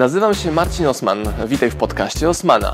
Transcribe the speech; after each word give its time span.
Nazywam 0.00 0.34
się 0.34 0.52
Marcin 0.52 0.86
Osman. 0.86 1.18
Witaj 1.46 1.70
w 1.70 1.76
podcaście 1.76 2.28
Osmana. 2.28 2.72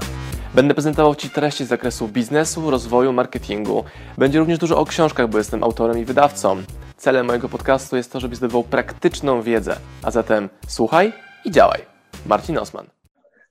Będę 0.54 0.74
prezentował 0.74 1.14
Ci 1.14 1.30
treści 1.30 1.64
z 1.64 1.68
zakresu 1.68 2.08
biznesu, 2.08 2.70
rozwoju, 2.70 3.12
marketingu. 3.12 3.84
Będzie 4.18 4.38
również 4.38 4.58
dużo 4.58 4.78
o 4.78 4.84
książkach, 4.84 5.28
bo 5.28 5.38
jestem 5.38 5.64
autorem 5.64 5.98
i 5.98 6.04
wydawcą. 6.04 6.62
Celem 6.96 7.26
mojego 7.26 7.48
podcastu 7.48 7.96
jest 7.96 8.12
to, 8.12 8.20
żebyś 8.20 8.38
zdobywał 8.38 8.64
praktyczną 8.64 9.42
wiedzę. 9.42 9.76
A 10.02 10.10
zatem 10.10 10.48
słuchaj 10.68 11.12
i 11.44 11.50
działaj. 11.50 11.80
Marcin 12.26 12.58
Osman. 12.58 12.86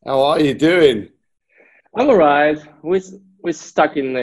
How 0.06 0.32
are 0.32 0.44
you 0.44 0.56
doing? 0.60 1.12
I'm 1.98 2.10
alright. 2.10 2.66
We 2.84 3.00
we 3.44 3.54
stuck 3.54 3.98
in 3.98 4.06
in 4.06 4.16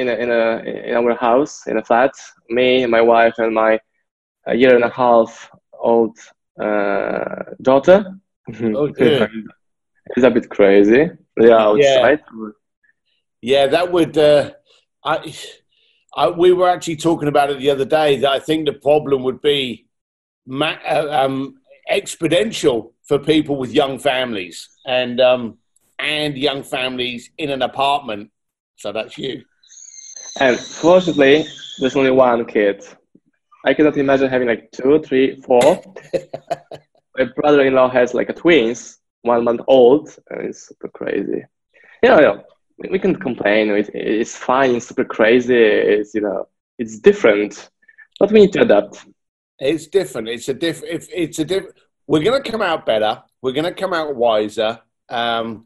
in, 0.00 0.08
a, 0.08 0.12
in, 0.12 0.30
a, 0.30 0.62
in 0.88 0.96
our 0.96 1.16
house 1.16 1.70
in 1.70 1.78
a 1.78 1.82
flat. 1.82 2.12
Me, 2.50 2.86
my 2.86 3.02
wife, 3.02 3.42
and 3.42 3.52
my 3.52 3.78
a 4.46 4.54
year 4.54 4.74
and 4.74 4.84
a 4.84 4.90
half 4.96 5.50
old 5.72 6.18
uh, 6.62 7.54
daughter. 7.62 8.04
Oh, 8.48 8.88
dear. 8.88 9.30
it's 10.16 10.24
a 10.24 10.30
bit 10.30 10.48
crazy. 10.50 11.10
Yeah, 11.38 11.58
outside. 11.58 12.20
Yeah, 12.32 12.50
yeah 13.40 13.66
that 13.68 13.90
would. 13.90 14.16
Uh, 14.16 14.52
I, 15.04 15.34
I, 16.16 16.30
we 16.30 16.52
were 16.52 16.68
actually 16.68 16.96
talking 16.96 17.28
about 17.28 17.50
it 17.50 17.58
the 17.58 17.70
other 17.70 17.84
day. 17.84 18.18
That 18.18 18.32
I 18.32 18.38
think 18.38 18.66
the 18.66 18.74
problem 18.74 19.22
would 19.24 19.40
be 19.40 19.86
ma- 20.46 20.78
uh, 20.88 21.08
um, 21.10 21.56
exponential 21.90 22.92
for 23.02 23.18
people 23.18 23.56
with 23.56 23.72
young 23.72 23.98
families 23.98 24.68
and 24.86 25.20
um, 25.20 25.58
and 25.98 26.36
young 26.36 26.62
families 26.62 27.30
in 27.38 27.50
an 27.50 27.62
apartment. 27.62 28.30
So 28.76 28.92
that's 28.92 29.16
you. 29.18 29.44
And 30.40 30.58
fortunately, 30.58 31.46
there's 31.78 31.96
only 31.96 32.10
one 32.10 32.44
kid. 32.44 32.84
I 33.64 33.72
cannot 33.72 33.96
imagine 33.96 34.28
having 34.28 34.48
like 34.48 34.70
two, 34.72 35.00
three, 35.00 35.40
four. 35.40 35.82
My 37.16 37.24
brother-in-law 37.36 37.90
has 37.90 38.14
like 38.14 38.28
a 38.28 38.32
twins, 38.32 38.98
one 39.22 39.44
month 39.44 39.60
old, 39.68 40.16
and 40.30 40.48
it's 40.48 40.68
super 40.68 40.88
crazy. 40.88 41.44
You 42.02 42.08
know, 42.08 42.16
you 42.16 42.22
know 42.22 42.44
we 42.90 42.98
can 42.98 43.14
complain. 43.16 43.70
It, 43.70 43.90
it's 43.94 44.36
fine. 44.36 44.74
It's 44.74 44.88
super 44.88 45.04
crazy. 45.04 45.56
It's 45.56 46.14
you 46.14 46.22
know, 46.22 46.48
it's 46.78 46.98
different, 46.98 47.70
but 48.18 48.32
we 48.32 48.40
need 48.40 48.52
to 48.54 48.62
adapt. 48.62 49.06
It's 49.58 49.86
different. 49.86 50.28
It's 50.28 50.48
a 50.48 50.54
diff. 50.54 50.82
If 50.82 51.08
it's 51.12 51.38
a 51.38 51.44
diff, 51.44 51.64
we're 52.06 52.24
gonna 52.24 52.42
come 52.42 52.62
out 52.62 52.84
better. 52.84 53.22
We're 53.40 53.52
gonna 53.52 53.74
come 53.74 53.92
out 53.92 54.16
wiser. 54.16 54.80
Um, 55.08 55.64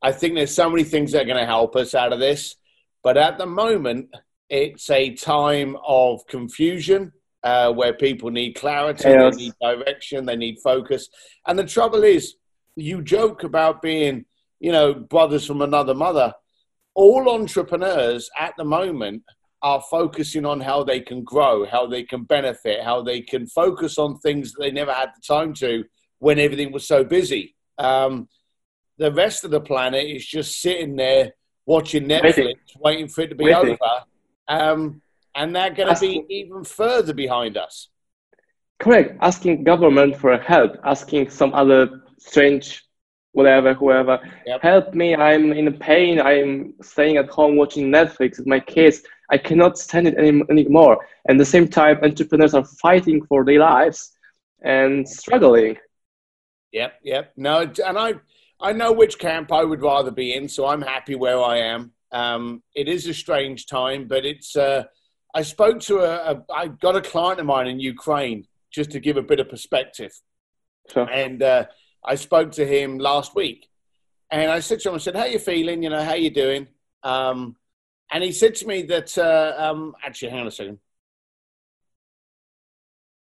I 0.00 0.12
think 0.12 0.34
there's 0.34 0.54
so 0.54 0.70
many 0.70 0.84
things 0.84 1.12
that 1.12 1.22
are 1.22 1.26
going 1.26 1.38
to 1.38 1.46
help 1.46 1.74
us 1.76 1.94
out 1.94 2.12
of 2.12 2.20
this. 2.20 2.56
But 3.02 3.16
at 3.16 3.38
the 3.38 3.46
moment, 3.46 4.14
it's 4.48 4.88
a 4.90 5.14
time 5.14 5.76
of 5.86 6.26
confusion 6.26 7.12
uh, 7.44 7.72
where 7.72 7.92
people 7.92 8.30
need 8.30 8.54
clarity, 8.54 9.08
yes. 9.08 9.36
they 9.36 9.42
need 9.44 9.52
direction, 9.60 10.26
they 10.26 10.36
need 10.36 10.58
focus. 10.62 11.08
And 11.46 11.58
the 11.58 11.64
trouble 11.64 12.04
is, 12.04 12.34
you 12.76 13.02
joke 13.02 13.44
about 13.44 13.82
being, 13.82 14.24
you 14.60 14.72
know, 14.72 14.94
brothers 14.94 15.46
from 15.46 15.62
another 15.62 15.94
mother. 15.94 16.32
All 16.94 17.30
entrepreneurs 17.30 18.28
at 18.38 18.54
the 18.56 18.64
moment 18.64 19.22
are 19.62 19.82
focusing 19.90 20.44
on 20.44 20.60
how 20.60 20.84
they 20.84 21.00
can 21.00 21.22
grow, 21.24 21.66
how 21.66 21.86
they 21.86 22.02
can 22.02 22.24
benefit, 22.24 22.82
how 22.82 23.02
they 23.02 23.20
can 23.20 23.46
focus 23.46 23.98
on 23.98 24.18
things 24.18 24.52
that 24.52 24.60
they 24.60 24.70
never 24.70 24.92
had 24.92 25.10
the 25.16 25.22
time 25.26 25.52
to 25.54 25.84
when 26.18 26.38
everything 26.38 26.72
was 26.72 26.86
so 26.86 27.04
busy. 27.04 27.54
Um, 27.78 28.28
the 28.98 29.12
rest 29.12 29.44
of 29.44 29.50
the 29.50 29.60
planet 29.60 30.04
is 30.04 30.26
just 30.26 30.60
sitting 30.60 30.96
there 30.96 31.32
watching 31.66 32.08
Netflix, 32.08 32.36
waiting, 32.36 32.56
waiting 32.80 33.08
for 33.08 33.20
it 33.22 33.28
to 33.28 33.34
be 33.34 33.44
waiting. 33.44 33.76
over. 33.80 34.04
Um, 34.48 35.02
and 35.38 35.54
they're 35.54 35.70
going 35.70 35.94
to 35.94 36.00
be 36.00 36.24
even 36.28 36.64
further 36.64 37.14
behind 37.14 37.56
us. 37.56 37.88
Correct. 38.80 39.16
Asking 39.20 39.62
government 39.62 40.16
for 40.16 40.36
help, 40.36 40.72
asking 40.84 41.30
some 41.30 41.54
other 41.54 42.02
strange, 42.18 42.84
whatever, 43.32 43.72
whoever, 43.72 44.18
yep. 44.46 44.60
help 44.62 44.94
me. 44.94 45.14
I'm 45.14 45.52
in 45.52 45.72
pain. 45.78 46.20
I'm 46.20 46.74
staying 46.82 47.16
at 47.18 47.28
home 47.28 47.56
watching 47.56 47.86
Netflix 47.88 48.38
with 48.38 48.48
my 48.48 48.58
kids. 48.58 49.02
I 49.30 49.38
cannot 49.38 49.78
stand 49.78 50.08
it 50.08 50.16
any, 50.18 50.42
anymore. 50.50 51.06
And 51.26 51.36
at 51.36 51.42
the 51.44 51.50
same 51.50 51.68
time, 51.68 51.98
entrepreneurs 52.02 52.54
are 52.54 52.64
fighting 52.64 53.24
for 53.26 53.44
their 53.44 53.60
lives 53.60 54.12
and 54.62 55.08
struggling. 55.08 55.76
Yep, 56.72 56.94
yep. 57.04 57.32
No, 57.36 57.60
and 57.60 57.98
I, 57.98 58.14
I 58.60 58.72
know 58.72 58.90
which 58.90 59.18
camp 59.20 59.52
I 59.52 59.62
would 59.62 59.82
rather 59.82 60.10
be 60.10 60.34
in, 60.34 60.48
so 60.48 60.66
I'm 60.66 60.82
happy 60.82 61.14
where 61.14 61.40
I 61.40 61.58
am. 61.58 61.92
Um, 62.10 62.62
it 62.74 62.88
is 62.88 63.06
a 63.06 63.14
strange 63.14 63.66
time, 63.66 64.08
but 64.08 64.26
it's. 64.26 64.56
Uh, 64.56 64.82
I 65.34 65.42
spoke 65.42 65.80
to 65.80 65.98
a, 65.98 66.32
a. 66.32 66.44
I 66.52 66.68
got 66.68 66.96
a 66.96 67.00
client 67.00 67.40
of 67.40 67.46
mine 67.46 67.66
in 67.66 67.80
Ukraine 67.80 68.46
just 68.70 68.90
to 68.92 69.00
give 69.00 69.16
a 69.16 69.22
bit 69.22 69.40
of 69.40 69.48
perspective, 69.48 70.12
sure. 70.92 71.08
and 71.10 71.42
uh, 71.42 71.66
I 72.04 72.14
spoke 72.14 72.52
to 72.52 72.66
him 72.66 72.98
last 72.98 73.34
week, 73.34 73.68
and 74.30 74.50
I 74.50 74.60
said 74.60 74.80
to 74.80 74.88
him, 74.88 74.94
I 74.94 74.98
said, 74.98 75.16
"How 75.16 75.24
you 75.24 75.38
feeling? 75.38 75.82
You 75.82 75.90
know, 75.90 76.02
how 76.02 76.14
you 76.14 76.30
doing?" 76.30 76.68
Um, 77.02 77.56
and 78.10 78.24
he 78.24 78.32
said 78.32 78.54
to 78.56 78.66
me 78.66 78.82
that. 78.82 79.16
Uh, 79.16 79.54
um, 79.58 79.94
actually, 80.04 80.30
hang 80.30 80.40
on 80.40 80.46
a 80.46 80.50
second. 80.50 80.78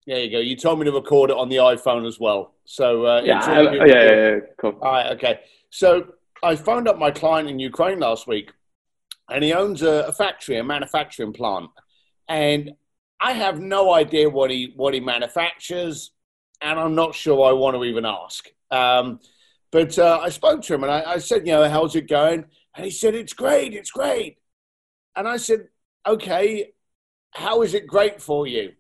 There 0.07 0.25
you 0.25 0.31
go. 0.31 0.39
You 0.39 0.57
told 0.57 0.79
me 0.79 0.87
to 0.87 0.93
record 0.93 1.29
it 1.29 1.37
on 1.37 1.51
the 1.51 1.57
iPhone 1.57 2.07
as 2.07 2.19
well. 2.19 2.55
So 2.65 3.05
uh, 3.05 3.23
yeah, 3.23 3.45
I, 3.45 3.61
yeah, 3.61 3.85
yeah, 3.85 4.05
yeah, 4.05 4.37
cool. 4.59 4.79
All 4.81 4.93
right, 4.93 5.13
okay. 5.13 5.41
So 5.69 6.15
I 6.43 6.57
phoned 6.57 6.89
up 6.89 6.99
my 6.99 7.11
client 7.11 7.51
in 7.51 7.59
Ukraine 7.59 7.99
last 7.99 8.27
week, 8.27 8.53
and 9.29 9.45
he 9.45 9.53
owns 9.53 9.83
a, 9.83 10.07
a 10.09 10.13
factory, 10.13 10.57
a 10.57 10.65
manufacturing 10.65 11.35
plant, 11.35 11.69
and 12.29 12.73
I 13.21 13.33
have 13.33 13.61
no 13.61 13.93
idea 13.93 14.29
what 14.29 14.51
he 14.51 14.73
what 14.77 14.95
he 14.95 15.01
manufactures, 15.01 16.13
and 16.61 16.79
I'm 16.79 16.95
not 16.95 17.15
sure 17.15 17.49
I 17.49 17.53
want 17.53 17.77
to 17.77 17.85
even 17.85 18.05
ask. 18.05 18.49
Um, 18.71 19.21
but 19.71 19.99
uh, 19.99 20.21
I 20.23 20.31
spoke 20.31 20.63
to 20.63 20.75
him 20.75 20.83
and 20.83 20.93
I, 20.93 21.13
I, 21.13 21.19
said, 21.19 21.47
you 21.47 21.53
know, 21.53 21.69
how's 21.69 21.95
it 21.95 22.09
going? 22.09 22.45
And 22.75 22.85
he 22.85 22.91
said, 22.91 23.15
it's 23.15 23.33
great, 23.33 23.75
it's 23.75 23.91
great. 23.91 24.39
And 25.15 25.29
I 25.29 25.37
said, 25.37 25.69
okay, 26.07 26.73
how 27.33 27.63
is 27.63 27.75
it 27.75 27.87
great 27.87 28.23
for 28.23 28.47
you? 28.47 28.73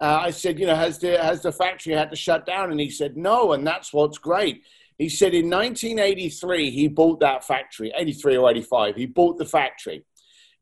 Uh, 0.00 0.20
I 0.22 0.30
said, 0.30 0.58
you 0.58 0.66
know, 0.66 0.74
has 0.74 0.98
the 0.98 1.22
has 1.22 1.42
the 1.42 1.52
factory 1.52 1.92
had 1.92 2.10
to 2.10 2.16
shut 2.16 2.46
down? 2.46 2.70
And 2.70 2.80
he 2.80 2.88
said, 2.88 3.18
no, 3.18 3.52
and 3.52 3.66
that's 3.66 3.92
what's 3.92 4.16
great. 4.16 4.62
He 4.96 5.10
said 5.10 5.34
in 5.34 5.50
1983 5.50 6.70
he 6.70 6.88
bought 6.88 7.20
that 7.20 7.44
factory, 7.44 7.92
83 7.94 8.36
or 8.38 8.50
85. 8.50 8.96
He 8.96 9.06
bought 9.06 9.36
the 9.36 9.44
factory, 9.44 10.04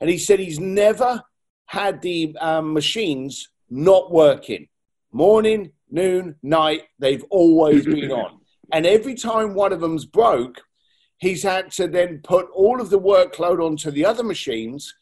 and 0.00 0.10
he 0.10 0.19
said 0.19 0.41
he's 0.41 0.59
never 0.59 1.22
had 1.69 2.01
the 2.01 2.34
um, 2.41 2.73
machines 2.73 3.51
not 3.71 4.11
working. 4.11 4.69
Morning, 5.12 5.71
noon, 5.91 6.34
night, 6.43 6.83
they've 6.99 7.25
always 7.31 7.84
been 7.95 8.11
on. 8.11 8.41
And 8.73 8.87
every 8.87 9.15
time 9.15 9.55
one 9.55 9.73
of 9.73 9.81
them's 9.81 10.06
broke, 10.06 10.62
he's 11.19 11.43
had 11.43 11.71
to 11.73 11.87
then 11.87 12.21
put 12.25 12.49
all 12.55 12.81
of 12.81 12.89
the 12.89 12.99
workload 12.99 13.65
onto 13.65 13.91
the 13.91 14.06
other 14.06 14.25
machines, 14.25 14.95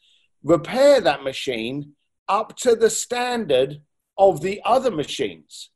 repair 0.43 0.99
that 1.01 1.23
machine 1.23 1.93
up 2.27 2.57
to 2.57 2.75
the 2.75 2.89
standard 2.89 3.81
of 4.17 4.41
the 4.41 4.61
other 4.65 4.91
machines. 4.91 5.69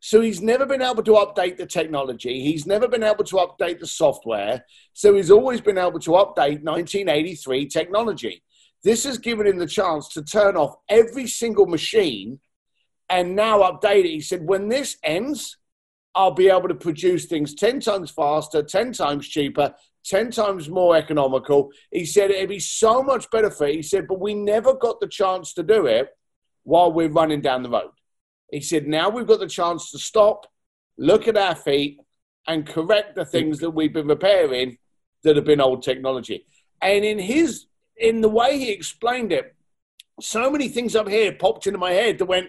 So 0.00 0.20
he's 0.20 0.40
never 0.40 0.64
been 0.64 0.82
able 0.82 1.02
to 1.02 1.12
update 1.12 1.56
the 1.56 1.66
technology. 1.66 2.40
He's 2.40 2.64
never 2.64 2.86
been 2.86 3.02
able 3.02 3.24
to 3.24 3.36
update 3.36 3.80
the 3.80 3.88
software. 3.88 4.64
So 4.92 5.16
he's 5.16 5.32
always 5.32 5.60
been 5.60 5.78
able 5.78 5.98
to 5.98 6.10
update 6.12 6.62
1983 6.62 7.66
technology. 7.66 8.44
This 8.84 9.04
has 9.04 9.18
given 9.18 9.46
him 9.46 9.58
the 9.58 9.66
chance 9.66 10.08
to 10.10 10.22
turn 10.22 10.56
off 10.56 10.76
every 10.88 11.26
single 11.26 11.66
machine 11.66 12.40
and 13.08 13.34
now 13.34 13.60
update 13.60 14.04
it. 14.04 14.10
He 14.10 14.20
said, 14.20 14.46
when 14.46 14.68
this 14.68 14.96
ends, 15.02 15.56
I'll 16.14 16.32
be 16.32 16.48
able 16.48 16.68
to 16.68 16.74
produce 16.74 17.26
things 17.26 17.54
10 17.54 17.80
times 17.80 18.10
faster, 18.10 18.62
10 18.62 18.92
times 18.92 19.28
cheaper, 19.28 19.74
10 20.04 20.30
times 20.30 20.68
more 20.68 20.96
economical. 20.96 21.70
He 21.90 22.04
said 22.04 22.30
it'd 22.30 22.48
be 22.48 22.60
so 22.60 23.02
much 23.02 23.30
better 23.30 23.50
for 23.50 23.66
it. 23.66 23.76
He 23.76 23.82
said, 23.82 24.06
but 24.08 24.20
we 24.20 24.34
never 24.34 24.74
got 24.74 25.00
the 25.00 25.08
chance 25.08 25.52
to 25.54 25.62
do 25.62 25.86
it 25.86 26.08
while 26.64 26.92
we're 26.92 27.08
running 27.08 27.40
down 27.40 27.62
the 27.62 27.70
road. 27.70 27.90
He 28.50 28.60
said, 28.60 28.86
now 28.86 29.10
we've 29.10 29.26
got 29.26 29.40
the 29.40 29.46
chance 29.46 29.90
to 29.90 29.98
stop, 29.98 30.46
look 30.96 31.28
at 31.28 31.36
our 31.36 31.54
feet, 31.54 32.00
and 32.46 32.66
correct 32.66 33.14
the 33.14 33.24
things 33.24 33.58
that 33.58 33.70
we've 33.70 33.92
been 33.92 34.06
repairing 34.06 34.78
that 35.22 35.36
have 35.36 35.44
been 35.44 35.60
old 35.60 35.82
technology. 35.82 36.46
And 36.80 37.04
in 37.04 37.18
his, 37.18 37.66
in 37.98 38.20
the 38.20 38.28
way 38.28 38.58
he 38.58 38.70
explained 38.70 39.32
it, 39.32 39.54
so 40.20 40.50
many 40.50 40.68
things 40.68 40.96
up 40.96 41.08
here 41.08 41.32
popped 41.32 41.66
into 41.66 41.78
my 41.78 41.92
head 41.92 42.18
that 42.18 42.26
went, 42.26 42.48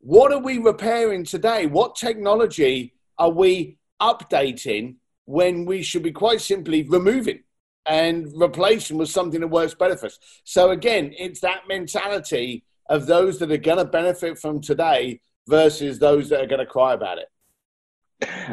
what 0.00 0.32
are 0.32 0.38
we 0.38 0.58
repairing 0.58 1.24
today? 1.24 1.66
What 1.66 1.96
technology 1.96 2.94
are 3.18 3.30
we 3.30 3.78
updating 4.00 4.96
when 5.24 5.64
we 5.64 5.82
should 5.82 6.02
be 6.02 6.12
quite 6.12 6.40
simply 6.40 6.82
removing 6.82 7.42
and 7.84 8.32
replacing 8.34 8.98
with 8.98 9.08
something 9.08 9.40
that 9.40 9.48
works 9.48 9.74
better 9.74 9.96
for 9.96 10.06
us? 10.06 10.18
So 10.44 10.70
again, 10.70 11.12
it's 11.18 11.40
that 11.40 11.68
mentality 11.68 12.64
of 12.88 13.06
those 13.06 13.38
that 13.38 13.50
are 13.50 13.56
going 13.56 13.78
to 13.78 13.84
benefit 13.84 14.38
from 14.38 14.60
today 14.60 15.20
versus 15.48 15.98
those 15.98 16.28
that 16.28 16.40
are 16.40 16.46
going 16.46 16.60
to 16.60 16.66
cry 16.66 16.94
about 16.94 17.18
it? 17.18 17.28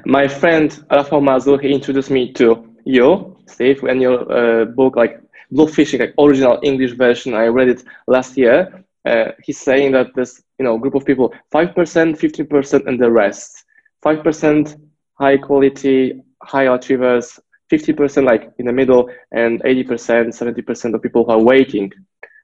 My 0.05 0.27
friend 0.27 0.85
Rafael 0.91 1.21
Mazur, 1.21 1.57
he 1.59 1.71
introduced 1.71 2.09
me 2.09 2.33
to 2.33 2.75
you, 2.85 3.37
Steve, 3.47 3.83
and 3.83 4.01
your 4.01 4.31
uh, 4.31 4.65
book, 4.65 4.95
like 4.95 5.22
Bluefishing, 5.53 5.99
like 5.99 6.13
original 6.19 6.59
English 6.63 6.93
version. 6.93 7.33
I 7.33 7.45
read 7.47 7.69
it 7.69 7.83
last 8.07 8.37
year. 8.37 8.83
Uh, 9.05 9.31
he's 9.43 9.59
saying 9.59 9.91
that 9.91 10.07
this, 10.15 10.41
you 10.57 10.65
know, 10.65 10.77
group 10.77 10.95
of 10.95 11.05
people, 11.05 11.33
5%, 11.53 11.73
15%, 11.73 12.87
and 12.87 12.99
the 12.99 13.11
rest. 13.11 13.65
5% 14.03 14.79
high 15.19 15.37
quality 15.37 16.21
high 16.43 16.73
achievers, 16.73 17.39
50% 17.71 18.25
like 18.25 18.51
in 18.59 18.65
the 18.65 18.73
middle, 18.73 19.09
and 19.31 19.61
80%, 19.63 20.27
70% 20.27 20.93
of 20.93 21.01
people 21.01 21.25
who 21.25 21.31
are 21.31 21.41
waiting. 21.41 21.91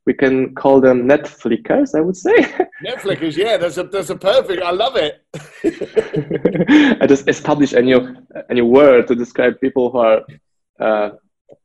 We 0.06 0.13
can 0.13 0.56
call 0.56 0.81
them 0.81 1.07
Netflickers, 1.07 1.94
I 1.95 2.01
would 2.01 2.15
say. 2.15 2.35
Netflickers, 2.85 3.35
yeah, 3.38 3.57
that's 3.57 3.77
a 3.77 3.83
that's 3.83 4.09
a 4.09 4.15
perfect. 4.15 4.63
I 4.63 4.71
love 4.71 4.95
it. 4.95 5.21
I 7.01 7.06
just 7.06 7.27
established 7.27 7.73
a 7.73 7.81
new 7.81 8.15
a 8.50 8.53
new 8.53 8.65
word 8.65 9.07
to 9.07 9.15
describe 9.15 9.59
people 9.59 9.91
who 9.91 9.97
are. 10.00 10.21
Uh, 10.79 11.09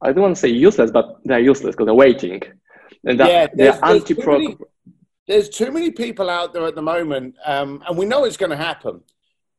I 0.05 0.12
don't 0.12 0.23
want 0.23 0.37
to 0.37 0.41
say 0.41 0.49
useless, 0.49 0.91
but 0.91 1.19
they're 1.25 1.41
useless 1.41 1.75
because 1.75 1.87
they're 1.87 1.95
waiting, 1.95 2.43
and 3.05 3.19
yeah, 3.19 3.47
they're 3.53 3.85
anti-pro 3.85 4.56
there's 5.27 5.49
too 5.49 5.73
many 5.73 5.91
people 5.91 6.29
out 6.29 6.53
there 6.53 6.67
at 6.67 6.75
the 6.75 6.83
moment, 6.83 7.35
um, 7.45 7.83
and 7.89 7.97
we 7.97 8.05
know 8.05 8.25
it's 8.25 8.37
going 8.37 8.51
to 8.51 8.56
happen. 8.56 9.01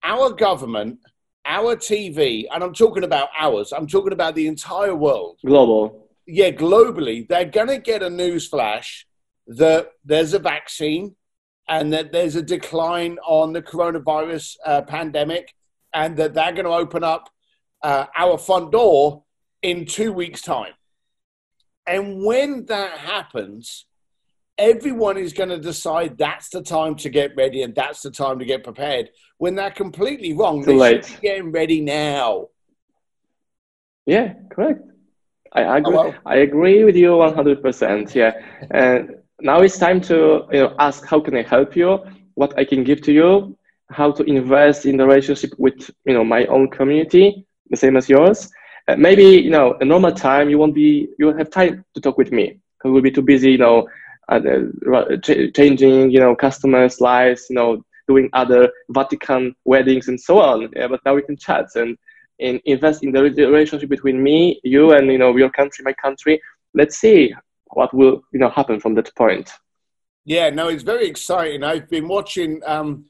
Our 0.03 0.31
government, 0.31 0.99
our 1.45 1.75
TV, 1.75 2.45
and 2.53 2.63
I'm 2.63 2.73
talking 2.73 3.03
about 3.03 3.29
ours, 3.37 3.73
I'm 3.73 3.87
talking 3.87 4.13
about 4.13 4.35
the 4.35 4.47
entire 4.47 4.95
world. 4.95 5.39
Global. 5.43 6.07
Yeah, 6.27 6.51
globally, 6.51 7.27
they're 7.27 7.45
going 7.45 7.67
to 7.67 7.79
get 7.79 8.03
a 8.03 8.09
news 8.09 8.47
flash 8.47 9.07
that 9.47 9.91
there's 10.03 10.33
a 10.33 10.39
vaccine 10.39 11.15
and 11.67 11.93
that 11.93 12.11
there's 12.11 12.35
a 12.35 12.41
decline 12.41 13.17
on 13.25 13.53
the 13.53 13.61
coronavirus 13.61 14.55
uh, 14.65 14.81
pandemic 14.83 15.53
and 15.93 16.17
that 16.17 16.33
they're 16.33 16.51
going 16.51 16.65
to 16.65 16.71
open 16.71 17.03
up 17.03 17.29
uh, 17.81 18.05
our 18.17 18.37
front 18.37 18.71
door 18.71 19.23
in 19.65 19.85
two 19.85 20.13
weeks' 20.13 20.41
time. 20.41 20.73
And 21.87 22.23
when 22.23 22.65
that 22.65 22.97
happens, 22.99 23.85
everyone 24.57 25.17
is 25.17 25.33
going 25.33 25.49
to 25.49 25.59
decide 25.59 26.17
that's 26.17 26.49
the 26.49 26.61
time 26.61 26.95
to 26.95 27.09
get 27.09 27.35
ready 27.35 27.63
and 27.63 27.73
that's 27.75 28.01
the 28.01 28.11
time 28.11 28.39
to 28.39 28.45
get 28.45 28.63
prepared 28.63 29.09
when 29.37 29.55
they're 29.55 29.71
completely 29.71 30.33
wrong. 30.33 30.63
Too 30.63 30.71
they 30.71 30.77
late. 30.77 31.05
should 31.05 31.21
be 31.21 31.27
getting 31.27 31.51
ready 31.51 31.81
now. 31.81 32.47
Yeah, 34.05 34.33
correct. 34.51 34.81
I 35.51 35.77
agree. 35.77 35.93
Oh, 35.93 35.97
well. 35.97 36.15
I 36.25 36.37
agree 36.37 36.83
with 36.83 36.95
you 36.95 37.11
100%. 37.11 38.13
Yeah. 38.13 38.33
And 38.71 39.15
now 39.41 39.61
it's 39.61 39.77
time 39.77 39.99
to 40.01 40.47
you 40.51 40.59
know 40.61 40.75
ask 40.79 41.05
how 41.05 41.19
can 41.19 41.35
I 41.35 41.41
help 41.41 41.75
you? 41.75 41.99
What 42.35 42.57
I 42.57 42.65
can 42.65 42.83
give 42.83 43.01
to 43.03 43.11
you? 43.11 43.57
How 43.89 44.11
to 44.11 44.23
invest 44.23 44.85
in 44.85 44.97
the 44.97 45.05
relationship 45.05 45.51
with 45.57 45.89
you 46.05 46.13
know 46.13 46.23
my 46.23 46.45
own 46.45 46.69
community, 46.69 47.45
the 47.69 47.77
same 47.77 47.95
as 47.97 48.09
yours. 48.09 48.51
Uh, 48.87 48.95
maybe 48.95 49.23
you 49.23 49.49
know 49.49 49.75
a 49.81 49.85
normal 49.85 50.11
time 50.11 50.49
you 50.49 50.57
won't 50.59 50.75
be 50.75 51.07
you 51.17 51.25
won't 51.25 51.39
have 51.39 51.49
time 51.49 51.83
to 51.93 52.01
talk 52.01 52.17
with 52.17 52.31
me 52.31 52.59
because 52.77 52.91
we'll 52.91 53.01
be 53.01 53.11
too 53.11 53.21
busy 53.21 53.51
you 53.51 53.57
know 53.57 53.87
uh, 54.29 54.39
changing, 55.53 56.09
you 56.09 56.19
know, 56.19 56.35
customers' 56.35 57.01
lives, 57.01 57.47
you 57.49 57.55
know, 57.55 57.83
doing 58.07 58.29
other 58.33 58.71
Vatican 58.89 59.55
weddings 59.65 60.07
and 60.07 60.19
so 60.19 60.39
on. 60.39 60.69
Yeah, 60.75 60.87
but 60.87 61.01
now 61.05 61.15
we 61.15 61.21
can 61.21 61.37
chat 61.37 61.67
and, 61.75 61.97
and 62.39 62.61
invest 62.65 63.03
in 63.03 63.11
the 63.11 63.21
relationship 63.21 63.89
between 63.89 64.21
me, 64.21 64.59
you, 64.63 64.91
and 64.93 65.11
you 65.11 65.17
know, 65.17 65.35
your 65.35 65.49
country, 65.49 65.83
my 65.83 65.93
country. 65.93 66.41
Let's 66.73 66.97
see 66.97 67.33
what 67.67 67.93
will 67.93 68.23
you 68.31 68.39
know 68.39 68.49
happen 68.49 68.79
from 68.79 68.95
that 68.95 69.13
point. 69.15 69.51
Yeah, 70.25 70.49
no, 70.49 70.69
it's 70.69 70.83
very 70.83 71.07
exciting. 71.07 71.63
I've 71.63 71.89
been 71.89 72.07
watching. 72.07 72.61
Um, 72.65 73.05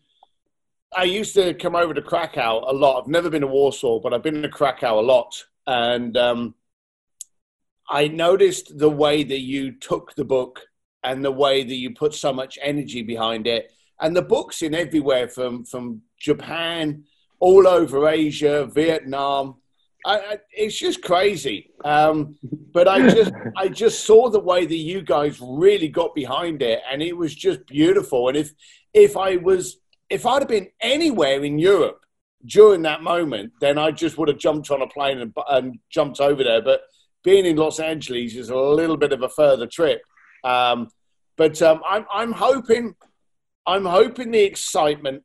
I 0.96 1.04
used 1.04 1.34
to 1.36 1.54
come 1.54 1.76
over 1.76 1.94
to 1.94 2.02
Krakow 2.02 2.64
a 2.70 2.74
lot. 2.74 3.02
I've 3.02 3.08
never 3.08 3.30
been 3.30 3.42
to 3.42 3.48
Warsaw, 3.48 4.00
but 4.00 4.14
I've 4.14 4.24
been 4.24 4.42
to 4.42 4.50
Krakow 4.50 5.00
a 5.00 5.02
lot, 5.02 5.44
and 5.68 6.16
um, 6.18 6.56
I 7.90 8.08
noticed 8.08 8.78
the 8.78 8.90
way 8.90 9.24
that 9.24 9.42
you 9.42 9.72
took 9.74 10.16
the 10.16 10.26
book 10.26 10.62
and 11.04 11.24
the 11.24 11.32
way 11.32 11.64
that 11.64 11.76
you 11.76 11.94
put 11.94 12.14
so 12.14 12.34
much 12.34 12.58
energy 12.62 13.04
behind 13.04 13.48
it. 13.48 13.72
And 14.00 14.16
the 14.16 14.22
books 14.22 14.62
in 14.62 14.74
everywhere 14.74 15.28
from 15.28 15.64
from 15.66 16.02
Japan, 16.20 17.04
all 17.40 17.68
over 17.68 18.08
Asia, 18.10 18.66
Vietnam. 18.66 19.56
I, 20.06 20.18
I, 20.18 20.38
it's 20.52 20.78
just 20.78 21.02
crazy. 21.02 21.72
Um, 21.84 22.36
but 22.74 22.88
I 22.88 23.10
just 23.10 23.32
I 23.58 23.70
just 23.70 24.06
saw 24.06 24.30
the 24.30 24.40
way 24.40 24.66
that 24.66 24.76
you 24.76 25.02
guys 25.02 25.40
really 25.42 25.88
got 25.88 26.14
behind 26.14 26.62
it, 26.62 26.82
and 26.92 27.02
it 27.02 27.16
was 27.16 27.34
just 27.34 27.66
beautiful. 27.68 28.28
And 28.28 28.38
if 28.38 28.52
if 28.94 29.16
I 29.16 29.38
was 29.38 29.78
if 30.10 30.26
I'd 30.26 30.42
have 30.42 30.50
been 30.50 30.70
anywhere 30.82 31.44
in 31.44 31.58
Europe 31.58 32.05
during 32.46 32.82
that 32.84 33.02
moment, 33.02 33.54
then 33.62 33.78
I 33.78 33.92
just 33.92 34.18
would 34.18 34.28
have 34.28 34.38
jumped 34.38 34.72
on 34.72 34.82
a 34.82 34.88
plane 34.88 35.20
and, 35.20 35.34
and 35.50 35.80
jumped 35.90 36.20
over 36.20 36.44
there. 36.44 36.62
But 36.62 36.82
being 37.24 37.46
in 37.46 37.56
Los 37.56 37.80
Angeles 37.80 38.36
is 38.36 38.50
a 38.50 38.58
little 38.58 38.98
bit 38.98 39.14
of 39.14 39.24
a 39.24 39.30
further 39.30 39.68
trip. 39.68 40.02
Um, 40.44 40.90
but 41.38 41.62
um, 41.62 41.82
I'm, 41.88 42.06
I'm 42.14 42.32
hoping, 42.32 42.96
I'm 43.66 43.86
hoping 43.86 44.32
the 44.32 44.44
excitement 44.44 45.24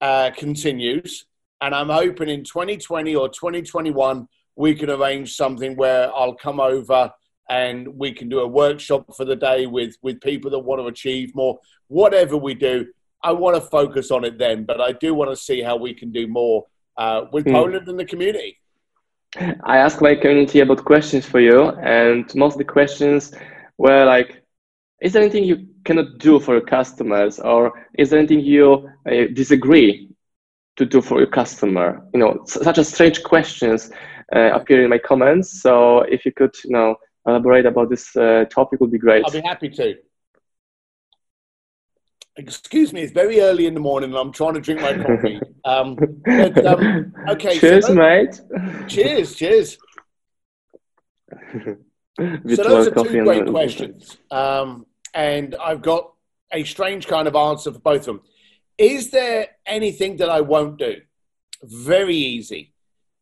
uh, 0.00 0.30
continues, 0.36 1.26
and 1.60 1.74
I'm 1.74 1.88
hoping 1.88 2.28
in 2.28 2.44
2020 2.44 3.14
or 3.14 3.28
2021 3.28 4.28
we 4.56 4.74
can 4.74 4.90
arrange 4.90 5.34
something 5.34 5.76
where 5.76 6.14
I'll 6.14 6.34
come 6.34 6.60
over 6.60 7.12
and 7.48 7.86
we 7.88 8.12
can 8.12 8.28
do 8.28 8.40
a 8.40 8.46
workshop 8.46 9.14
for 9.16 9.24
the 9.24 9.36
day 9.36 9.66
with 9.66 9.94
with 10.02 10.20
people 10.20 10.50
that 10.50 10.58
want 10.58 10.80
to 10.80 10.86
achieve 10.86 11.34
more. 11.34 11.58
Whatever 11.88 12.36
we 12.36 12.54
do, 12.54 12.86
I 13.22 13.32
want 13.32 13.56
to 13.56 13.60
focus 13.60 14.10
on 14.10 14.24
it 14.24 14.38
then, 14.38 14.64
but 14.64 14.80
I 14.80 14.92
do 14.92 15.14
want 15.14 15.30
to 15.30 15.36
see 15.36 15.60
how 15.62 15.76
we 15.76 15.94
can 15.94 16.12
do 16.12 16.26
more 16.26 16.66
uh, 16.96 17.26
with 17.32 17.44
mm. 17.44 17.52
Poland 17.52 17.88
and 17.88 17.98
the 17.98 18.04
community. 18.04 18.58
I 19.64 19.78
asked 19.78 20.00
my 20.00 20.14
community 20.14 20.60
about 20.60 20.84
questions 20.84 21.26
for 21.26 21.40
you, 21.40 21.70
and 21.82 22.32
most 22.34 22.54
of 22.54 22.58
the 22.58 22.64
questions 22.64 23.34
were 23.76 24.04
like, 24.04 24.42
is 25.00 25.12
there 25.12 25.22
anything 25.22 25.44
you 25.44 25.66
cannot 25.84 26.18
do 26.18 26.40
for 26.40 26.54
your 26.54 26.64
customers 26.64 27.38
or 27.38 27.72
is 27.98 28.10
there 28.10 28.18
anything 28.18 28.40
you 28.40 28.88
uh, 29.10 29.24
disagree 29.32 30.08
to 30.76 30.84
do 30.84 31.00
for 31.00 31.18
your 31.18 31.28
customer 31.28 32.06
you 32.12 32.20
know 32.20 32.42
such 32.46 32.78
as 32.78 32.92
strange 32.92 33.22
questions 33.22 33.90
uh, 34.34 34.50
appear 34.52 34.82
in 34.82 34.90
my 34.90 34.98
comments 34.98 35.62
so 35.62 36.00
if 36.00 36.24
you 36.24 36.32
could 36.32 36.54
you 36.64 36.70
know 36.70 36.96
elaborate 37.26 37.66
about 37.66 37.88
this 37.88 38.14
uh, 38.16 38.44
topic 38.50 38.80
would 38.80 38.90
be 38.90 38.98
great 38.98 39.24
i'll 39.24 39.30
be 39.30 39.40
happy 39.40 39.68
to 39.68 39.94
excuse 42.36 42.92
me 42.92 43.00
it's 43.00 43.12
very 43.12 43.40
early 43.40 43.66
in 43.66 43.74
the 43.74 43.80
morning 43.80 44.10
and 44.10 44.18
i'm 44.18 44.32
trying 44.32 44.54
to 44.54 44.60
drink 44.60 44.80
my 44.80 44.92
coffee 44.92 45.40
um, 45.64 45.96
but, 46.24 46.66
um, 46.66 47.14
okay 47.28 47.58
cheers 47.58 47.86
so 47.86 47.94
mate 47.94 48.40
cheers 48.88 49.34
cheers 49.34 49.78
so 52.18 52.62
those 52.62 52.88
are 52.88 53.04
two 53.04 53.22
great 53.24 53.46
questions, 53.46 54.16
um, 54.30 54.86
and 55.12 55.54
I've 55.56 55.82
got 55.82 56.12
a 56.52 56.64
strange 56.64 57.06
kind 57.06 57.28
of 57.28 57.36
answer 57.36 57.72
for 57.72 57.78
both 57.78 58.00
of 58.00 58.06
them. 58.06 58.20
Is 58.78 59.10
there 59.10 59.48
anything 59.66 60.16
that 60.18 60.30
I 60.30 60.40
won't 60.40 60.78
do? 60.78 60.96
Very 61.62 62.16
easy. 62.16 62.72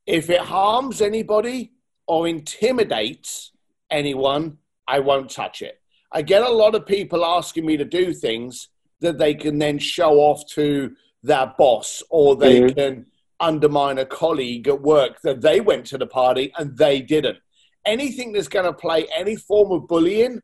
If 0.06 0.31
it 0.31 0.40
harms 0.40 1.00
anybody 1.00 1.72
or 2.06 2.28
intimidates 2.28 3.53
anyone, 3.91 4.58
I 4.86 5.00
won't 5.00 5.31
touch 5.31 5.62
it. 5.62 5.81
I 6.12 6.22
get 6.22 6.43
a 6.43 6.50
lot 6.50 6.74
of 6.74 6.86
people 6.86 7.24
asking 7.24 7.67
me 7.67 7.77
to 7.77 7.84
do 7.84 8.12
things 8.12 8.69
that 9.05 9.19
they 9.19 9.34
can 9.34 9.58
then 9.58 9.79
show 9.79 10.15
off 10.19 10.46
to 10.51 10.94
their 11.23 11.53
boss 11.56 12.03
or 12.11 12.37
they 12.37 12.61
mm-hmm. 12.61 12.79
can 12.79 13.06
undermine 13.41 13.99
a 13.99 14.06
colleague 14.06 14.69
at 14.69 14.81
work 14.81 15.20
that 15.23 15.41
they 15.41 15.61
went 15.61 15.87
to 15.87 15.99
the 15.99 16.06
party 16.06 16.53
and 16.58 16.77
they 16.77 17.01
didn't 17.01 17.39
anything 17.84 18.32
that's 18.32 18.49
going 18.49 18.65
to 18.65 18.73
play 18.73 19.06
any 19.15 19.37
form 19.37 19.73
of 19.73 19.87
bullying, 19.87 20.41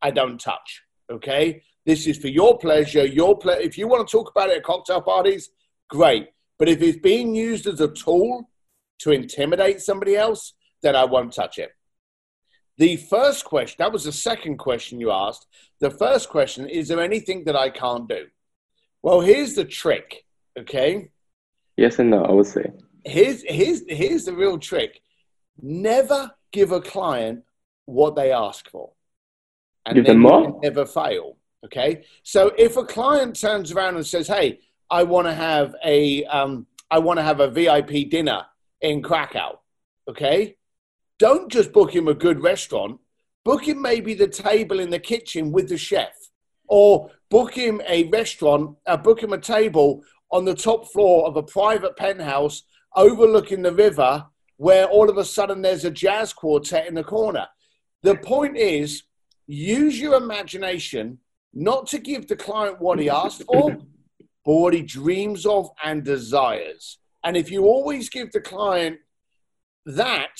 I 0.00 0.10
don't 0.10 0.40
touch. 0.40 0.82
Okay. 1.10 1.62
This 1.84 2.06
is 2.06 2.18
for 2.18 2.28
your 2.28 2.58
pleasure. 2.58 3.04
Your 3.04 3.36
ple- 3.36 3.50
If 3.50 3.76
you 3.76 3.88
want 3.88 4.06
to 4.06 4.12
talk 4.12 4.30
about 4.30 4.50
it 4.50 4.58
at 4.58 4.62
cocktail 4.62 5.00
parties, 5.00 5.50
great. 5.88 6.28
But 6.58 6.68
if 6.68 6.80
it's 6.80 6.98
being 6.98 7.34
used 7.34 7.66
as 7.66 7.80
a 7.80 7.88
tool 7.88 8.48
to 9.00 9.10
intimidate 9.10 9.80
somebody 9.80 10.16
else, 10.16 10.54
then 10.82 10.94
I 10.94 11.04
won't 11.04 11.32
touch 11.32 11.58
it. 11.58 11.70
The 12.78 12.96
first 12.96 13.44
question, 13.44 13.76
that 13.78 13.92
was 13.92 14.04
the 14.04 14.12
second 14.12 14.56
question 14.58 15.00
you 15.00 15.10
asked. 15.10 15.46
The 15.80 15.90
first 15.90 16.28
question, 16.28 16.68
is 16.68 16.88
there 16.88 17.00
anything 17.00 17.44
that 17.44 17.56
I 17.56 17.70
can't 17.70 18.08
do? 18.08 18.26
Well, 19.02 19.20
here's 19.20 19.54
the 19.54 19.64
trick, 19.64 20.24
okay? 20.58 21.10
Yes 21.76 21.98
and 21.98 22.10
no, 22.10 22.24
I 22.24 22.32
would 22.32 22.46
say. 22.46 22.70
Here's, 23.04 23.42
here's, 23.42 23.82
here's 23.88 24.24
the 24.24 24.32
real 24.32 24.58
trick. 24.58 25.02
Never 25.60 26.30
give 26.52 26.72
a 26.72 26.80
client 26.80 27.44
what 27.86 28.16
they 28.16 28.32
ask 28.32 28.68
for. 28.70 28.92
And 29.84 29.96
give 29.96 30.06
then 30.06 30.22
them 30.22 30.22
more? 30.22 30.60
never 30.62 30.86
fail. 30.86 31.36
Okay. 31.64 32.04
So 32.22 32.52
if 32.58 32.76
a 32.76 32.84
client 32.84 33.38
turns 33.38 33.72
around 33.72 33.96
and 33.96 34.06
says, 34.06 34.26
Hey, 34.26 34.60
I 34.90 35.04
want 35.04 35.26
to 35.26 35.34
have 35.34 35.74
a 35.84 36.24
um, 36.26 36.66
I 36.90 36.98
want 36.98 37.18
to 37.18 37.22
have 37.22 37.40
a 37.40 37.50
VIP 37.50 38.10
dinner 38.10 38.44
in 38.80 39.02
Krakow. 39.02 39.58
Okay. 40.08 40.56
Don't 41.22 41.52
just 41.52 41.72
book 41.72 41.94
him 41.94 42.08
a 42.08 42.14
good 42.14 42.42
restaurant. 42.42 42.98
Book 43.44 43.68
him 43.68 43.80
maybe 43.80 44.12
the 44.12 44.26
table 44.26 44.80
in 44.80 44.90
the 44.90 44.98
kitchen 44.98 45.52
with 45.52 45.68
the 45.68 45.78
chef, 45.78 46.12
or 46.66 47.12
book 47.30 47.54
him 47.54 47.80
a 47.88 48.08
restaurant. 48.08 48.76
Uh, 48.86 48.96
book 48.96 49.22
him 49.22 49.32
a 49.32 49.38
table 49.38 50.02
on 50.32 50.44
the 50.44 50.56
top 50.56 50.88
floor 50.88 51.28
of 51.28 51.36
a 51.36 51.42
private 51.44 51.96
penthouse 51.96 52.64
overlooking 52.96 53.62
the 53.62 53.72
river 53.72 54.26
where 54.56 54.86
all 54.86 55.08
of 55.08 55.16
a 55.16 55.24
sudden 55.24 55.62
there's 55.62 55.84
a 55.84 55.92
jazz 55.92 56.32
quartet 56.32 56.88
in 56.88 56.94
the 56.94 57.04
corner. 57.04 57.46
The 58.02 58.16
point 58.16 58.56
is, 58.56 59.04
use 59.46 60.00
your 60.00 60.14
imagination 60.14 61.18
not 61.54 61.86
to 61.90 62.00
give 62.00 62.26
the 62.26 62.34
client 62.34 62.80
what 62.80 62.98
he 62.98 63.08
asked 63.08 63.44
for, 63.44 63.70
but 64.44 64.56
what 64.56 64.74
he 64.74 64.82
dreams 64.82 65.46
of 65.46 65.70
and 65.84 66.02
desires. 66.02 66.98
And 67.22 67.36
if 67.36 67.48
you 67.48 67.66
always 67.66 68.10
give 68.10 68.32
the 68.32 68.40
client 68.40 68.98
that 69.86 70.34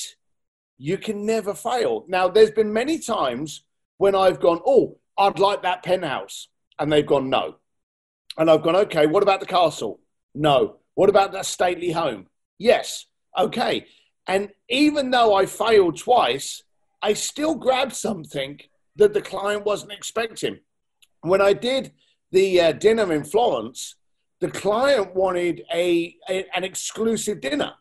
you 0.82 0.98
can 0.98 1.24
never 1.24 1.54
fail. 1.54 2.04
Now, 2.08 2.26
there's 2.26 2.50
been 2.50 2.72
many 2.72 2.98
times 2.98 3.62
when 3.98 4.16
I've 4.16 4.40
gone, 4.40 4.60
oh, 4.66 4.98
I'd 5.16 5.38
like 5.38 5.62
that 5.62 5.84
penthouse. 5.84 6.48
And 6.76 6.92
they've 6.92 7.06
gone, 7.06 7.30
no. 7.30 7.54
And 8.36 8.50
I've 8.50 8.64
gone, 8.64 8.74
okay, 8.74 9.06
what 9.06 9.22
about 9.22 9.38
the 9.38 9.46
castle? 9.46 10.00
No. 10.34 10.78
What 10.94 11.08
about 11.08 11.30
that 11.32 11.46
stately 11.46 11.92
home? 11.92 12.26
Yes. 12.58 13.06
Okay. 13.38 13.86
And 14.26 14.48
even 14.68 15.12
though 15.12 15.36
I 15.36 15.46
failed 15.46 15.98
twice, 15.98 16.64
I 17.00 17.12
still 17.12 17.54
grabbed 17.54 17.94
something 17.94 18.58
that 18.96 19.14
the 19.14 19.22
client 19.22 19.64
wasn't 19.64 19.92
expecting. 19.92 20.58
When 21.20 21.40
I 21.40 21.52
did 21.52 21.92
the 22.32 22.60
uh, 22.60 22.72
dinner 22.72 23.12
in 23.12 23.22
Florence, 23.22 23.94
the 24.40 24.50
client 24.50 25.14
wanted 25.14 25.62
a, 25.72 26.16
a, 26.28 26.44
an 26.56 26.64
exclusive 26.64 27.40
dinner. 27.40 27.74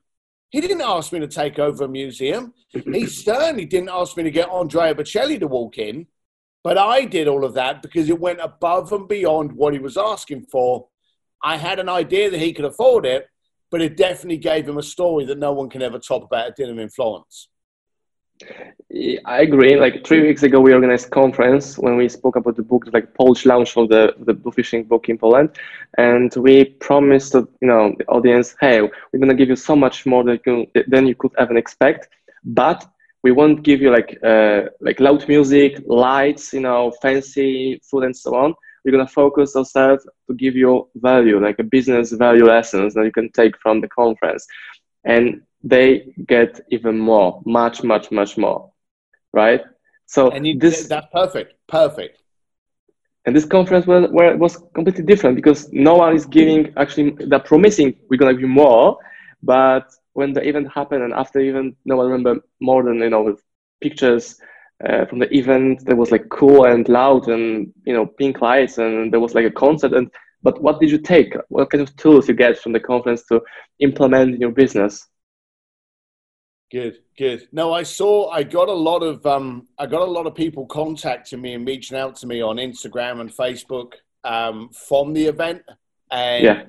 He 0.51 0.60
didn't 0.60 0.81
ask 0.81 1.12
me 1.13 1.20
to 1.22 1.27
take 1.27 1.60
over 1.60 1.86
a 1.86 1.88
museum. 1.88 2.53
He 2.70 3.05
certainly 3.08 3.65
didn't 3.65 3.89
ask 3.89 4.15
me 4.17 4.24
to 4.24 4.31
get 4.31 4.50
Andrea 4.50 4.93
Bocelli 4.93 5.39
to 5.39 5.48
walk 5.48 5.77
in. 5.77 6.08
But 6.63 6.77
I 6.77 7.05
did 7.05 7.27
all 7.27 7.43
of 7.43 7.55
that 7.55 7.81
because 7.81 8.10
it 8.10 8.20
went 8.20 8.39
above 8.41 8.91
and 8.91 9.08
beyond 9.08 9.53
what 9.53 9.74
he 9.74 9.79
was 9.79 9.98
asking 9.98 10.43
for. 10.43 10.88
I 11.43 11.58
had 11.58 11.79
an 11.79 11.89
idea 11.89 12.29
that 12.29 12.39
he 12.39 12.53
could 12.53 12.65
afford 12.65 13.05
it, 13.05 13.27
but 13.72 13.81
it 13.81 13.98
definitely 13.98 14.38
gave 14.38 14.67
him 14.67 14.77
a 14.77 14.84
story 14.84 15.25
that 15.25 15.39
no 15.39 15.53
one 15.53 15.70
can 15.70 15.81
ever 15.81 15.98
top 15.98 16.24
about 16.24 16.50
a 16.50 16.51
dinner 16.51 16.79
in 16.79 16.89
Florence. 16.89 17.48
I 19.26 19.42
agree. 19.42 19.78
Like 19.80 20.06
three 20.06 20.22
weeks 20.22 20.44
ago, 20.44 20.60
we 20.60 20.74
organized 20.74 21.10
conference 21.12 21.78
when 21.78 21.96
we 21.98 22.08
spoke 22.10 22.36
about 22.36 22.56
the 22.56 22.64
book, 22.64 22.86
like 22.94 23.14
Polish 23.14 23.46
launch 23.46 23.78
of 23.78 23.90
the 23.90 24.14
the 24.20 24.36
fishing 24.52 24.84
book 24.84 25.10
in 25.10 25.18
Poland, 25.18 25.50
and 25.98 26.34
we 26.36 26.66
promised 26.66 27.34
you 27.34 27.48
know 27.72 27.94
the 27.98 28.06
audience, 28.08 28.56
hey, 28.60 28.82
we're 28.82 29.20
gonna 29.20 29.34
give 29.36 29.50
you 29.50 29.56
so 29.56 29.76
much 29.76 30.06
more 30.06 30.24
than 30.24 30.40
you, 30.46 30.68
than 30.88 31.08
you 31.08 31.16
could 31.16 31.32
ever 31.38 31.56
expect, 31.58 32.10
but 32.44 32.86
we 33.24 33.32
won't 33.32 33.64
give 33.64 33.82
you 33.82 33.92
like 33.92 34.18
uh, 34.24 34.64
like 34.82 35.00
loud 35.00 35.28
music, 35.28 35.82
lights, 35.88 36.54
you 36.54 36.62
know, 36.62 36.92
fancy 37.02 37.80
food 37.90 38.04
and 38.04 38.16
so 38.16 38.36
on. 38.36 38.54
We're 38.84 38.92
gonna 38.92 39.08
focus 39.08 39.56
ourselves 39.56 40.06
to 40.28 40.34
give 40.36 40.56
you 40.56 40.90
value, 40.96 41.40
like 41.42 41.60
a 41.60 41.64
business 41.64 42.12
value 42.12 42.46
lessons 42.46 42.94
that 42.96 43.06
you 43.06 43.12
can 43.12 43.32
take 43.32 43.58
from 43.60 43.82
the 43.82 43.88
conference, 43.88 44.46
and 45.06 45.42
they 45.63 46.13
get 46.27 46.60
even 46.70 46.98
more, 46.98 47.41
much, 47.46 47.84
much, 47.84 48.12
much 48.12 48.38
more, 48.38 48.72
right? 49.34 49.62
So 50.06 50.32
and 50.32 50.46
you, 50.46 50.60
this 50.60 50.88
that's 50.88 51.08
perfect, 51.13 51.53
perfect. 51.68 52.18
And 53.25 53.36
this 53.36 53.46
conference 53.46 53.86
was, 53.86 54.10
where 54.12 54.36
was 54.36 54.58
completely 54.74 55.03
different 55.03 55.36
because 55.36 55.72
no 55.72 55.96
one 55.96 56.15
is 56.15 56.25
giving 56.25 56.74
actually 56.77 57.12
they're 57.27 57.39
promising 57.39 57.96
we're 58.10 58.18
gonna 58.18 58.34
give 58.34 58.50
more, 58.50 58.98
but 59.44 59.94
when 60.13 60.34
the 60.34 60.46
event 60.48 60.68
happened 60.74 61.03
and 61.03 61.13
after 61.13 61.39
even 61.39 61.75
no 61.86 61.96
one 61.96 62.08
remember 62.08 62.41
more 62.60 62.84
than 62.84 62.98
you 63.00 63.10
know 63.10 63.38
pictures 63.80 64.39
uh, 64.88 65.06
from 65.06 65.20
the 65.20 65.34
event 65.36 65.86
that 65.86 65.96
was 65.96 66.12
like 66.12 66.27
cool 66.30 66.65
and 66.65 66.89
loud 66.89 67.27
and 67.27 67.72
you 67.86 67.94
know 67.94 68.06
pink 68.06 68.41
lights 68.41 68.80
and 68.80 69.13
there 69.13 69.20
was 69.20 69.36
like 69.36 69.46
a 69.46 69.51
concert 69.51 69.94
and 69.94 70.10
but 70.44 70.62
what 70.62 70.80
did 70.80 70.89
you 70.89 70.98
take 70.98 71.34
what 71.50 71.70
kind 71.70 71.82
of 71.82 71.96
tools 71.96 72.27
you 72.27 72.34
get 72.34 72.58
from 72.58 72.74
the 72.74 72.80
conference 72.80 73.24
to 73.24 73.39
implement 73.80 74.36
in 74.36 74.41
your 74.41 74.51
business 74.51 75.08
good 76.72 77.00
good 77.18 77.48
no 77.51 77.74
i 77.74 77.84
saw 77.84 78.30
i 78.30 78.42
got 78.44 78.70
a 78.70 78.74
lot 78.74 79.04
of 79.04 79.25
um 79.25 79.68
i 79.78 79.86
got 79.86 80.01
a 80.01 80.12
lot 80.12 80.25
of 80.25 80.34
people 80.34 80.66
contacting 80.66 81.42
me 81.42 81.54
and 81.54 81.68
reaching 81.68 81.98
out 81.98 82.16
to 82.16 82.25
me 82.25 82.42
on 82.42 82.56
instagram 82.56 83.20
and 83.20 83.30
facebook 83.30 83.94
um 84.24 84.70
from 84.70 85.13
the 85.13 85.25
event 85.25 85.62
and 86.12 86.44
yeah 86.44 86.63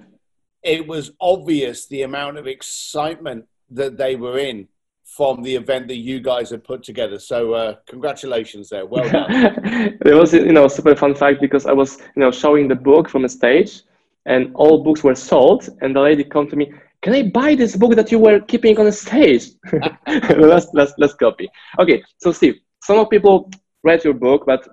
it 0.63 0.87
was 0.87 1.11
obvious 1.21 1.87
the 1.89 2.03
amount 2.03 2.39
of 2.39 2.47
excitement 2.47 3.45
that 3.71 3.97
they 3.97 4.17
were 4.17 4.39
in 4.39 4.69
from 5.05 5.43
the 5.43 5.55
event 5.55 5.89
that 5.89 5.97
you 5.97 6.21
guys 6.21 6.51
had 6.51 6.65
put 6.65 6.83
together. 6.83 7.19
So 7.19 7.53
uh, 7.53 7.77
congratulations 7.87 8.71
there. 8.71 8.87
Well 8.87 9.09
done. 9.11 9.27
it 10.07 10.15
was 10.15 10.33
you 10.33 10.53
know 10.53 10.69
super 10.69 10.95
fun 10.95 11.15
fact 11.15 11.41
because 11.41 11.67
I 11.67 11.73
was 11.73 11.99
you 11.99 12.21
know 12.21 12.31
showing 12.31 12.69
the 12.69 12.75
book 12.75 13.09
from 13.09 13.25
a 13.25 13.29
stage 13.29 13.83
and 14.25 14.53
all 14.55 14.83
books 14.83 15.03
were 15.03 15.15
sold 15.15 15.69
and 15.81 15.95
the 15.95 16.01
lady 16.01 16.25
come 16.25 16.49
to 16.49 16.57
me 16.57 16.73
can 17.03 17.13
I 17.15 17.23
buy 17.25 17.55
this 17.55 17.77
book 17.77 17.95
that 17.97 18.11
you 18.13 18.19
were 18.19 18.41
keeping 18.41 18.79
on 18.79 18.87
the 18.87 18.93
stage? 18.93 19.51
let's, 20.07 20.69
let's, 20.73 20.93
let's 20.99 21.15
copy. 21.15 21.49
Okay, 21.79 22.03
so 22.19 22.33
Steve, 22.33 22.57
some 22.83 22.99
of 22.99 23.11
people 23.11 23.51
read 23.83 24.05
your 24.05 24.15
book, 24.15 24.45
but 24.47 24.69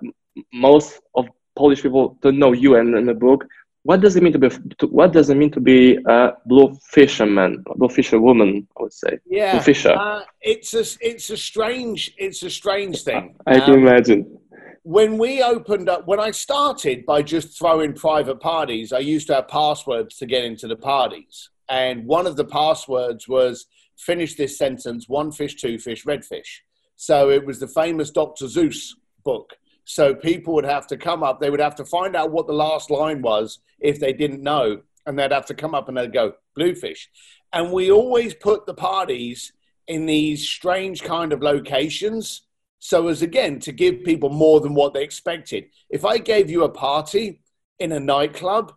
most 0.52 1.00
of 1.14 1.26
Polish 1.56 1.82
people 1.82 2.16
don't 2.22 2.38
know 2.38 2.52
you 2.52 2.76
and, 2.76 2.94
and 2.94 3.08
the 3.08 3.14
book 3.14 3.44
what 3.82 4.00
does 4.00 4.16
it 4.16 4.22
mean 4.22 4.32
to 4.32 4.38
be 4.38 4.48
to, 4.78 4.86
what 4.86 5.12
does 5.12 5.30
it 5.30 5.36
mean 5.36 5.50
to 5.50 5.60
be 5.60 5.98
a 6.06 6.32
blue 6.46 6.74
fisherman 6.90 7.64
blue 7.76 7.88
fisherwoman? 7.88 8.66
i 8.78 8.82
would 8.82 8.92
say 8.92 9.18
yeah 9.26 9.52
blue 9.52 9.60
fisher 9.60 9.92
uh, 9.92 10.22
it's 10.40 10.74
a 10.74 10.84
it's 11.00 11.30
a 11.30 11.36
strange 11.36 12.12
it's 12.18 12.42
a 12.42 12.50
strange 12.50 13.02
thing 13.02 13.34
i 13.46 13.58
can 13.58 13.74
um, 13.74 13.86
imagine 13.86 14.38
when 14.82 15.18
we 15.18 15.42
opened 15.42 15.88
up 15.88 16.06
when 16.06 16.20
i 16.20 16.30
started 16.30 17.06
by 17.06 17.22
just 17.22 17.58
throwing 17.58 17.92
private 17.92 18.40
parties 18.40 18.92
i 18.92 18.98
used 18.98 19.26
to 19.26 19.34
have 19.34 19.48
passwords 19.48 20.16
to 20.16 20.26
get 20.26 20.44
into 20.44 20.66
the 20.68 20.76
parties 20.76 21.50
and 21.70 22.04
one 22.04 22.26
of 22.26 22.36
the 22.36 22.44
passwords 22.44 23.26
was 23.26 23.66
finish 23.96 24.34
this 24.34 24.58
sentence 24.58 25.08
one 25.08 25.30
fish 25.30 25.54
two 25.56 25.78
fish 25.78 26.04
red 26.04 26.24
fish 26.24 26.62
so 26.96 27.30
it 27.30 27.46
was 27.46 27.60
the 27.60 27.68
famous 27.68 28.10
dr 28.10 28.44
seuss 28.44 28.90
book 29.24 29.54
so 29.90 30.14
people 30.14 30.54
would 30.54 30.64
have 30.64 30.86
to 30.86 30.96
come 30.96 31.24
up, 31.24 31.40
they 31.40 31.50
would 31.50 31.60
have 31.60 31.74
to 31.74 31.84
find 31.84 32.14
out 32.14 32.30
what 32.30 32.46
the 32.46 32.52
last 32.52 32.90
line 32.90 33.22
was 33.22 33.58
if 33.80 33.98
they 33.98 34.12
didn't 34.12 34.40
know, 34.40 34.82
and 35.04 35.18
they'd 35.18 35.32
have 35.32 35.46
to 35.46 35.54
come 35.54 35.74
up 35.74 35.88
and 35.88 35.96
they'd 35.96 36.12
go, 36.12 36.34
Bluefish. 36.54 37.08
And 37.52 37.72
we 37.72 37.90
always 37.90 38.32
put 38.32 38.66
the 38.66 38.74
parties 38.74 39.52
in 39.88 40.06
these 40.06 40.48
strange 40.48 41.02
kind 41.02 41.32
of 41.32 41.42
locations. 41.42 42.42
So, 42.78 43.08
as 43.08 43.22
again, 43.22 43.58
to 43.60 43.72
give 43.72 44.04
people 44.04 44.30
more 44.30 44.60
than 44.60 44.74
what 44.74 44.94
they 44.94 45.02
expected. 45.02 45.64
If 45.90 46.04
I 46.04 46.18
gave 46.18 46.50
you 46.50 46.62
a 46.62 46.68
party 46.68 47.42
in 47.80 47.90
a 47.90 47.98
nightclub, 47.98 48.72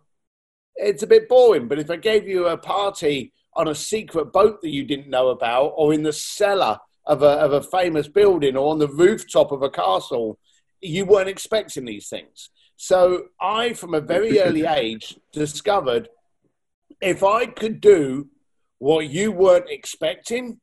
it's 0.76 1.02
a 1.02 1.06
bit 1.06 1.28
boring. 1.28 1.68
But 1.68 1.78
if 1.78 1.90
I 1.90 1.96
gave 1.96 2.28
you 2.28 2.46
a 2.46 2.56
party 2.56 3.32
on 3.54 3.68
a 3.68 3.74
secret 3.74 4.32
boat 4.32 4.60
that 4.62 4.70
you 4.70 4.84
didn't 4.84 5.08
know 5.08 5.28
about, 5.28 5.74
or 5.76 5.94
in 5.94 6.02
the 6.02 6.12
cellar 6.12 6.78
of 7.06 7.22
a, 7.22 7.26
of 7.26 7.52
a 7.52 7.62
famous 7.62 8.08
building, 8.08 8.56
or 8.56 8.70
on 8.70 8.78
the 8.78 8.88
rooftop 8.88 9.52
of 9.52 9.62
a 9.62 9.70
castle, 9.70 10.38
you 10.80 11.04
weren't 11.04 11.28
expecting 11.28 11.84
these 11.84 12.08
things. 12.08 12.50
So 12.76 13.26
I, 13.40 13.72
from 13.74 13.94
a 13.94 14.00
very 14.00 14.40
early 14.42 14.66
age, 14.66 15.18
discovered 15.32 16.08
if 17.00 17.22
I 17.22 17.46
could 17.46 17.80
do 17.80 18.28
what 18.78 19.08
you 19.08 19.30
weren't 19.32 19.70
expecting, 19.70 20.60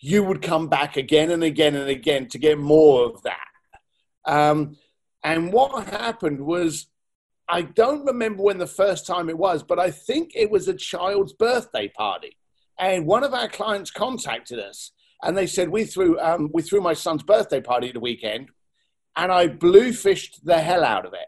you 0.00 0.22
would 0.22 0.42
come 0.42 0.68
back 0.68 0.96
again 0.96 1.30
and 1.30 1.42
again 1.42 1.74
and 1.74 1.88
again 1.88 2.28
to 2.28 2.38
get 2.38 2.58
more 2.58 3.06
of 3.06 3.22
that. 3.22 3.46
Um, 4.24 4.76
and 5.24 5.52
what 5.52 5.88
happened 5.88 6.40
was, 6.40 6.86
I 7.48 7.62
don't 7.62 8.04
remember 8.04 8.42
when 8.42 8.58
the 8.58 8.66
first 8.66 9.06
time 9.06 9.28
it 9.28 9.38
was, 9.38 9.62
but 9.62 9.78
I 9.78 9.90
think 9.90 10.32
it 10.34 10.50
was 10.50 10.68
a 10.68 10.74
child's 10.74 11.32
birthday 11.32 11.88
party. 11.88 12.36
And 12.78 13.06
one 13.06 13.24
of 13.24 13.34
our 13.34 13.48
clients 13.48 13.90
contacted 13.90 14.58
us 14.58 14.92
and 15.22 15.36
they 15.36 15.46
said, 15.46 15.70
We 15.70 15.84
threw, 15.84 16.20
um, 16.20 16.50
we 16.52 16.62
threw 16.62 16.80
my 16.80 16.94
son's 16.94 17.22
birthday 17.22 17.60
party 17.60 17.90
the 17.90 18.00
weekend 18.00 18.50
and 19.16 19.32
I 19.32 19.48
bluefished 19.48 20.44
the 20.44 20.60
hell 20.60 20.84
out 20.84 21.04
of 21.04 21.12
it. 21.12 21.26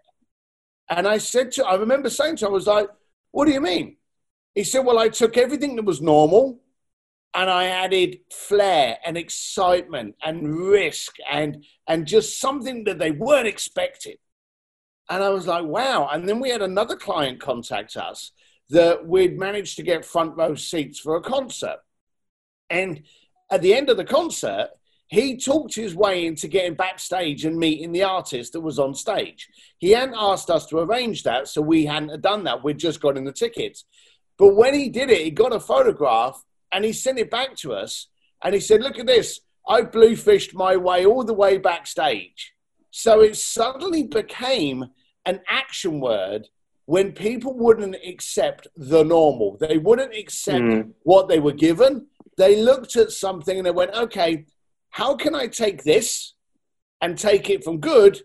And 0.88 1.08
I 1.08 1.18
said 1.18 1.52
to, 1.52 1.64
I 1.64 1.74
remember 1.74 2.08
saying 2.08 2.36
to 2.36 2.46
him, 2.46 2.52
I 2.52 2.54
was 2.54 2.66
like, 2.66 2.88
what 3.32 3.46
do 3.46 3.52
you 3.52 3.60
mean? 3.60 3.96
He 4.54 4.64
said, 4.64 4.80
well, 4.80 4.98
I 4.98 5.08
took 5.08 5.36
everything 5.36 5.76
that 5.76 5.84
was 5.84 6.00
normal 6.00 6.60
and 7.34 7.48
I 7.50 7.66
added 7.66 8.18
flair 8.32 8.98
and 9.04 9.16
excitement 9.16 10.16
and 10.22 10.56
risk 10.56 11.16
and, 11.30 11.64
and 11.86 12.06
just 12.06 12.40
something 12.40 12.84
that 12.84 12.98
they 12.98 13.10
weren't 13.10 13.46
expecting. 13.46 14.16
And 15.10 15.24
I 15.24 15.28
was 15.30 15.48
like, 15.48 15.64
wow. 15.64 16.08
And 16.10 16.28
then 16.28 16.38
we 16.38 16.50
had 16.50 16.62
another 16.62 16.96
client 16.96 17.40
contact 17.40 17.96
us 17.96 18.30
that 18.70 19.06
we'd 19.06 19.36
managed 19.36 19.76
to 19.76 19.82
get 19.82 20.04
front 20.04 20.36
row 20.36 20.54
seats 20.54 21.00
for 21.00 21.16
a 21.16 21.20
concert. 21.20 21.78
And 22.70 23.02
at 23.50 23.60
the 23.60 23.74
end 23.74 23.90
of 23.90 23.96
the 23.96 24.04
concert, 24.04 24.68
he 25.08 25.36
talked 25.36 25.74
his 25.74 25.96
way 25.96 26.24
into 26.24 26.46
getting 26.46 26.74
backstage 26.74 27.44
and 27.44 27.58
meeting 27.58 27.90
the 27.90 28.04
artist 28.04 28.52
that 28.52 28.60
was 28.60 28.78
on 28.78 28.94
stage. 28.94 29.48
He 29.78 29.90
hadn't 29.90 30.14
asked 30.16 30.48
us 30.48 30.66
to 30.66 30.78
arrange 30.78 31.24
that, 31.24 31.48
so 31.48 31.60
we 31.60 31.84
hadn't 31.84 32.22
done 32.22 32.44
that. 32.44 32.62
We'd 32.62 32.78
just 32.78 33.00
gotten 33.00 33.24
the 33.24 33.32
tickets. 33.32 33.84
But 34.38 34.54
when 34.54 34.72
he 34.72 34.88
did 34.88 35.10
it, 35.10 35.22
he 35.22 35.32
got 35.32 35.52
a 35.52 35.58
photograph 35.58 36.40
and 36.70 36.84
he 36.84 36.92
sent 36.92 37.18
it 37.18 37.28
back 37.28 37.56
to 37.56 37.72
us. 37.72 38.06
And 38.44 38.54
he 38.54 38.60
said, 38.60 38.82
Look 38.82 39.00
at 39.00 39.06
this. 39.06 39.40
I 39.68 39.82
bluefished 39.82 40.54
my 40.54 40.76
way 40.76 41.04
all 41.04 41.24
the 41.24 41.34
way 41.34 41.58
backstage. 41.58 42.52
So 42.92 43.20
it 43.20 43.36
suddenly 43.36 44.04
became 44.04 44.86
an 45.26 45.40
action 45.48 46.00
word 46.00 46.48
when 46.86 47.12
people 47.12 47.54
wouldn't 47.56 47.96
accept 48.06 48.66
the 48.76 49.04
normal. 49.04 49.56
They 49.60 49.78
wouldn't 49.78 50.14
accept 50.14 50.64
mm. 50.64 50.92
what 51.02 51.28
they 51.28 51.38
were 51.38 51.52
given. 51.52 52.06
They 52.36 52.60
looked 52.60 52.96
at 52.96 53.12
something 53.12 53.56
and 53.56 53.66
they 53.66 53.70
went, 53.70 53.94
okay, 53.94 54.46
how 54.90 55.14
can 55.14 55.34
I 55.34 55.46
take 55.46 55.84
this 55.84 56.34
and 57.00 57.16
take 57.16 57.48
it 57.48 57.62
from 57.62 57.78
good 57.78 58.20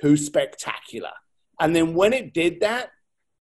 to 0.00 0.16
spectacular? 0.16 1.10
And 1.60 1.74
then 1.74 1.94
when 1.94 2.12
it 2.12 2.34
did 2.34 2.60
that, 2.60 2.90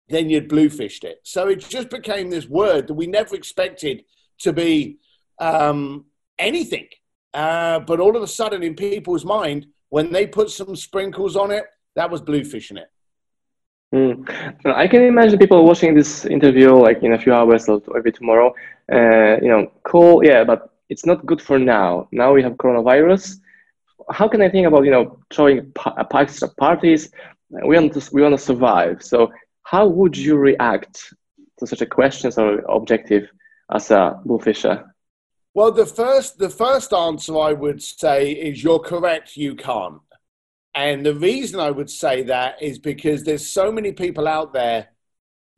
then 0.08 0.30
you'd 0.30 0.48
bluefished 0.48 1.04
it. 1.04 1.18
So 1.22 1.48
it 1.48 1.56
just 1.56 1.90
became 1.90 2.30
this 2.30 2.46
word 2.46 2.86
that 2.86 2.94
we 2.94 3.06
never 3.06 3.34
expected 3.34 4.04
to 4.38 4.52
be 4.52 4.98
um, 5.38 6.06
anything. 6.38 6.88
Uh, 7.34 7.80
but 7.80 8.00
all 8.00 8.16
of 8.16 8.22
a 8.22 8.26
sudden, 8.26 8.62
in 8.62 8.74
people's 8.74 9.24
mind, 9.24 9.66
when 9.88 10.12
they 10.12 10.26
put 10.26 10.50
some 10.50 10.76
sprinkles 10.76 11.36
on 11.36 11.50
it, 11.50 11.64
that 11.96 12.10
was 12.10 12.22
bluefishing 12.22 12.78
it. 12.78 12.90
Mm. 13.94 14.28
I 14.64 14.86
can 14.88 15.02
imagine 15.02 15.38
people 15.38 15.64
watching 15.64 15.94
this 15.94 16.24
interview 16.24 16.74
like 16.74 17.02
in 17.02 17.12
a 17.12 17.18
few 17.18 17.32
hours 17.32 17.68
or 17.68 17.80
maybe 17.94 18.12
tomorrow. 18.12 18.54
Uh, 18.92 19.36
you 19.42 19.48
know, 19.48 19.70
cool, 19.84 20.24
yeah, 20.24 20.44
but 20.44 20.70
it's 20.88 21.06
not 21.06 21.24
good 21.26 21.40
for 21.40 21.58
now. 21.58 22.08
Now 22.12 22.32
we 22.32 22.42
have 22.42 22.52
coronavirus. 22.54 23.40
How 24.10 24.28
can 24.28 24.42
I 24.42 24.48
think 24.48 24.66
about 24.66 24.84
you 24.84 24.90
know 24.90 25.18
throwing 25.32 25.72
extra 26.14 26.48
parties? 26.48 27.10
We 27.50 27.76
want 27.76 27.92
to 27.94 28.10
we 28.12 28.22
want 28.22 28.34
to 28.38 28.44
survive. 28.44 29.02
So 29.02 29.32
how 29.62 29.86
would 29.86 30.16
you 30.16 30.36
react 30.36 31.14
to 31.58 31.66
such 31.66 31.80
a 31.80 31.86
question 31.86 32.30
or 32.36 32.58
objective 32.68 33.28
as 33.72 33.90
a 33.90 34.20
bluefisher? 34.26 34.84
Well, 35.54 35.72
the 35.72 35.86
first 35.86 36.38
the 36.38 36.50
first 36.50 36.92
answer 36.92 37.38
I 37.38 37.52
would 37.52 37.82
say 37.82 38.32
is 38.32 38.62
you're 38.62 38.78
correct. 38.78 39.36
You 39.36 39.54
can't. 39.54 40.00
And 40.76 41.06
the 41.06 41.14
reason 41.14 41.58
I 41.58 41.70
would 41.70 41.88
say 41.88 42.22
that 42.24 42.62
is 42.62 42.78
because 42.78 43.24
there's 43.24 43.50
so 43.50 43.72
many 43.72 43.92
people 43.92 44.28
out 44.28 44.52
there 44.52 44.88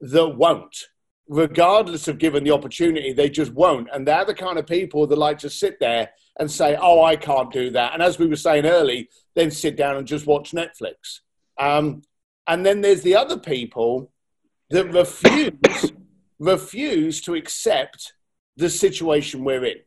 that 0.01 0.29
won't, 0.29 0.87
regardless 1.29 2.07
of 2.07 2.19
given 2.19 2.45
the 2.45 2.53
opportunity, 2.53 3.13
they 3.13 3.29
just 3.29 3.53
won't. 3.53 3.89
And 3.93 4.07
they're 4.07 4.25
the 4.25 4.33
kind 4.33 4.61
of 4.61 4.67
people 4.69 5.09
that 5.09 5.19
like 5.19 5.39
to 5.39 5.51
sit 5.51 5.81
there 5.81 6.11
and 6.39 6.49
say, 6.49 6.79
oh, 6.81 7.03
I 7.03 7.17
can't 7.17 7.53
do 7.53 7.71
that. 7.71 7.95
And 7.95 8.03
as 8.03 8.21
we 8.21 8.29
were 8.29 8.37
saying 8.37 8.65
early, 8.65 9.09
then 9.35 9.51
sit 9.51 9.77
down 9.77 9.97
and 9.97 10.07
just 10.07 10.25
watch 10.25 10.53
Netflix. 10.53 11.21
Um, 11.59 12.03
and 12.47 12.65
then 12.65 12.81
there's 12.81 13.03
the 13.03 13.17
other 13.17 13.39
people 13.39 14.13
that 14.71 14.93
refuse, 14.93 15.93
refuse 16.39 17.21
to 17.23 17.35
accept 17.35 18.13
the 18.57 18.71
situation 18.71 19.43
we're 19.43 19.65
in. 19.65 19.79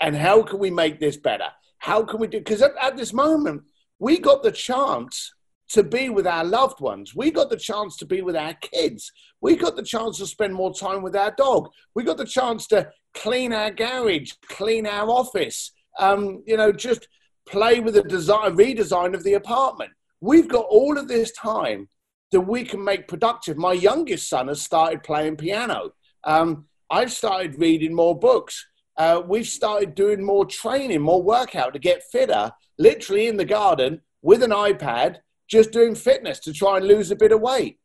And 0.00 0.16
how 0.16 0.42
can 0.42 0.58
we 0.58 0.70
make 0.70 1.00
this 1.00 1.18
better? 1.18 1.48
How 1.76 2.02
can 2.02 2.18
we 2.18 2.28
do? 2.28 2.38
Because 2.38 2.62
at, 2.62 2.72
at 2.80 2.96
this 2.96 3.12
moment, 3.12 3.64
we 4.00 4.18
got 4.18 4.42
the 4.42 4.50
chance 4.50 5.32
to 5.68 5.84
be 5.84 6.08
with 6.08 6.26
our 6.26 6.44
loved 6.44 6.80
ones. 6.80 7.14
We 7.14 7.30
got 7.30 7.48
the 7.48 7.56
chance 7.56 7.96
to 7.98 8.06
be 8.06 8.22
with 8.22 8.34
our 8.34 8.54
kids. 8.54 9.12
We 9.40 9.54
got 9.54 9.76
the 9.76 9.84
chance 9.84 10.18
to 10.18 10.26
spend 10.26 10.52
more 10.52 10.74
time 10.74 11.02
with 11.02 11.14
our 11.14 11.32
dog. 11.36 11.68
We 11.94 12.02
got 12.02 12.16
the 12.16 12.24
chance 12.24 12.66
to 12.68 12.90
clean 13.14 13.52
our 13.52 13.70
garage, 13.70 14.32
clean 14.48 14.86
our 14.86 15.08
office, 15.08 15.72
um, 15.98 16.42
you 16.44 16.56
know, 16.56 16.72
just 16.72 17.06
play 17.46 17.78
with 17.78 17.94
the 17.94 18.02
design, 18.02 18.56
redesign 18.56 19.14
of 19.14 19.22
the 19.22 19.34
apartment. 19.34 19.92
We've 20.20 20.48
got 20.48 20.66
all 20.68 20.98
of 20.98 21.06
this 21.06 21.30
time 21.32 21.88
that 22.32 22.40
we 22.40 22.64
can 22.64 22.82
make 22.82 23.06
productive. 23.06 23.56
My 23.56 23.72
youngest 23.72 24.28
son 24.28 24.48
has 24.48 24.62
started 24.62 25.02
playing 25.02 25.36
piano. 25.36 25.90
Um, 26.24 26.66
I've 26.90 27.12
started 27.12 27.58
reading 27.58 27.94
more 27.94 28.18
books. 28.18 28.66
Uh, 28.96 29.22
we've 29.26 29.46
started 29.46 29.94
doing 29.94 30.22
more 30.22 30.44
training, 30.44 31.00
more 31.00 31.22
workout 31.22 31.72
to 31.74 31.78
get 31.78 32.02
fitter 32.10 32.50
literally 32.80 33.28
in 33.28 33.36
the 33.36 33.44
garden 33.44 34.00
with 34.22 34.42
an 34.42 34.50
iPad, 34.50 35.18
just 35.46 35.70
doing 35.70 35.94
fitness 35.94 36.40
to 36.40 36.52
try 36.52 36.78
and 36.78 36.88
lose 36.88 37.10
a 37.10 37.16
bit 37.16 37.30
of 37.30 37.40
weight. 37.40 37.78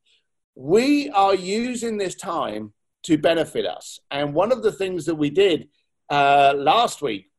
We 0.56 1.10
are 1.10 1.36
using 1.36 1.98
this 1.98 2.16
time 2.16 2.74
to 3.04 3.18
benefit 3.18 3.66
us. 3.66 4.00
And 4.10 4.34
one 4.34 4.54
of 4.54 4.64
the 4.64 4.72
things 4.72 5.06
that 5.06 5.16
we 5.16 5.30
did 5.30 5.68
uh, 6.10 6.54
last 6.56 7.02
week 7.02 7.30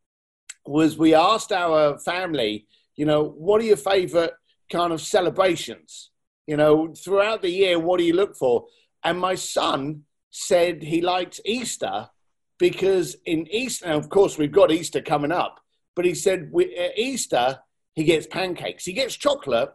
was 0.66 0.98
we 0.98 1.14
asked 1.14 1.50
our 1.50 1.98
family, 1.98 2.66
you 2.94 3.06
know, 3.06 3.24
what 3.24 3.62
are 3.62 3.64
your 3.64 3.78
favorite 3.78 4.34
kind 4.70 4.92
of 4.92 5.00
celebrations? 5.00 6.10
You 6.46 6.58
know, 6.58 6.92
throughout 6.94 7.40
the 7.40 7.50
year, 7.50 7.78
what 7.78 7.98
do 7.98 8.04
you 8.04 8.12
look 8.12 8.36
for? 8.36 8.66
And 9.02 9.18
my 9.18 9.34
son 9.34 10.02
said 10.30 10.82
he 10.82 11.00
liked 11.00 11.40
Easter 11.46 12.10
because 12.58 13.16
in 13.24 13.46
Easter, 13.50 13.86
of 13.86 14.10
course, 14.10 14.36
we've 14.36 14.52
got 14.52 14.70
Easter 14.70 15.00
coming 15.00 15.32
up, 15.32 15.60
but 15.96 16.04
he 16.04 16.14
said 16.14 16.52
at 16.78 16.98
Easter, 16.98 17.58
he 17.94 18.04
gets 18.04 18.26
pancakes. 18.26 18.84
He 18.84 18.92
gets 18.92 19.16
chocolate, 19.16 19.70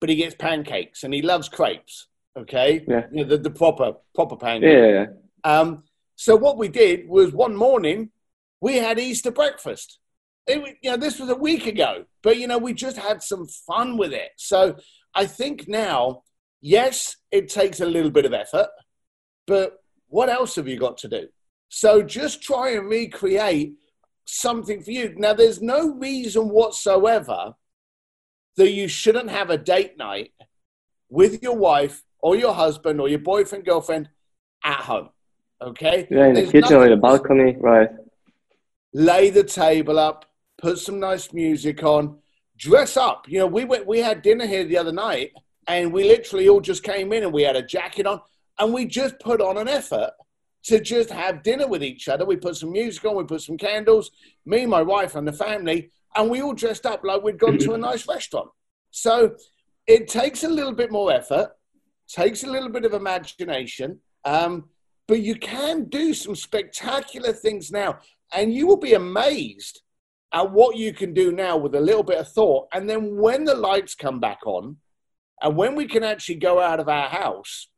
but 0.00 0.08
he 0.08 0.16
gets 0.16 0.36
pancakes 0.36 1.02
and 1.02 1.12
he 1.12 1.20
loves 1.20 1.48
crepes. 1.48 2.06
Okay. 2.38 2.84
Yeah. 2.88 3.06
You 3.12 3.24
know, 3.24 3.30
the, 3.30 3.38
the 3.38 3.50
proper, 3.50 3.94
proper 4.14 4.36
pancakes. 4.36 4.72
Yeah, 4.72 5.06
Um, 5.44 5.82
so 6.16 6.36
what 6.36 6.56
we 6.56 6.68
did 6.68 7.08
was 7.08 7.32
one 7.32 7.56
morning 7.56 8.10
we 8.60 8.76
had 8.76 8.98
Easter 8.98 9.30
breakfast. 9.30 9.98
It, 10.46 10.76
you 10.82 10.90
know, 10.90 10.96
this 10.96 11.18
was 11.18 11.28
a 11.28 11.34
week 11.34 11.66
ago, 11.66 12.04
but 12.22 12.38
you 12.38 12.46
know, 12.46 12.58
we 12.58 12.72
just 12.72 12.96
had 12.96 13.22
some 13.22 13.46
fun 13.46 13.96
with 13.96 14.12
it. 14.12 14.30
So 14.36 14.76
I 15.14 15.26
think 15.26 15.68
now, 15.68 16.22
yes, 16.60 17.16
it 17.30 17.48
takes 17.48 17.80
a 17.80 17.86
little 17.86 18.10
bit 18.10 18.24
of 18.24 18.32
effort, 18.32 18.68
but 19.46 19.82
what 20.08 20.28
else 20.28 20.54
have 20.56 20.68
you 20.68 20.78
got 20.78 20.98
to 20.98 21.08
do? 21.08 21.28
So 21.68 22.02
just 22.02 22.42
try 22.42 22.70
and 22.70 22.88
recreate 22.88 23.74
something 24.24 24.82
for 24.82 24.90
you. 24.90 25.14
Now, 25.16 25.34
there's 25.34 25.60
no 25.62 25.94
reason 25.94 26.48
whatsoever 26.48 27.54
that 28.56 28.70
you 28.70 28.88
shouldn't 28.88 29.30
have 29.30 29.50
a 29.50 29.58
date 29.58 29.98
night 29.98 30.32
with 31.08 31.42
your 31.42 31.56
wife 31.56 32.02
or 32.20 32.36
your 32.36 32.54
husband 32.54 33.00
or 33.00 33.08
your 33.08 33.18
boyfriend, 33.18 33.64
girlfriend 33.64 34.08
at 34.64 34.80
home. 34.80 35.10
Okay? 35.60 36.06
Yeah, 36.10 36.26
in 36.26 36.34
There's 36.34 36.52
the 36.52 36.60
kitchen 36.60 36.76
or 36.76 36.84
in 36.84 36.90
the 36.90 36.96
balcony, 36.96 37.56
right? 37.60 37.90
lay 38.94 39.28
the 39.28 39.44
table 39.44 39.98
up, 39.98 40.24
put 40.56 40.78
some 40.78 40.98
nice 41.00 41.32
music 41.32 41.82
on, 41.82 42.16
dress 42.56 42.96
up. 42.96 43.26
You 43.28 43.40
know, 43.40 43.46
we 43.46 43.64
went, 43.64 43.86
we 43.86 43.98
had 43.98 44.22
dinner 44.22 44.46
here 44.46 44.64
the 44.64 44.78
other 44.78 44.92
night, 44.92 45.32
and 45.66 45.92
we 45.92 46.04
literally 46.04 46.48
all 46.48 46.60
just 46.60 46.82
came 46.82 47.12
in 47.12 47.24
and 47.24 47.32
we 47.32 47.42
had 47.42 47.56
a 47.56 47.62
jacket 47.62 48.06
on, 48.06 48.20
and 48.58 48.72
we 48.72 48.86
just 48.86 49.18
put 49.18 49.40
on 49.40 49.58
an 49.58 49.68
effort 49.68 50.12
to 50.64 50.80
just 50.80 51.10
have 51.10 51.42
dinner 51.42 51.66
with 51.66 51.82
each 51.82 52.08
other. 52.08 52.24
We 52.24 52.36
put 52.36 52.56
some 52.56 52.72
music 52.72 53.04
on, 53.04 53.16
we 53.16 53.24
put 53.24 53.42
some 53.42 53.58
candles, 53.58 54.10
me, 54.46 54.66
my 54.66 54.82
wife, 54.82 55.14
and 55.14 55.26
the 55.28 55.32
family, 55.32 55.90
and 56.16 56.30
we 56.30 56.42
all 56.42 56.54
dressed 56.54 56.86
up 56.86 57.04
like 57.04 57.22
we'd 57.22 57.38
gone 57.38 57.58
to 57.58 57.74
a 57.74 57.78
nice 57.78 58.08
restaurant. 58.08 58.48
So 58.90 59.36
it 59.86 60.08
takes 60.08 60.44
a 60.44 60.48
little 60.48 60.72
bit 60.72 60.90
more 60.90 61.12
effort, 61.12 61.50
takes 62.08 62.44
a 62.44 62.50
little 62.50 62.70
bit 62.70 62.84
of 62.84 62.94
imagination, 62.94 64.00
um, 64.24 64.68
but 65.06 65.20
you 65.20 65.34
can 65.34 65.84
do 65.84 66.14
some 66.14 66.34
spectacular 66.34 67.32
things 67.32 67.70
now, 67.70 67.98
and 68.32 68.54
you 68.54 68.66
will 68.66 68.78
be 68.78 68.94
amazed 68.94 69.82
at 70.32 70.50
what 70.50 70.76
you 70.76 70.92
can 70.92 71.12
do 71.12 71.30
now 71.30 71.56
with 71.56 71.74
a 71.74 71.80
little 71.80 72.02
bit 72.02 72.18
of 72.18 72.28
thought. 72.28 72.68
And 72.72 72.88
then 72.88 73.16
when 73.16 73.44
the 73.44 73.54
lights 73.54 73.94
come 73.94 74.18
back 74.18 74.40
on, 74.46 74.78
and 75.42 75.56
when 75.56 75.74
we 75.74 75.86
can 75.86 76.02
actually 76.02 76.36
go 76.36 76.58
out 76.58 76.80
of 76.80 76.88
our 76.88 77.08
house, 77.08 77.68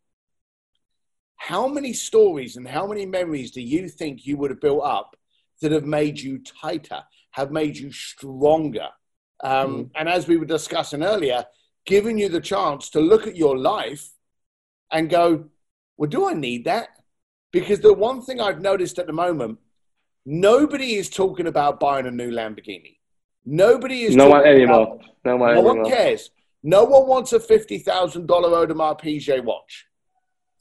how 1.37 1.69
many 1.69 1.93
stories 1.93 2.57
and 2.57 2.67
how 2.67 2.87
many 2.87 3.07
memories 3.07 3.51
do 3.51 3.61
you 3.61 3.89
think 3.89 4.27
you 4.27 4.37
would 4.39 4.51
have 4.51 4.61
built 4.61 4.85
up 4.85 5.17
that 5.61 5.73
have 5.73 5.85
made 5.85 6.19
you 6.19 6.39
tighter, 6.39 7.03
have 7.33 7.51
made 7.51 7.77
you 7.77 7.93
stronger? 7.93 8.89
Um, 9.43 9.91
And 9.95 10.09
as 10.09 10.27
we 10.27 10.37
were 10.39 10.47
discussing 10.47 11.03
earlier, 11.03 11.45
giving 11.85 12.19
you 12.19 12.29
the 12.29 12.41
chance 12.41 12.91
to 12.91 13.01
look 13.01 13.27
at 13.27 13.37
your 13.37 13.57
life 13.57 14.11
and 14.91 15.11
go, 15.11 15.45
well, 15.97 16.09
do 16.11 16.27
I 16.29 16.33
need 16.33 16.65
that? 16.65 16.89
Because 17.53 17.81
the 17.81 17.93
one 17.93 18.23
thing 18.23 18.41
I've 18.41 18.61
noticed 18.61 18.99
at 18.99 19.07
the 19.07 19.13
moment, 19.13 19.59
nobody 20.25 20.95
is 20.95 21.09
talking 21.09 21.47
about 21.47 21.79
buying 21.81 22.07
a 22.07 22.11
new 22.11 22.31
Lamborghini. 22.31 22.97
Nobody 23.45 24.03
is 24.03 24.17
No 24.17 24.29
one 24.29 24.45
anymore. 24.45 24.83
about- 24.83 25.05
No 25.25 25.37
one 25.37 25.55
no 25.55 25.61
anymore. 25.61 25.83
one 25.83 25.91
cares. 25.91 26.31
No 26.63 26.85
one 26.85 27.07
wants 27.07 27.33
a 27.33 27.39
fifty 27.41 27.79
thousand 27.79 28.27
dollar 28.27 28.51
Audemars 28.67 29.01
Piguet 29.01 29.45
watch. 29.45 29.87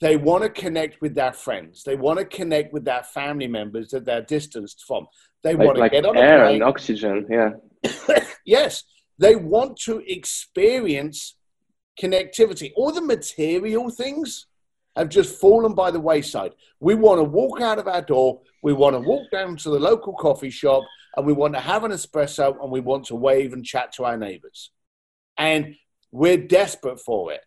They 0.02 0.18
want 0.18 0.44
to 0.44 0.50
connect 0.50 1.02
with 1.02 1.16
their 1.16 1.32
friends. 1.34 1.84
They 1.84 1.96
want 1.96 2.20
to 2.20 2.26
connect 2.26 2.74
with 2.74 2.84
their 2.86 3.04
family 3.04 3.48
members 3.48 3.90
that 3.90 4.06
they're 4.06 4.22
distanced 4.22 4.84
from. 4.86 5.08
They 5.44 5.54
Like, 5.56 5.66
want 5.66 5.76
to 5.76 5.82
like 5.82 5.92
get 5.94 6.06
on 6.06 6.18
a 6.18 6.20
air 6.20 6.40
plane. 6.40 6.54
and 6.56 6.64
oxygen. 6.64 7.28
Yeah. 7.30 7.52
yes, 8.46 8.84
they 9.18 9.36
want 9.36 9.78
to 9.86 10.04
experience 10.06 11.36
connectivity. 12.02 12.72
All 12.76 12.92
the 12.92 13.02
material 13.02 13.90
things 13.90 14.48
have 14.96 15.10
just 15.10 15.40
fallen 15.40 15.74
by 15.74 15.92
the 15.92 16.00
wayside. 16.00 16.52
We 16.80 16.96
want 16.96 17.20
to 17.20 17.24
walk 17.24 17.62
out 17.62 17.80
of 17.80 17.88
our 17.88 18.02
door, 18.02 18.42
we 18.64 18.74
want 18.74 18.96
to 18.96 19.00
walk 19.00 19.30
down 19.32 19.56
to 19.58 19.70
the 19.70 19.80
local 19.80 20.14
coffee 20.14 20.50
shop, 20.50 20.84
and 21.16 21.26
we 21.26 21.34
want 21.34 21.54
to 21.54 21.60
have 21.60 21.84
an 21.84 21.92
espresso 21.92 22.62
and 22.62 22.72
we 22.72 22.80
want 22.82 23.06
to 23.06 23.16
wave 23.16 23.54
and 23.54 23.64
chat 23.66 23.92
to 23.94 24.04
our 24.06 24.18
neighbors. 24.18 24.72
And 25.38 25.76
we're 26.12 26.38
desperate 26.38 27.00
for 27.00 27.32
it. 27.34 27.42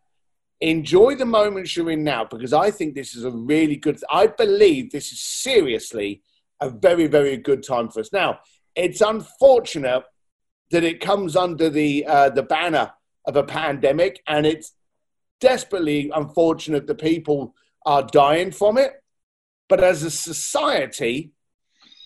Enjoy 0.61 1.15
the 1.15 1.25
moments 1.25 1.77
you're 1.77 1.91
in 1.91 2.03
now 2.03 2.25
because 2.25 2.53
I 2.53 2.71
think 2.71 2.95
this 2.95 3.15
is 3.15 3.25
a 3.25 3.31
really 3.31 3.77
good, 3.77 4.01
I 4.11 4.27
believe 4.27 4.91
this 4.91 5.13
is 5.13 5.21
seriously 5.21 6.23
a 6.61 6.69
very, 6.69 7.07
very 7.07 7.37
good 7.37 7.63
time 7.63 7.89
for 7.89 8.01
us. 8.01 8.13
Now, 8.13 8.41
it's 8.75 9.01
unfortunate 9.01 10.03
that 10.71 10.85
it 10.85 11.01
comes 11.01 11.37
under 11.37 11.71
the 11.71 12.05
uh, 12.07 12.31
the 12.31 12.43
banner 12.43 12.93
of 13.25 13.37
a 13.37 13.43
pandemic, 13.45 14.23
and 14.27 14.47
it's 14.47 14.73
desperately 15.41 16.11
unfortunate 16.15 16.87
that 16.89 17.01
people 17.01 17.55
are 17.87 18.03
dying 18.03 18.51
from 18.51 18.79
it. 18.79 18.93
But 19.69 19.83
as 19.83 20.03
a 20.03 20.11
society, 20.11 21.33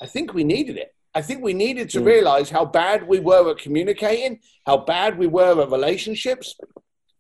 I 0.01 0.07
think 0.07 0.35
we 0.35 0.45
needed 0.45 0.77
it. 0.77 0.95
I 1.15 1.23
think 1.23 1.43
we 1.43 1.55
needed 1.55 1.91
to 1.91 2.01
Mm. 2.01 2.07
realize 2.07 2.51
how 2.51 2.65
bad 2.65 3.07
we 3.07 3.21
were 3.21 3.51
at 3.51 3.59
communicating, 3.59 4.41
how 4.67 4.79
bad 4.79 5.19
we 5.19 5.27
were 5.27 5.61
at 5.63 5.71
relationships. 5.71 6.57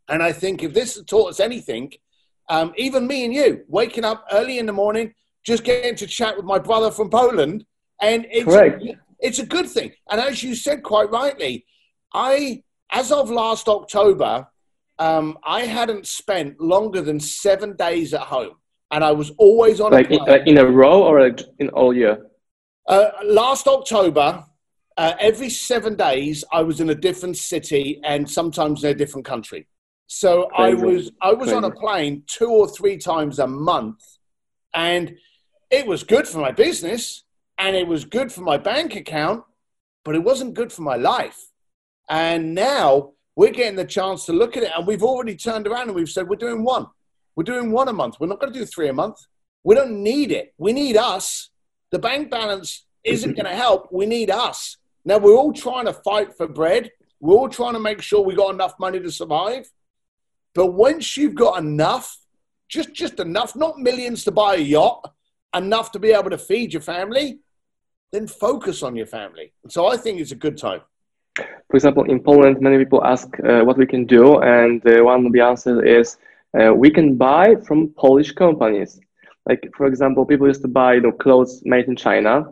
And 0.09 0.23
I 0.23 0.33
think 0.33 0.63
if 0.63 0.75
this 0.75 0.97
has 0.97 1.05
taught 1.05 1.31
us 1.31 1.41
anything, 1.41 1.93
um, 2.49 2.73
even 2.77 3.07
me 3.07 3.25
and 3.25 3.33
you, 3.33 3.63
waking 3.69 4.05
up 4.05 4.25
early 4.33 4.59
in 4.59 4.67
the 4.67 4.73
morning, 4.73 5.15
just 5.45 5.65
getting 5.65 5.97
to 5.97 6.07
chat 6.07 6.37
with 6.37 6.45
my 6.45 6.59
brother 6.59 6.91
from 6.91 7.11
Poland, 7.11 7.65
and 8.01 8.27
it's 8.31 8.45
Correct. 8.45 8.83
it's 9.21 9.39
a 9.39 9.47
good 9.47 9.69
thing. 9.69 9.93
And 10.11 10.21
as 10.21 10.43
you 10.43 10.55
said 10.55 10.83
quite 10.83 11.11
rightly, 11.11 11.65
I, 12.13 12.63
as 12.91 13.11
of 13.11 13.31
last 13.31 13.69
October, 13.69 14.47
um, 14.99 15.39
I 15.45 15.63
hadn't 15.63 16.07
spent 16.07 16.61
longer 16.61 17.01
than 17.01 17.19
seven 17.19 17.75
days 17.77 18.13
at 18.13 18.21
home, 18.21 18.57
and 18.91 19.03
I 19.03 19.13
was 19.13 19.31
always 19.39 19.81
on 19.81 19.93
like, 19.93 20.11
in, 20.11 20.19
like 20.25 20.47
in 20.47 20.59
a 20.59 20.67
row 20.67 21.03
or 21.03 21.27
in 21.59 21.69
all 21.71 21.95
year. 21.95 22.27
Uh, 22.87 23.11
last 23.25 23.67
October, 23.67 24.45
uh, 24.97 25.15
every 25.19 25.49
seven 25.49 25.97
days, 25.97 26.45
I 26.53 26.63
was 26.63 26.81
in 26.81 26.91
a 26.91 26.95
different 26.95 27.37
city 27.37 28.01
and 28.05 28.29
sometimes 28.29 28.85
in 28.85 28.91
a 28.91 28.95
different 28.95 29.25
country. 29.25 29.67
So 30.15 30.49
Crazy. 30.55 30.77
I 30.77 30.85
was 30.85 31.11
I 31.23 31.33
was 31.33 31.49
Crazy. 31.49 31.57
on 31.57 31.65
a 31.65 31.71
plane 31.71 32.23
two 32.27 32.51
or 32.51 32.69
three 32.69 32.99
times 32.99 33.39
a 33.39 33.47
month, 33.47 34.03
and 34.75 35.17
it 35.71 35.87
was 35.87 36.05
good 36.05 36.29
for 36.29 36.39
my 36.39 36.53
business 36.53 37.25
and 37.59 37.75
it 37.75 37.87
was 37.87 38.05
good 38.05 38.31
for 38.31 38.43
my 38.43 38.59
bank 38.59 38.95
account, 38.95 39.43
but 40.05 40.15
it 40.15 40.23
wasn't 40.23 40.53
good 40.53 40.71
for 40.71 40.83
my 40.83 40.97
life. 40.97 41.39
And 42.11 42.55
now 42.55 43.13
we're 43.37 43.53
getting 43.53 43.77
the 43.77 43.87
chance 43.87 44.27
to 44.27 44.35
look 44.35 44.55
at 44.57 44.65
it, 44.65 44.73
and 44.77 44.87
we've 44.87 45.03
already 45.03 45.35
turned 45.35 45.67
around 45.67 45.89
and 45.89 45.95
we've 45.95 46.11
said 46.11 46.29
we're 46.29 46.37
doing 46.37 46.63
one. 46.63 46.87
We're 47.35 47.45
doing 47.45 47.73
one 47.73 47.89
a 47.89 47.95
month. 47.95 48.17
We're 48.21 48.27
not 48.27 48.39
going 48.39 48.53
to 48.53 48.59
do 48.59 48.67
three 48.67 48.89
a 48.89 48.93
month. 48.93 49.17
We 49.65 49.75
don't 49.75 50.03
need 50.03 50.31
it. 50.31 50.53
We 50.59 50.75
need 50.75 50.99
us. 50.99 51.49
The 51.91 51.99
bank 51.99 52.31
balance 52.31 52.85
isn't 53.03 53.35
going 53.35 53.47
to 53.47 53.57
help. 53.67 53.89
We 53.91 54.05
need 54.05 54.31
us. 54.31 54.77
Now 55.07 55.17
we're 55.17 55.37
all 55.37 55.55
trying 55.55 55.87
to 55.87 55.95
fight 55.95 56.37
for 56.37 56.47
bread. 56.47 56.91
We're 57.19 57.37
all 57.37 57.49
trying 57.49 57.75
to 57.75 57.81
make 57.81 58.03
sure 58.03 58.21
we 58.21 58.35
got 58.35 58.53
enough 58.53 58.75
money 58.79 59.01
to 59.01 59.11
survive. 59.11 59.71
But 60.55 60.67
once 60.69 61.17
you've 61.17 61.35
got 61.35 61.59
enough, 61.59 62.17
just 62.69 62.93
just 62.93 63.21
enough, 63.21 63.57
not 63.57 63.79
millions 63.79 64.25
to 64.25 64.31
buy 64.31 64.57
a 64.57 64.59
yacht, 64.59 65.13
enough 65.55 65.93
to 65.93 65.99
be 65.99 66.13
able 66.13 66.31
to 66.31 66.39
feed 66.39 66.73
your 66.73 66.83
family, 66.83 67.41
then 68.13 68.27
focus 68.27 68.83
on 68.83 68.95
your 68.97 69.07
family. 69.07 69.53
So 69.69 69.87
I 69.87 69.97
think 69.97 70.21
it's 70.21 70.33
a 70.33 70.37
good 70.37 70.59
time. 70.59 70.83
For 71.37 71.77
example, 71.77 72.05
in 72.05 72.21
Poland, 72.21 72.61
many 72.61 72.77
people 72.77 73.03
ask 73.05 73.29
uh, 73.41 73.63
what 73.63 73.79
we 73.79 73.87
can 73.87 74.05
do, 74.05 74.41
and 74.41 74.87
uh, 74.87 75.03
one 75.03 75.25
of 75.27 75.33
the 75.33 75.41
answers 75.41 75.83
is 75.85 76.19
uh, 76.59 76.75
we 76.75 76.91
can 76.91 77.17
buy 77.17 77.57
from 77.67 77.89
Polish 77.97 78.33
companies. 78.33 79.01
Like, 79.49 79.71
for 79.77 79.87
example, 79.87 80.27
people 80.27 80.47
used 80.47 80.63
to 80.63 80.69
buy 80.69 80.95
you 80.95 81.01
know, 81.01 81.13
clothes 81.13 81.63
made 81.65 81.87
in 81.87 81.97
China. 81.97 82.45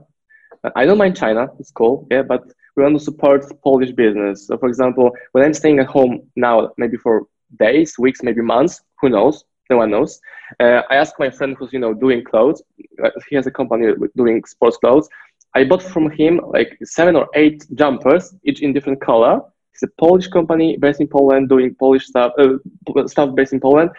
I 0.75 0.87
don't 0.87 0.99
mind 0.99 1.17
China; 1.17 1.49
it's 1.59 1.71
cool, 1.71 2.07
yeah. 2.11 2.23
But 2.23 2.43
we 2.75 2.83
want 2.83 2.99
to 2.99 3.05
support 3.05 3.45
Polish 3.63 3.93
business. 3.93 4.47
So, 4.47 4.57
for 4.57 4.69
example, 4.69 5.11
when 5.33 5.45
I'm 5.45 5.55
staying 5.55 5.79
at 5.79 5.87
home 5.87 6.23
now, 6.37 6.73
maybe 6.79 6.97
for 6.97 7.27
days, 7.59 7.99
weeks, 7.99 8.23
maybe 8.23 8.43
months, 8.43 8.83
who 9.01 9.09
knows? 9.09 9.45
No 9.69 9.79
one 9.79 9.91
knows. 9.91 10.21
Uh, 10.59 10.83
I 10.91 10.97
asked 10.97 11.15
my 11.19 11.31
friend 11.31 11.57
who's 11.59 11.73
you 11.73 11.79
know 11.79 11.95
doing 11.95 12.25
clothes. 12.25 12.63
Uh, 13.03 13.11
he 13.29 13.37
has 13.37 13.47
a 13.47 13.51
company 13.51 13.93
doing 14.17 14.45
sports 14.45 14.77
clothes. 14.77 15.09
I 15.55 15.65
bought 15.65 15.83
from 15.83 16.11
him 16.11 16.41
like 16.47 16.77
seven 16.83 17.17
or 17.17 17.29
eight 17.35 17.65
jumpers, 17.75 18.35
each 18.45 18.63
in 18.63 18.73
different 18.73 19.01
color. 19.01 19.41
It's 19.73 19.83
a 19.83 19.89
Polish 19.99 20.29
company 20.29 20.77
based 20.77 21.01
in 21.01 21.09
Poland, 21.09 21.49
doing 21.49 21.75
Polish 21.75 22.07
stuff, 22.07 22.33
uh, 22.39 23.07
stuff 23.07 23.35
based 23.35 23.53
in 23.53 23.61
Poland, 23.61 23.91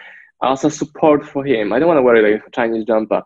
as 0.42 0.64
a 0.64 0.70
support 0.70 1.24
for 1.26 1.44
him. 1.44 1.72
I 1.72 1.78
don't 1.78 1.88
want 1.88 1.98
to 1.98 2.02
wear 2.02 2.22
like 2.22 2.46
a 2.46 2.50
Chinese 2.50 2.84
jumper. 2.84 3.22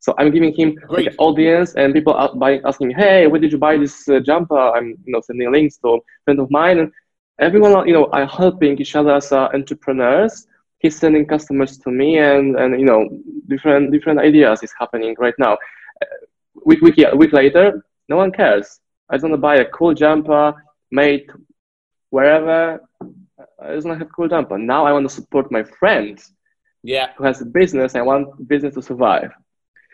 So 0.00 0.14
I'm 0.18 0.30
giving 0.30 0.54
him 0.54 0.76
like, 0.88 1.14
audience, 1.18 1.74
and 1.74 1.92
people 1.92 2.14
are 2.14 2.32
buying, 2.34 2.60
asking, 2.64 2.90
"Hey, 2.90 3.26
where 3.26 3.40
did 3.40 3.50
you 3.50 3.58
buy 3.58 3.76
this 3.76 4.08
uh, 4.08 4.20
jumper?" 4.20 4.58
I'm, 4.58 4.90
you 5.04 5.12
know, 5.12 5.20
sending 5.20 5.50
links 5.50 5.76
to 5.78 5.88
a 5.88 5.98
friend 6.24 6.38
of 6.40 6.50
mine, 6.50 6.78
and 6.78 6.92
everyone, 7.38 7.86
you 7.86 7.94
know, 7.94 8.06
are 8.12 8.26
helping 8.26 8.78
each 8.78 8.96
other 8.96 9.14
as 9.14 9.32
uh, 9.32 9.48
entrepreneurs. 9.54 10.46
He's 10.78 10.96
sending 10.96 11.26
customers 11.26 11.76
to 11.78 11.90
me, 11.90 12.18
and 12.18 12.56
and 12.56 12.78
you 12.78 12.86
know, 12.86 13.08
different 13.48 13.92
different 13.92 14.20
ideas 14.20 14.62
is 14.62 14.72
happening 14.78 15.16
right 15.18 15.34
now 15.38 15.56
week, 16.64 16.80
week, 16.82 16.98
a 16.98 17.16
week 17.16 17.32
later, 17.32 17.84
no 18.08 18.16
one 18.16 18.32
cares. 18.32 18.80
I 19.08 19.14
just 19.14 19.24
want 19.24 19.34
to 19.34 19.38
buy 19.38 19.56
a 19.56 19.64
cool 19.66 19.94
jumper 19.94 20.54
made 20.90 21.26
wherever. 22.10 22.80
I 23.60 23.74
just 23.74 23.86
want 23.86 23.98
to 23.98 24.04
have 24.04 24.10
a 24.12 24.14
cool 24.14 24.28
jumper. 24.28 24.58
Now 24.58 24.86
I 24.86 24.92
want 24.92 25.08
to 25.08 25.14
support 25.14 25.50
my 25.50 25.62
friend 25.62 26.20
yeah. 26.82 27.08
who 27.16 27.24
has 27.24 27.40
a 27.40 27.46
business. 27.46 27.94
I 27.94 28.02
want 28.02 28.48
business 28.48 28.74
to 28.74 28.82
survive. 28.82 29.32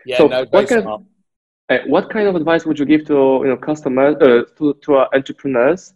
Yeah, 0.07 0.19
so 0.19 0.27
no, 0.27 0.45
what 0.51 0.69
kind, 0.69 0.87
of, 0.87 1.03
uh, 1.71 1.79
what 1.87 2.11
kind 2.11 2.29
of 2.29 2.35
advice 2.35 2.67
would 2.67 2.79
you 2.79 2.85
give 2.85 3.07
to 3.07 3.41
you 3.43 3.49
know 3.49 3.57
customers 3.57 4.17
uh, 4.21 4.43
to 4.59 4.75
to 4.83 4.95
our 4.95 5.09
entrepreneurs 5.15 5.95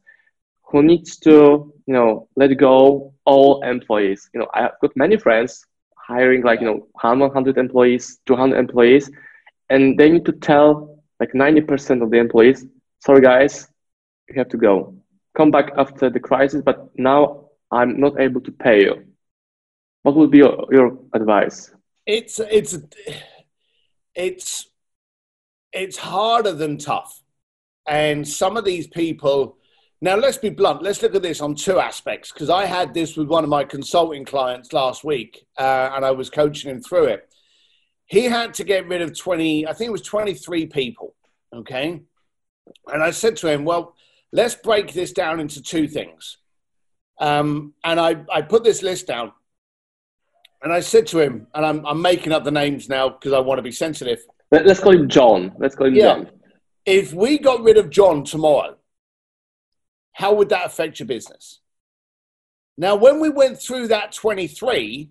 who 0.70 0.82
needs 0.82 1.18
to 1.18 1.72
you 1.86 1.94
know 1.94 2.28
let 2.36 2.54
go 2.58 3.14
all 3.24 3.62
employees? 3.62 4.28
You 4.32 4.40
know, 4.40 4.48
I've 4.54 4.78
got 4.80 4.96
many 4.96 5.16
friends 5.16 5.64
hiring 5.96 6.42
like 6.42 6.60
you 6.60 6.66
know 6.66 6.88
100 7.00 7.58
employees, 7.58 8.18
200 8.26 8.58
employees, 8.58 9.10
and 9.70 9.98
they 9.98 10.10
need 10.10 10.24
to 10.26 10.32
tell 10.32 10.98
like 11.20 11.32
90% 11.32 12.02
of 12.02 12.10
the 12.10 12.18
employees, 12.18 12.64
sorry 13.00 13.20
guys, 13.20 13.68
you 14.28 14.36
have 14.36 14.48
to 14.50 14.56
go. 14.56 14.94
Come 15.36 15.50
back 15.50 15.72
after 15.76 16.10
the 16.10 16.20
crisis, 16.20 16.62
but 16.64 16.90
now 16.96 17.48
I'm 17.70 18.00
not 18.00 18.20
able 18.20 18.40
to 18.42 18.52
pay 18.52 18.82
you. 18.82 19.04
What 20.02 20.16
would 20.16 20.30
be 20.30 20.38
your, 20.38 20.66
your 20.70 20.98
advice? 21.12 21.70
It's 22.06 22.40
it's 22.40 22.78
it's 24.14 24.66
it's 25.72 25.96
harder 25.96 26.52
than 26.52 26.78
tough. 26.78 27.22
And 27.86 28.26
some 28.26 28.56
of 28.56 28.64
these 28.64 28.86
people 28.86 29.57
now 30.00 30.16
let's 30.16 30.38
be 30.38 30.50
blunt, 30.50 30.82
let's 30.82 31.02
look 31.02 31.14
at 31.14 31.22
this 31.22 31.40
on 31.40 31.54
two 31.54 31.78
aspects 31.78 32.32
because 32.32 32.50
I 32.50 32.66
had 32.66 32.94
this 32.94 33.16
with 33.16 33.28
one 33.28 33.44
of 33.44 33.50
my 33.50 33.64
consulting 33.64 34.24
clients 34.24 34.72
last 34.72 35.04
week 35.04 35.46
uh, 35.58 35.90
and 35.94 36.04
I 36.04 36.12
was 36.12 36.30
coaching 36.30 36.70
him 36.70 36.80
through 36.80 37.06
it 37.06 37.28
he 38.08 38.24
had 38.24 38.54
to 38.54 38.64
get 38.64 38.88
rid 38.88 39.02
of 39.02 39.16
20, 39.16 39.66
I 39.66 39.72
think 39.72 39.88
it 39.88 39.92
was 39.92 40.02
23 40.02 40.66
people. 40.66 41.14
Okay. 41.54 42.00
And 42.86 43.02
I 43.02 43.10
said 43.10 43.36
to 43.38 43.48
him, 43.48 43.64
well, 43.64 43.94
let's 44.32 44.54
break 44.54 44.92
this 44.92 45.12
down 45.12 45.40
into 45.40 45.62
two 45.62 45.86
things. 45.86 46.38
Um, 47.20 47.74
and 47.84 48.00
I, 48.00 48.16
I 48.32 48.42
put 48.42 48.64
this 48.64 48.82
list 48.82 49.06
down. 49.06 49.32
And 50.62 50.72
I 50.72 50.80
said 50.80 51.06
to 51.08 51.20
him, 51.20 51.46
and 51.54 51.64
I'm, 51.64 51.86
I'm 51.86 52.02
making 52.02 52.32
up 52.32 52.44
the 52.44 52.50
names 52.50 52.88
now 52.88 53.10
because 53.10 53.32
I 53.32 53.38
want 53.38 53.58
to 53.58 53.62
be 53.62 53.70
sensitive. 53.70 54.20
Let's 54.50 54.80
call 54.80 54.96
him 54.96 55.08
John. 55.08 55.52
Let's 55.58 55.76
call 55.76 55.86
him 55.86 55.94
yeah. 55.94 56.14
John. 56.14 56.30
If 56.86 57.12
we 57.12 57.38
got 57.38 57.62
rid 57.62 57.76
of 57.76 57.90
John 57.90 58.24
tomorrow, 58.24 58.77
how 60.18 60.34
would 60.34 60.48
that 60.48 60.66
affect 60.66 60.98
your 60.98 61.06
business? 61.06 61.60
Now, 62.76 62.96
when 62.96 63.20
we 63.20 63.28
went 63.28 63.62
through 63.62 63.86
that 63.88 64.10
23, 64.10 65.10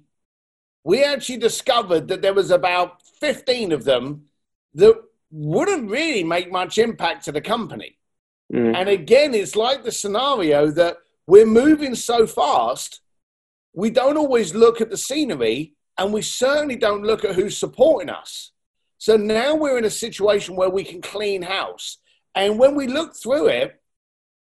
we 0.83 1.03
actually 1.03 1.37
discovered 1.37 2.09
that 2.09 2.21
there 2.21 2.33
was 2.33 2.51
about 2.51 3.01
15 3.21 3.71
of 3.71 3.85
them 3.85 4.25
that 4.73 5.01
wouldn't 5.31 5.89
really 5.89 6.25
make 6.25 6.51
much 6.51 6.77
impact 6.77 7.23
to 7.23 7.31
the 7.31 7.39
company. 7.39 7.97
Mm. 8.53 8.75
And 8.75 8.89
again, 8.89 9.33
it's 9.33 9.55
like 9.55 9.85
the 9.85 9.93
scenario 9.93 10.71
that 10.71 10.97
we're 11.25 11.45
moving 11.45 11.95
so 11.95 12.27
fast, 12.27 12.99
we 13.73 13.89
don't 13.89 14.17
always 14.17 14.53
look 14.53 14.81
at 14.81 14.89
the 14.89 14.97
scenery 14.97 15.73
and 15.97 16.11
we 16.11 16.21
certainly 16.21 16.75
don't 16.75 17.03
look 17.03 17.23
at 17.23 17.35
who's 17.35 17.57
supporting 17.57 18.09
us. 18.09 18.51
So 18.97 19.15
now 19.15 19.55
we're 19.55 19.77
in 19.77 19.85
a 19.85 19.89
situation 19.89 20.57
where 20.57 20.69
we 20.69 20.83
can 20.83 21.01
clean 21.01 21.43
house. 21.43 21.97
And 22.35 22.59
when 22.59 22.75
we 22.75 22.87
look 22.87 23.15
through 23.15 23.47
it, 23.47 23.81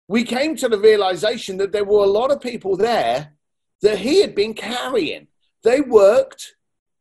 we 0.08 0.24
came 0.24 0.56
to 0.58 0.70
the 0.70 0.80
realization 0.80 1.58
that 1.58 1.72
there 1.72 1.86
were 1.86 2.04
a 2.04 2.08
lot 2.08 2.32
of 2.32 2.42
people 2.42 2.78
there 2.78 3.34
that 3.82 3.98
he 3.98 4.22
had 4.22 4.36
been 4.36 4.54
carrying. 4.54 5.28
They 5.64 5.82
worked, 5.82 6.56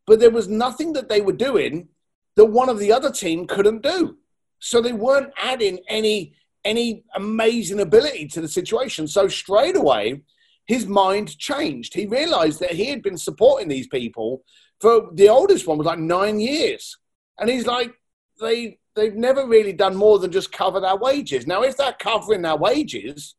but 0.07 0.19
there 0.19 0.31
was 0.31 0.47
nothing 0.47 0.93
that 0.93 1.09
they 1.09 1.21
were 1.21 1.33
doing 1.33 1.89
that 2.35 2.45
one 2.45 2.69
of 2.69 2.79
the 2.79 2.91
other 2.91 3.11
team 3.11 3.47
couldn't 3.47 3.83
do. 3.83 4.17
So 4.59 4.81
they 4.81 4.93
weren't 4.93 5.31
adding 5.37 5.79
any 5.87 6.33
any 6.63 7.03
amazing 7.13 7.79
ability 7.79 8.27
to 8.27 8.41
the 8.41 8.47
situation. 8.47 9.07
So 9.07 9.27
straight 9.27 9.75
away, 9.75 10.23
his 10.65 10.87
mind 10.87 11.37
changed. 11.37 11.93
He 11.93 12.07
realized 12.07 12.59
that 12.59 12.71
he 12.71 12.85
had 12.85 13.03
been 13.03 13.19
supporting 13.19 13.67
these 13.67 13.87
people 13.87 14.43
for 14.81 15.09
the 15.13 15.29
oldest 15.29 15.67
one 15.67 15.77
was 15.77 15.85
like 15.85 15.99
nine 15.99 16.39
years. 16.39 16.97
And 17.39 17.49
he's 17.49 17.67
like, 17.67 17.93
they 18.39 18.79
they've 18.95 19.15
never 19.15 19.45
really 19.45 19.73
done 19.73 19.95
more 19.95 20.19
than 20.19 20.31
just 20.31 20.51
cover 20.51 20.79
their 20.79 20.95
wages. 20.95 21.45
Now, 21.45 21.63
if 21.63 21.77
they're 21.77 21.95
covering 21.99 22.41
their 22.41 22.55
wages, 22.55 23.35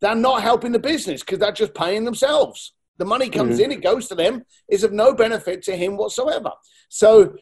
they're 0.00 0.14
not 0.14 0.42
helping 0.42 0.72
the 0.72 0.78
business 0.78 1.20
because 1.20 1.38
they're 1.38 1.52
just 1.52 1.74
paying 1.74 2.04
themselves. 2.04 2.72
The 2.98 3.04
money 3.04 3.30
comes 3.30 3.56
mm-hmm. 3.56 3.70
in, 3.70 3.78
it 3.78 3.82
goes 3.82 4.08
to 4.08 4.14
them, 4.14 4.44
is 4.68 4.84
of 4.84 4.92
no 4.92 5.14
benefit 5.14 5.62
to 5.64 5.76
him 5.76 5.96
whatsoever. 5.96 6.52
So 6.88 7.34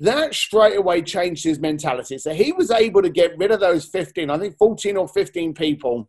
that 0.00 0.34
straight 0.34 0.76
away 0.76 1.02
changed 1.02 1.44
his 1.44 1.58
mentality. 1.58 2.18
So 2.18 2.32
he 2.32 2.52
was 2.52 2.70
able 2.70 3.02
to 3.02 3.10
get 3.10 3.38
rid 3.38 3.50
of 3.50 3.60
those 3.60 3.86
15, 3.86 4.30
I 4.30 4.38
think 4.38 4.56
14 4.58 4.96
or 4.96 5.08
15 5.08 5.54
people. 5.54 6.08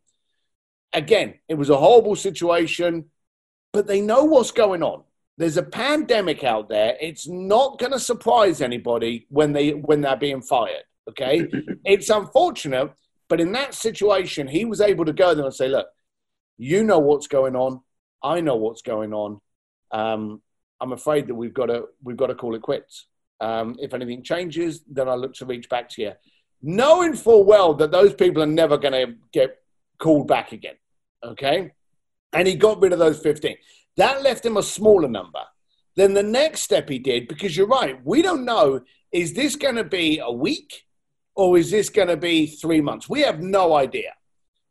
Again, 0.93 1.35
it 1.47 1.55
was 1.55 1.69
a 1.69 1.77
horrible 1.77 2.15
situation, 2.15 3.05
but 3.73 3.87
they 3.87 4.01
know 4.01 4.23
what's 4.25 4.51
going 4.51 4.83
on. 4.83 5.03
There's 5.39 5.57
a 5.57 5.63
pandemic 5.63 6.43
out 6.43 6.69
there. 6.69 6.95
It's 7.01 7.27
not 7.27 7.79
going 7.79 7.93
to 7.93 7.99
surprise 7.99 8.61
anybody 8.61 9.25
when 9.29 9.53
they 9.53 9.71
when 9.71 10.01
they're 10.01 10.15
being 10.17 10.41
fired. 10.43 10.83
Okay, 11.09 11.47
it's 11.85 12.09
unfortunate, 12.09 12.91
but 13.27 13.41
in 13.41 13.51
that 13.53 13.73
situation, 13.73 14.47
he 14.47 14.65
was 14.65 14.81
able 14.81 15.05
to 15.05 15.13
go 15.13 15.33
there 15.33 15.45
and 15.45 15.55
say, 15.55 15.67
"Look, 15.67 15.87
you 16.57 16.83
know 16.83 16.99
what's 16.99 17.27
going 17.27 17.55
on. 17.55 17.79
I 18.21 18.41
know 18.41 18.57
what's 18.57 18.83
going 18.83 19.13
on. 19.13 19.39
Um, 19.91 20.41
I'm 20.81 20.91
afraid 20.91 21.27
that 21.27 21.35
we've 21.35 21.53
got 21.53 21.67
to 21.67 21.85
we've 22.03 22.17
got 22.17 22.27
to 22.27 22.35
call 22.35 22.53
it 22.55 22.61
quits. 22.61 23.07
Um, 23.41 23.77
if 23.79 23.93
anything 23.93 24.23
changes, 24.23 24.81
then 24.91 25.07
I 25.07 25.15
look 25.15 25.33
to 25.35 25.45
reach 25.45 25.69
back 25.69 25.89
to 25.91 26.01
you. 26.01 26.11
knowing 26.61 27.15
full 27.15 27.45
well 27.45 27.73
that 27.75 27.91
those 27.91 28.13
people 28.13 28.43
are 28.43 28.53
never 28.61 28.77
going 28.77 28.93
to 28.93 29.15
get 29.31 29.57
called 29.97 30.27
back 30.27 30.51
again. 30.51 30.75
Okay. 31.23 31.71
And 32.33 32.47
he 32.47 32.55
got 32.55 32.81
rid 32.81 32.93
of 32.93 32.99
those 32.99 33.19
15. 33.19 33.55
That 33.99 34.23
left 34.23 34.45
him 34.45 34.55
a 34.55 34.63
smaller 34.63 35.09
number. 35.09 35.43
Then 35.97 36.13
the 36.13 36.23
next 36.23 36.61
step 36.61 36.87
he 36.87 36.99
did, 36.99 37.27
because 37.27 37.57
you're 37.57 37.67
right, 37.67 37.99
we 38.05 38.21
don't 38.21 38.45
know 38.45 38.81
is 39.11 39.33
this 39.33 39.55
going 39.55 39.75
to 39.75 39.83
be 39.83 40.19
a 40.19 40.31
week 40.31 40.85
or 41.35 41.57
is 41.57 41.69
this 41.71 41.89
going 41.89 42.07
to 42.07 42.15
be 42.15 42.45
three 42.45 42.79
months? 42.79 43.09
We 43.09 43.21
have 43.21 43.41
no 43.41 43.75
idea. 43.75 44.13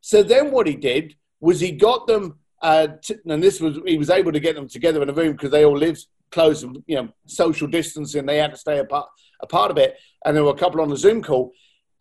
So 0.00 0.22
then 0.22 0.50
what 0.50 0.66
he 0.66 0.76
did 0.76 1.14
was 1.40 1.60
he 1.60 1.72
got 1.72 2.06
them, 2.06 2.38
uh, 2.62 2.88
and 3.26 3.42
this 3.42 3.60
was, 3.60 3.78
he 3.84 3.98
was 3.98 4.08
able 4.08 4.32
to 4.32 4.40
get 4.40 4.54
them 4.54 4.68
together 4.68 5.02
in 5.02 5.10
a 5.10 5.12
room 5.12 5.32
because 5.32 5.50
they 5.50 5.64
all 5.64 5.76
lived 5.76 6.06
close 6.30 6.62
and, 6.62 6.82
you 6.86 6.96
know, 6.96 7.08
social 7.26 7.66
distancing. 7.66 8.24
They 8.24 8.38
had 8.38 8.52
to 8.52 8.56
stay 8.56 8.78
apart, 8.78 9.08
a 9.42 9.46
part 9.46 9.70
of 9.70 9.76
it. 9.76 9.96
And 10.24 10.34
there 10.34 10.44
were 10.44 10.52
a 10.52 10.62
couple 10.62 10.80
on 10.80 10.88
the 10.88 10.96
Zoom 10.96 11.22
call. 11.22 11.52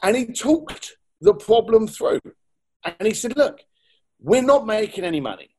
And 0.01 0.15
he 0.15 0.27
talked 0.27 0.95
the 1.19 1.33
problem 1.33 1.87
through. 1.87 2.21
And 2.85 3.07
he 3.07 3.13
said, 3.13 3.35
look, 3.35 3.59
we're 4.19 4.41
not 4.41 4.65
making 4.65 5.03
any 5.03 5.19
money. 5.19 5.49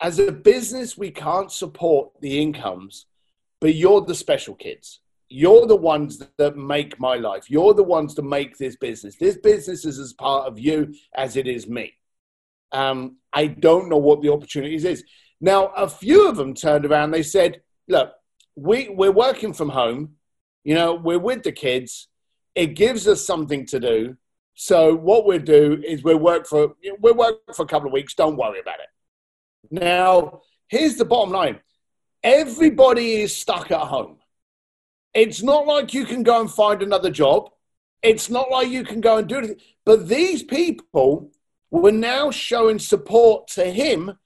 As 0.00 0.18
a 0.18 0.30
business, 0.30 0.96
we 0.96 1.10
can't 1.10 1.50
support 1.50 2.12
the 2.20 2.40
incomes, 2.40 3.06
but 3.60 3.74
you're 3.74 4.00
the 4.00 4.14
special 4.14 4.54
kids. 4.54 5.00
You're 5.28 5.66
the 5.66 5.76
ones 5.76 6.22
that 6.38 6.56
make 6.56 6.98
my 7.00 7.16
life. 7.16 7.50
You're 7.50 7.74
the 7.74 7.82
ones 7.82 8.14
to 8.14 8.22
make 8.22 8.56
this 8.56 8.76
business. 8.76 9.16
This 9.16 9.36
business 9.36 9.84
is 9.84 9.98
as 9.98 10.12
part 10.12 10.46
of 10.46 10.58
you 10.58 10.94
as 11.14 11.36
it 11.36 11.46
is 11.46 11.68
me. 11.68 11.94
Um, 12.72 13.16
I 13.32 13.48
don't 13.48 13.88
know 13.88 13.98
what 13.98 14.22
the 14.22 14.32
opportunities 14.32 14.84
is. 14.84 15.04
Now, 15.40 15.66
a 15.68 15.88
few 15.88 16.28
of 16.28 16.36
them 16.36 16.54
turned 16.54 16.86
around. 16.86 17.10
They 17.10 17.22
said, 17.22 17.60
"Look, 17.88 18.12
we 18.56 18.88
we're 18.88 19.12
working 19.12 19.52
from 19.52 19.70
home. 19.70 20.16
You 20.64 20.74
know, 20.74 20.94
we're 20.94 21.18
with 21.18 21.42
the 21.42 21.52
kids. 21.52 22.08
It 22.54 22.74
gives 22.74 23.06
us 23.06 23.24
something 23.26 23.66
to 23.66 23.80
do. 23.80 24.16
So 24.54 24.94
what 24.94 25.24
we'll 25.24 25.38
do 25.38 25.82
is 25.86 26.02
we'll 26.02 26.18
work 26.18 26.46
for 26.46 26.74
we'll 27.00 27.14
work 27.14 27.54
for 27.54 27.62
a 27.62 27.66
couple 27.66 27.88
of 27.88 27.92
weeks. 27.92 28.14
Don't 28.14 28.36
worry 28.36 28.60
about 28.60 28.80
it. 28.80 28.88
Now, 29.70 30.42
here's 30.68 30.96
the 30.96 31.04
bottom 31.04 31.32
line: 31.32 31.60
everybody 32.22 33.22
is 33.22 33.36
stuck 33.36 33.70
at 33.70 33.88
home. 33.88 34.18
It's 35.14 35.42
not 35.42 35.66
like 35.66 35.94
you 35.94 36.04
can 36.04 36.22
go 36.22 36.40
and 36.40 36.50
find 36.50 36.82
another 36.82 37.10
job. 37.10 37.50
It's 38.02 38.30
not 38.30 38.50
like 38.50 38.68
you 38.68 38.84
can 38.84 39.00
go 39.00 39.18
and 39.18 39.28
do 39.28 39.38
it. 39.38 39.60
But 39.84 40.08
these 40.08 40.42
people 40.42 41.32
were 41.70 41.92
now 41.92 42.30
showing 42.30 42.78
support 42.78 43.48
to 43.48 43.64
him 43.64 44.18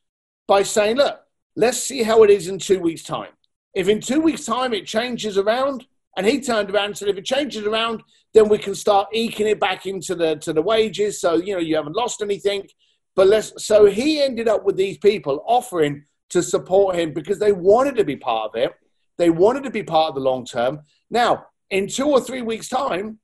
by 0.46 0.62
saying, 0.62 0.96
"Look, 0.96 1.20
let's 1.56 1.78
see 1.78 2.02
how 2.02 2.22
it 2.22 2.30
is 2.30 2.48
in 2.48 2.58
two 2.58 2.80
weeks' 2.80 3.02
time. 3.02 3.32
If 3.74 3.88
in 3.88 4.00
two 4.00 4.20
weeks' 4.20 4.44
time 4.44 4.74
it 4.74 4.86
changes 4.86 5.38
around, 5.38 5.86
and 6.16 6.26
he 6.26 6.40
turned 6.40 6.70
around 6.70 6.86
and 6.86 6.98
said, 6.98 7.08
if 7.08 7.16
it 7.16 7.24
changes 7.24 7.64
around, 7.64 8.02
then 8.34 8.48
we 8.48 8.58
can 8.58 8.74
start 8.74 9.08
eking 9.14 9.46
it 9.46 9.60
back 9.60 9.86
into 9.86 10.14
the 10.14 10.36
to 10.36 10.52
the 10.52 10.62
wages. 10.62 11.20
So 11.20 11.36
you 11.36 11.54
know 11.54 11.60
you 11.60 11.76
haven't 11.76 11.96
lost 11.96 12.22
anything. 12.22 12.68
But 13.14 13.28
let's. 13.28 13.64
So 13.64 13.86
he 13.86 14.22
ended 14.22 14.48
up 14.48 14.64
with 14.64 14.76
these 14.76 14.98
people 14.98 15.44
offering 15.46 16.04
to 16.30 16.42
support 16.42 16.96
him 16.96 17.12
because 17.12 17.38
they 17.38 17.52
wanted 17.52 17.96
to 17.96 18.04
be 18.04 18.16
part 18.16 18.50
of 18.50 18.60
it. 18.60 18.72
They 19.18 19.30
wanted 19.30 19.64
to 19.64 19.70
be 19.70 19.82
part 19.82 20.10
of 20.10 20.14
the 20.14 20.20
long 20.20 20.46
term. 20.46 20.80
Now, 21.10 21.46
in 21.70 21.88
two 21.88 22.06
or 22.06 22.20
three 22.20 22.42
weeks' 22.42 22.68
time, 22.68 23.18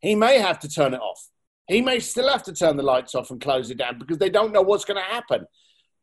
he 0.00 0.14
may 0.14 0.38
have 0.38 0.58
to 0.60 0.68
turn 0.68 0.94
it 0.94 1.00
off. 1.00 1.28
He 1.66 1.82
may 1.82 1.98
still 2.00 2.28
have 2.30 2.42
to 2.44 2.52
turn 2.52 2.76
the 2.76 2.82
lights 2.82 3.14
off 3.14 3.30
and 3.30 3.40
close 3.40 3.70
it 3.70 3.78
down 3.78 3.98
because 3.98 4.18
they 4.18 4.30
don't 4.30 4.52
know 4.52 4.62
what's 4.62 4.86
going 4.86 4.96
to 4.96 5.14
happen. 5.14 5.46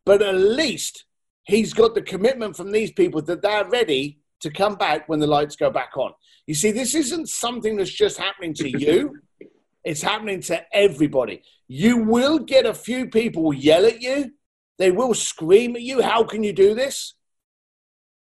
But 0.06 0.22
at 0.22 0.36
least 0.36 1.06
he's 1.46 1.74
got 1.74 1.96
the 1.96 2.02
commitment 2.02 2.56
from 2.56 2.72
these 2.72 2.92
people 2.92 3.22
that 3.24 3.42
they're 3.42 3.68
ready 3.68 4.20
to 4.42 4.52
come 4.52 4.76
back 4.76 5.10
when 5.10 5.20
the 5.20 5.28
lights 5.28 5.56
go 5.56 5.72
back 5.72 5.98
on. 5.98 6.12
You 6.46 6.54
see, 6.54 6.72
this 6.72 6.94
isn't 6.94 7.30
something 7.30 7.78
that's 7.78 7.92
just 7.92 8.18
happening 8.18 8.54
to 8.56 8.70
you, 8.70 9.18
it's 9.86 10.02
happening 10.02 10.42
to 10.42 10.66
everybody. 10.76 11.44
You 11.68 11.98
will 11.98 12.40
get 12.40 12.66
a 12.66 12.74
few 12.74 13.08
people 13.08 13.54
yell 13.54 13.86
at 13.86 14.02
you, 14.02 14.32
they 14.78 14.92
will 14.92 15.14
scream 15.14 15.76
at 15.76 15.84
you. 15.84 16.02
How 16.02 16.24
can 16.24 16.44
you 16.44 16.52
do 16.52 16.74
this? 16.74 17.14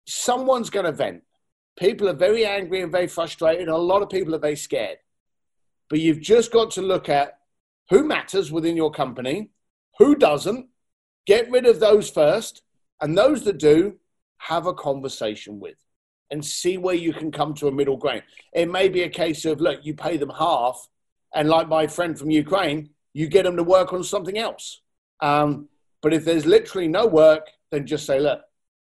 Someone's 0.08 0.70
going 0.70 0.86
to 0.86 0.92
vent. 0.92 1.24
People 1.78 2.10
are 2.10 2.14
very 2.14 2.46
angry 2.46 2.82
and 2.82 2.92
very 2.92 3.08
frustrated, 3.08 3.68
a 3.68 3.78
lot 3.78 4.02
of 4.02 4.10
people 4.10 4.34
are 4.36 4.40
very 4.40 4.56
scared. 4.56 4.98
But 5.90 6.00
you've 6.00 6.22
just 6.22 6.52
got 6.52 6.72
to 6.72 6.82
look 6.82 7.10
at 7.10 7.38
who 7.90 8.04
matters 8.04 8.52
within 8.52 8.76
your 8.76 8.92
company, 8.92 9.52
who 10.00 10.16
doesn't, 10.16 10.68
get 11.28 11.50
rid 11.52 11.66
of 11.66 11.80
those 11.80 12.10
first, 12.10 12.64
and 13.02 13.18
those 13.18 13.44
that 13.44 13.58
do, 13.58 13.98
have 14.38 14.66
a 14.66 14.74
conversation 14.74 15.60
with 15.60 15.76
and 16.32 16.44
see 16.44 16.78
where 16.78 16.96
you 16.96 17.14
can 17.14 17.32
come 17.32 17.54
to 17.54 17.68
a 17.68 17.72
middle 17.72 17.98
ground. 17.98 18.24
It 18.54 18.70
may 18.70 18.90
be 18.90 19.04
a 19.04 19.10
case 19.10 19.46
of, 19.46 19.62
look, 19.62 19.86
you 19.86 19.94
pay 19.94 20.18
them 20.18 20.32
half, 20.32 20.88
and 21.36 21.50
like 21.50 21.68
my 21.68 21.86
friend 21.88 22.18
from 22.18 22.32
Ukraine, 22.32 22.90
you 23.14 23.28
get 23.28 23.44
them 23.44 23.58
to 23.58 23.64
work 23.64 23.94
on 23.94 24.04
something 24.04 24.38
else. 24.38 24.82
Um, 25.22 25.70
but 26.02 26.14
if 26.14 26.26
there's 26.26 26.46
literally 26.46 26.88
no 26.88 27.06
work, 27.06 27.48
then 27.72 27.86
just 27.86 28.06
say, 28.06 28.20
look, 28.20 28.42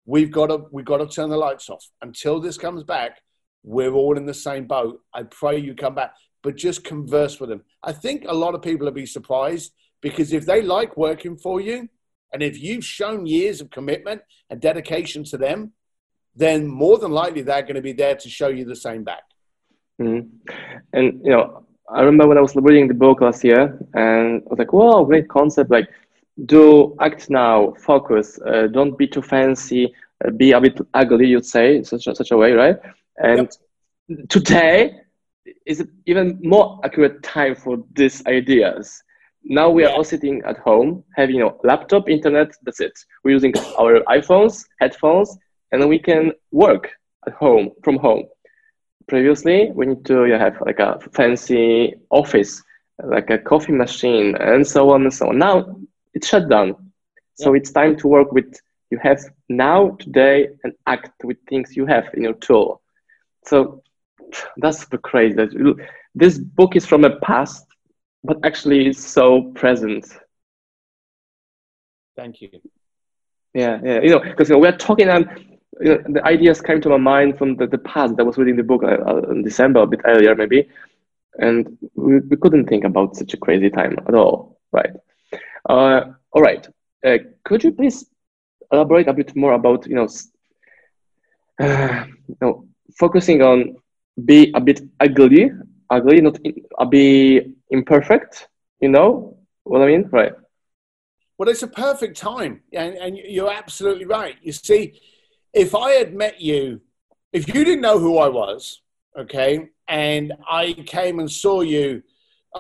we've 0.05 0.31
got 0.31 0.46
to 0.46 0.66
we've 0.70 0.85
got 0.85 0.98
to 0.98 1.07
turn 1.07 1.31
the 1.31 1.37
lights 1.37 1.70
off 1.70 1.85
until 2.00 2.40
this 2.40 2.59
comes 2.59 2.83
back. 2.85 3.20
We're 3.62 3.92
all 3.92 4.16
in 4.16 4.26
the 4.26 4.35
same 4.35 4.66
boat. 4.66 5.00
I 5.14 5.22
pray 5.22 5.59
you 5.59 5.74
come 5.74 5.94
back, 5.94 6.14
but 6.42 6.57
just 6.57 6.85
converse 6.85 7.38
with 7.38 7.50
them. 7.50 7.62
I 7.83 7.92
think 7.92 8.24
a 8.26 8.35
lot 8.35 8.55
of 8.55 8.62
people 8.62 8.87
will 8.87 8.92
be 8.92 9.07
surprised 9.07 9.72
because 10.00 10.33
if 10.33 10.46
they 10.46 10.62
like 10.62 10.96
working 10.96 11.37
for 11.37 11.61
you, 11.61 11.88
and 12.33 12.42
if 12.42 12.61
you've 12.61 12.85
shown 12.85 13.26
years 13.26 13.61
of 13.61 13.70
commitment 13.70 14.22
and 14.50 14.61
dedication 14.61 15.22
to 15.24 15.37
them, 15.37 15.72
then 16.35 16.66
more 16.66 16.98
than 16.98 17.12
likely 17.12 17.42
they're 17.42 17.62
going 17.62 17.74
to 17.74 17.83
be 17.83 17.92
there 17.92 18.16
to 18.16 18.28
show 18.28 18.48
you 18.48 18.64
the 18.64 18.74
same 18.74 19.05
back. 19.05 19.22
Mm-hmm. 20.00 20.52
And 20.92 21.20
you 21.24 21.31
know, 21.31 21.66
I 21.94 22.02
remember 22.02 22.26
when 22.26 22.38
I 22.38 22.40
was 22.40 22.57
reading 22.57 22.88
the 22.88 22.94
book 22.94 23.20
last 23.20 23.44
year, 23.44 23.78
and 23.94 24.42
I 24.42 24.48
was 24.48 24.59
like, 24.59 24.72
"Wow, 24.72 25.05
great 25.05 25.28
concept! 25.28 25.70
Like, 25.70 25.88
do 26.46 26.96
act 27.00 27.28
now, 27.28 27.74
focus, 27.78 28.38
uh, 28.46 28.68
don't 28.68 28.96
be 28.96 29.07
too 29.07 29.22
fancy, 29.22 29.92
uh, 30.24 30.31
be 30.31 30.52
a 30.52 30.61
bit 30.61 30.81
ugly, 30.94 31.26
you'd 31.26 31.44
say, 31.44 31.83
such 31.83 32.07
a, 32.07 32.14
such 32.14 32.31
a 32.31 32.37
way, 32.37 32.52
right?" 32.52 32.76
And 33.18 33.48
yep. 34.09 34.28
today 34.28 35.00
is 35.66 35.85
even 36.07 36.38
more 36.42 36.81
accurate 36.85 37.22
time 37.22 37.55
for 37.55 37.85
these 37.94 38.24
ideas. 38.26 39.02
Now 39.44 39.68
we 39.68 39.85
are 39.85 39.92
all 39.92 40.05
sitting 40.05 40.40
at 40.46 40.59
home, 40.59 41.05
having 41.16 41.37
you 41.37 41.42
know 41.42 41.61
laptop, 41.62 42.09
internet. 42.09 42.52
That's 42.62 42.81
it. 42.81 42.98
We're 43.22 43.33
using 43.33 43.55
our 43.78 44.00
iPhones, 44.09 44.64
headphones, 44.81 45.37
and 45.72 45.88
we 45.88 45.98
can 45.98 46.33
work 46.52 46.90
at 47.26 47.35
home 47.35 47.70
from 47.85 47.98
home. 47.98 48.24
Previously, 49.09 49.71
we 49.75 49.87
need 49.87 50.05
to 50.07 50.23
have 50.38 50.61
like 50.65 50.79
a 50.79 50.99
fancy 51.12 51.95
office, 52.11 52.62
like 53.03 53.31
a 53.31 53.38
coffee 53.38 53.73
machine, 53.73 54.35
and 54.37 54.67
so 54.67 54.91
on 54.91 55.03
and 55.03 55.15
so 55.15 55.29
on. 55.29 55.38
Now 55.38 55.77
it's 56.15 56.29
shut 56.29 56.49
down, 56.49 56.93
so 57.35 57.53
yeah. 57.53 57.59
it's 57.59 57.73
time 57.73 57.97
to 57.97 58.09
work 58.09 58.33
with 58.33 58.55
you 58.93 58.99
have 59.03 59.25
now 59.49 59.97
today 59.99 60.49
and 60.65 60.75
act 60.87 61.25
with 61.25 61.38
things 61.49 61.75
you 61.75 61.87
have 61.87 62.11
in 62.12 62.23
your 62.23 62.35
tool. 62.35 62.83
So 63.47 63.83
that's 64.59 64.81
super 64.81 64.99
crazy. 64.99 65.37
This 66.15 66.38
book 66.38 66.77
is 66.77 66.85
from 66.85 67.05
a 67.05 67.17
past, 67.21 67.67
but 68.23 68.37
actually 68.45 68.88
is 68.88 69.03
so 69.03 69.51
present. 69.55 70.07
Thank 72.17 72.43
you. 72.43 72.51
Yeah, 73.55 73.81
yeah. 73.83 74.01
You 74.03 74.11
know, 74.11 74.21
because 74.21 74.51
you 74.51 74.57
know, 74.57 74.61
we're 74.61 74.77
talking 74.77 75.09
and 75.09 75.52
you 75.83 75.88
know, 75.88 76.03
the 76.09 76.25
ideas 76.25 76.61
came 76.61 76.81
to 76.81 76.88
my 76.88 76.97
mind 76.97 77.38
from 77.38 77.57
the, 77.57 77.66
the 77.66 77.79
past. 77.79 78.14
I 78.18 78.23
was 78.23 78.38
reading 78.38 78.57
the 78.57 78.62
book 78.62 78.83
uh, 78.83 78.99
uh, 79.07 79.31
in 79.31 79.42
December, 79.42 79.81
a 79.81 79.87
bit 79.87 80.01
earlier 80.05 80.35
maybe, 80.35 80.68
and 81.38 81.79
we, 81.95 82.21
we 82.21 82.37
couldn't 82.37 82.66
think 82.68 82.85
about 82.85 83.16
such 83.16 83.35
a 83.35 83.37
crazy 83.37 83.71
time 83.71 83.97
at 84.07 84.14
all, 84.14 84.61
right? 84.73 84.90
Uh, 85.68 86.12
all 86.33 86.42
right. 86.42 86.66
Uh, 87.05 87.18
could 87.45 87.64
you 87.64 87.73
please 87.73 88.05
elaborate 88.71 89.09
a 89.09 89.12
bit 89.12 89.35
more 89.35 89.53
about 89.53 89.87
you 89.87 89.97
know, 89.97 90.09
uh, 91.61 92.05
you 92.29 92.37
know 92.40 92.66
focusing 92.99 93.42
on 93.42 93.77
be 94.25 94.53
a 94.55 94.61
bit 94.61 94.83
ugly, 95.01 95.51
ugly, 95.90 96.21
not 96.21 96.38
in, 96.45 96.55
a 96.79 96.87
bit 96.87 97.49
imperfect. 97.71 98.49
You 98.81 98.88
know 98.88 99.38
what 99.64 99.83
I 99.83 99.87
mean, 99.87 100.09
right? 100.11 100.33
Well, 101.38 101.49
it's 101.49 101.62
a 101.62 101.68
perfect 101.68 102.16
time, 102.18 102.62
and, 102.73 102.95
and 102.97 103.16
you're 103.16 103.53
absolutely 103.53 104.05
right. 104.05 104.37
You 104.42 104.53
see 104.53 105.01
if 105.53 105.75
I 105.75 105.93
had 105.93 106.15
met 106.15 106.41
you, 106.41 106.81
if 107.33 107.49
you 107.49 107.65
didn't 107.65 107.83
know 107.83 107.99
who 107.99 108.19
I 108.19 108.29
was, 108.29 108.81
okay, 109.19 109.69
and 109.88 110.33
I 110.49 110.73
came 110.87 111.19
and 111.19 111.31
saw 111.31 111.61
you, 111.61 112.03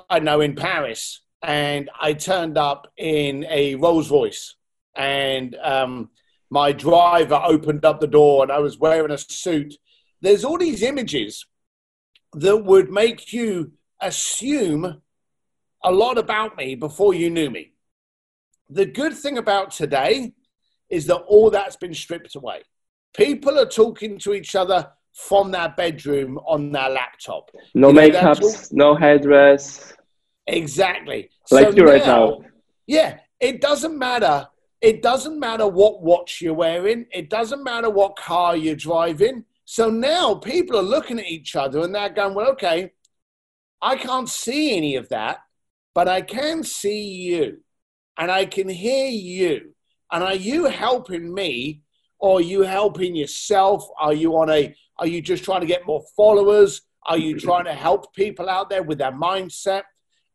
I 0.08 0.18
know 0.18 0.40
in 0.40 0.54
Paris, 0.54 1.20
and 1.42 1.90
I 2.00 2.12
turned 2.12 2.56
up 2.58 2.92
in 2.96 3.44
a 3.48 3.74
Rolls 3.76 4.10
Royce, 4.10 4.56
and 4.94 5.56
um, 5.62 6.10
my 6.50 6.72
driver 6.72 7.40
opened 7.44 7.84
up 7.84 8.00
the 8.00 8.06
door, 8.06 8.42
and 8.42 8.52
I 8.52 8.58
was 8.58 8.78
wearing 8.78 9.10
a 9.10 9.18
suit. 9.18 9.74
There's 10.20 10.44
all 10.44 10.58
these 10.58 10.82
images 10.82 11.46
that 12.34 12.58
would 12.58 12.90
make 12.90 13.32
you 13.32 13.72
assume 14.00 15.02
a 15.84 15.92
lot 15.92 16.18
about 16.18 16.56
me 16.56 16.74
before 16.74 17.14
you 17.14 17.30
knew 17.30 17.50
me. 17.50 17.72
The 18.70 18.86
good 18.86 19.14
thing 19.14 19.38
about 19.38 19.70
today 19.70 20.32
is 20.88 21.06
that 21.06 21.16
all 21.16 21.50
that's 21.50 21.76
been 21.76 21.94
stripped 21.94 22.34
away. 22.34 22.62
People 23.14 23.58
are 23.58 23.66
talking 23.66 24.18
to 24.20 24.32
each 24.32 24.54
other 24.54 24.90
from 25.12 25.50
their 25.50 25.74
bedroom 25.76 26.38
on 26.46 26.72
their 26.72 26.88
laptop. 26.88 27.50
No 27.74 27.88
You 27.88 27.94
know, 27.94 28.00
makeups, 28.00 28.72
no 28.72 28.94
headdress. 28.94 29.94
Exactly. 30.46 31.30
Like 31.50 31.76
you 31.76 31.84
right 31.84 32.04
now. 32.04 32.40
Yeah, 32.86 33.18
it 33.40 33.60
doesn't 33.60 33.98
matter. 33.98 34.48
It 34.80 35.02
doesn't 35.02 35.38
matter 35.38 35.66
what 35.66 36.02
watch 36.02 36.40
you're 36.40 36.54
wearing. 36.54 37.06
It 37.12 37.30
doesn't 37.30 37.62
matter 37.62 37.88
what 37.88 38.16
car 38.16 38.56
you're 38.56 38.74
driving. 38.74 39.44
So 39.64 39.90
now 39.90 40.34
people 40.34 40.76
are 40.76 40.82
looking 40.82 41.20
at 41.20 41.26
each 41.26 41.54
other 41.54 41.80
and 41.80 41.94
they're 41.94 42.08
going, 42.08 42.34
well, 42.34 42.50
okay, 42.52 42.92
I 43.80 43.96
can't 43.96 44.28
see 44.28 44.76
any 44.76 44.96
of 44.96 45.08
that, 45.10 45.38
but 45.94 46.08
I 46.08 46.22
can 46.22 46.64
see 46.64 47.04
you 47.04 47.58
and 48.18 48.30
I 48.30 48.44
can 48.46 48.68
hear 48.68 49.08
you. 49.08 49.74
And 50.10 50.22
are 50.24 50.34
you 50.34 50.66
helping 50.66 51.32
me 51.32 51.82
or 52.22 52.38
are 52.38 52.40
you 52.40 52.62
helping 52.62 53.16
yourself? 53.16 53.84
Are 53.98 54.14
you 54.14 54.36
on 54.36 54.48
a, 54.48 54.72
are 54.98 55.08
you 55.08 55.20
just 55.20 55.42
trying 55.42 55.60
to 55.60 55.66
get 55.66 55.86
more 55.86 56.04
followers? 56.16 56.82
Are 57.04 57.18
you 57.18 57.38
trying 57.40 57.64
to 57.64 57.74
help 57.74 58.14
people 58.14 58.48
out 58.48 58.70
there 58.70 58.84
with 58.84 58.98
their 58.98 59.12
mindset? 59.12 59.82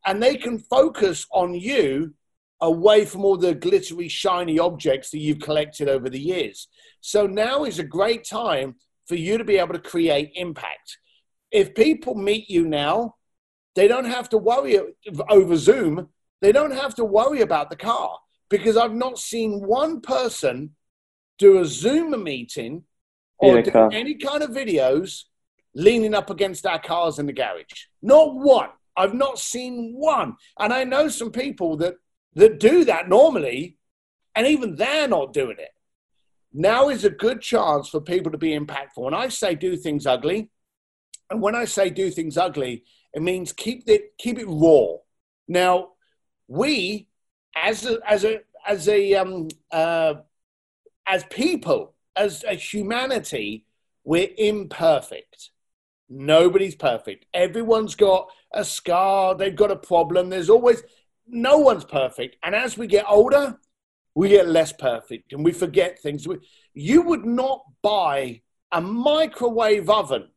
And 0.05 0.21
they 0.21 0.35
can 0.35 0.59
focus 0.59 1.25
on 1.31 1.55
you 1.55 2.13
away 2.59 3.05
from 3.05 3.23
all 3.23 3.37
the 3.37 3.55
glittery, 3.55 4.09
shiny 4.09 4.59
objects 4.59 5.11
that 5.11 5.19
you've 5.19 5.39
collected 5.39 5.87
over 5.87 6.09
the 6.09 6.19
years. 6.19 6.67
So 6.99 7.25
now 7.25 7.63
is 7.63 7.79
a 7.79 7.85
great 7.85 8.25
time 8.25 8.75
for 9.07 9.15
you 9.15 9.37
to 9.37 9.45
be 9.45 9.57
able 9.57 9.73
to 9.73 9.79
create 9.79 10.31
impact. 10.35 10.97
If 11.51 11.73
people 11.73 12.15
meet 12.15 12.49
you 12.49 12.67
now, 12.67 13.15
they 13.75 13.87
don't 13.87 14.05
have 14.05 14.27
to 14.29 14.37
worry 14.37 14.77
over 15.29 15.55
Zoom. 15.55 16.09
They 16.41 16.51
don't 16.51 16.75
have 16.75 16.95
to 16.95 17.05
worry 17.05 17.41
about 17.41 17.69
the 17.69 17.77
car 17.77 18.17
because 18.49 18.75
I've 18.75 18.93
not 18.93 19.19
seen 19.19 19.61
one 19.65 20.01
person 20.01 20.75
do 21.37 21.59
a 21.59 21.65
Zoom 21.65 22.23
meeting 22.23 22.83
or 23.39 23.61
do 23.61 23.71
any 23.91 24.15
kind 24.15 24.43
of 24.43 24.51
videos 24.51 25.23
leaning 25.75 26.15
up 26.15 26.29
against 26.29 26.65
our 26.65 26.79
cars 26.79 27.19
in 27.19 27.27
the 27.27 27.33
garage. 27.33 27.85
Not 28.01 28.35
one. 28.35 28.69
I've 28.95 29.13
not 29.13 29.37
seen 29.37 29.93
one. 29.95 30.35
And 30.59 30.73
I 30.73 30.83
know 30.83 31.07
some 31.07 31.31
people 31.31 31.77
that 31.77 31.95
that 32.33 32.59
do 32.59 32.85
that 32.85 33.09
normally, 33.09 33.77
and 34.35 34.45
even 34.45 34.75
they're 34.75 35.07
not 35.07 35.33
doing 35.33 35.57
it. 35.59 35.71
Now 36.53 36.89
is 36.89 37.03
a 37.03 37.09
good 37.09 37.41
chance 37.41 37.89
for 37.89 38.01
people 38.01 38.31
to 38.31 38.37
be 38.37 38.57
impactful. 38.57 39.05
And 39.05 39.15
I 39.15 39.29
say 39.29 39.55
do 39.55 39.75
things 39.75 40.05
ugly, 40.05 40.49
and 41.29 41.41
when 41.41 41.55
I 41.55 41.65
say 41.65 41.89
do 41.89 42.09
things 42.09 42.37
ugly, 42.37 42.83
it 43.13 43.21
means 43.21 43.53
keep 43.53 43.83
it 43.87 44.17
keep 44.17 44.39
it 44.39 44.47
raw. 44.47 44.97
Now, 45.47 45.89
we 46.47 47.07
as 47.55 47.85
a 47.85 47.99
as 48.07 48.23
a 48.25 48.41
as 48.65 48.87
a 48.87 49.13
um 49.15 49.47
uh 49.71 50.15
as 51.07 51.23
people, 51.25 51.93
as 52.15 52.43
a 52.43 52.53
humanity, 52.53 53.65
we're 54.03 54.29
imperfect. 54.37 55.51
Nobody's 56.09 56.75
perfect. 56.75 57.25
Everyone's 57.33 57.95
got 57.95 58.29
a 58.51 58.63
scar, 58.63 59.35
they've 59.35 59.55
got 59.55 59.71
a 59.71 59.75
problem. 59.75 60.29
There's 60.29 60.49
always 60.49 60.83
no 61.27 61.57
one's 61.57 61.85
perfect. 61.85 62.37
And 62.43 62.55
as 62.55 62.77
we 62.77 62.87
get 62.87 63.05
older, 63.09 63.57
we 64.15 64.29
get 64.29 64.47
less 64.47 64.71
perfect 64.71 65.33
and 65.33 65.43
we 65.43 65.51
forget 65.51 65.99
things. 65.99 66.25
You 66.73 67.01
would 67.03 67.25
not 67.25 67.63
buy 67.81 68.41
a 68.71 68.81
microwave 68.81 69.89
oven 69.89 70.29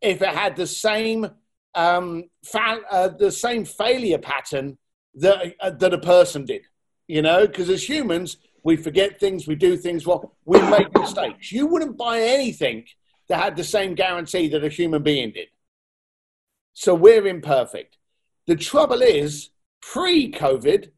if 0.00 0.22
it 0.22 0.28
had 0.28 0.56
the 0.56 0.66
same 0.66 1.30
um, 1.74 2.24
fa- 2.44 2.82
uh, 2.90 3.08
the 3.08 3.30
same 3.30 3.64
failure 3.64 4.18
pattern 4.18 4.78
that 5.14 5.54
uh, 5.60 5.70
that 5.70 5.94
a 5.94 5.98
person 5.98 6.44
did. 6.44 6.62
You 7.06 7.22
know, 7.22 7.46
because 7.46 7.70
as 7.70 7.88
humans, 7.88 8.38
we 8.66 8.76
forget 8.76 9.20
things, 9.20 9.46
we 9.46 9.54
do 9.54 9.76
things 9.76 10.04
wrong, 10.06 10.28
we 10.44 10.60
make 10.62 10.92
mistakes. 10.92 11.52
You 11.52 11.68
wouldn't 11.68 11.96
buy 11.96 12.20
anything 12.20 12.84
that 13.28 13.40
had 13.40 13.54
the 13.54 13.62
same 13.62 13.94
guarantee 13.94 14.48
that 14.48 14.64
a 14.64 14.68
human 14.68 15.04
being 15.04 15.30
did. 15.30 15.46
So 16.74 16.92
we're 16.92 17.28
imperfect. 17.28 17.96
The 18.48 18.56
trouble 18.56 19.02
is, 19.02 19.50
pre 19.80 20.32
COVID, 20.32 20.90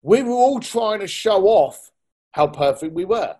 we 0.00 0.22
were 0.22 0.30
all 0.30 0.60
trying 0.60 1.00
to 1.00 1.08
show 1.08 1.46
off 1.46 1.90
how 2.30 2.46
perfect 2.46 2.94
we 2.94 3.04
were. 3.04 3.34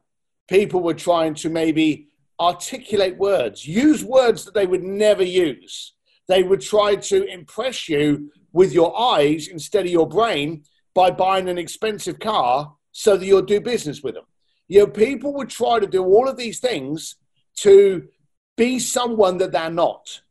People 0.48 0.80
were 0.80 0.92
trying 0.94 1.34
to 1.34 1.48
maybe 1.48 2.08
articulate 2.40 3.16
words, 3.16 3.64
use 3.64 4.02
words 4.02 4.44
that 4.44 4.54
they 4.54 4.66
would 4.66 4.82
never 4.82 5.22
use. 5.22 5.92
They 6.26 6.42
would 6.42 6.62
try 6.62 6.96
to 6.96 7.24
impress 7.26 7.88
you 7.88 8.32
with 8.52 8.72
your 8.72 8.98
eyes 8.98 9.46
instead 9.46 9.86
of 9.86 9.92
your 9.92 10.08
brain 10.08 10.64
by 10.94 11.12
buying 11.12 11.48
an 11.48 11.58
expensive 11.58 12.18
car 12.18 12.74
so 12.92 13.16
that 13.16 13.26
you'll 13.26 13.42
do 13.42 13.60
business 13.60 14.02
with 14.02 14.14
them. 14.14 14.24
You 14.66 14.80
know, 14.80 14.86
people 14.86 15.32
would 15.34 15.48
try 15.48 15.78
to 15.78 15.86
do 15.86 16.04
all 16.04 16.28
of 16.28 16.36
these 16.36 16.60
things 16.60 17.16
to 17.56 18.08
be 18.56 18.78
someone 18.78 19.38
that 19.38 19.52
they're 19.52 19.70
not. 19.70 20.22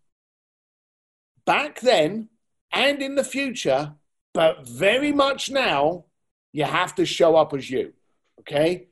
Back 1.45 1.79
then 1.79 2.29
and 2.71 3.01
in 3.01 3.15
the 3.15 3.23
future, 3.23 3.93
but 4.33 4.67
very 4.67 5.11
much 5.11 5.49
now, 5.49 6.05
you 6.51 6.65
have 6.65 6.93
to 6.95 7.05
show 7.05 7.35
up 7.35 7.53
as 7.53 7.69
you. 7.69 7.93
Okay? 8.39 8.87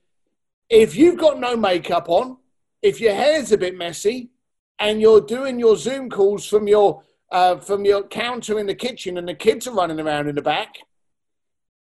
If 0.69 0.95
you've 0.95 1.19
got 1.19 1.39
no 1.39 1.55
makeup 1.55 2.09
on, 2.09 2.37
if 2.81 2.99
your 2.99 3.13
hair's 3.13 3.51
a 3.51 3.57
bit 3.57 3.77
messy, 3.77 4.31
and 4.79 4.99
you're 4.99 5.21
doing 5.21 5.59
your 5.59 5.75
Zoom 5.77 6.09
calls 6.09 6.45
from 6.45 6.67
your 6.67 7.01
uh, 7.31 7.57
from 7.57 7.85
your 7.85 8.03
counter 8.03 8.59
in 8.59 8.67
the 8.67 8.75
kitchen, 8.75 9.17
and 9.17 9.27
the 9.27 9.33
kids 9.33 9.67
are 9.67 9.73
running 9.73 9.99
around 9.99 10.27
in 10.27 10.35
the 10.35 10.41
back, 10.41 10.75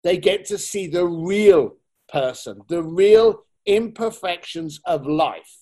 they 0.02 0.16
get 0.16 0.46
to 0.46 0.58
see 0.58 0.86
the 0.86 1.06
real 1.06 1.76
person, 2.08 2.62
the 2.68 2.82
real 2.82 3.44
imperfections 3.66 4.80
of 4.84 5.06
life. 5.06 5.58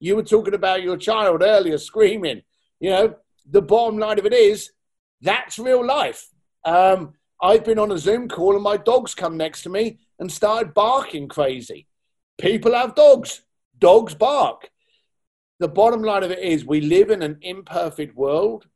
You 0.00 0.16
were 0.16 0.22
talking 0.22 0.54
about 0.54 0.82
your 0.82 0.96
child 0.96 1.42
earlier 1.42 1.78
screaming. 1.78 2.42
You 2.80 2.90
know, 2.90 3.14
the 3.50 3.62
bottom 3.62 3.98
line 3.98 4.18
of 4.18 4.26
it 4.26 4.32
is 4.32 4.70
that's 5.20 5.58
real 5.58 5.84
life. 5.84 6.28
Um, 6.64 7.14
I've 7.40 7.64
been 7.64 7.78
on 7.78 7.92
a 7.92 7.98
Zoom 7.98 8.28
call 8.28 8.54
and 8.54 8.62
my 8.62 8.76
dog's 8.76 9.14
come 9.14 9.36
next 9.36 9.62
to 9.62 9.68
me 9.68 9.98
and 10.18 10.30
started 10.30 10.74
barking 10.74 11.28
crazy. 11.28 11.86
People 12.38 12.74
have 12.74 12.94
dogs, 12.94 13.42
dogs 13.78 14.14
bark. 14.14 14.70
The 15.60 15.68
bottom 15.68 16.02
line 16.02 16.22
of 16.22 16.30
it 16.30 16.38
is 16.38 16.64
we 16.64 16.80
live 16.80 17.10
in 17.10 17.22
an 17.22 17.38
imperfect 17.40 18.16
world, 18.16 18.66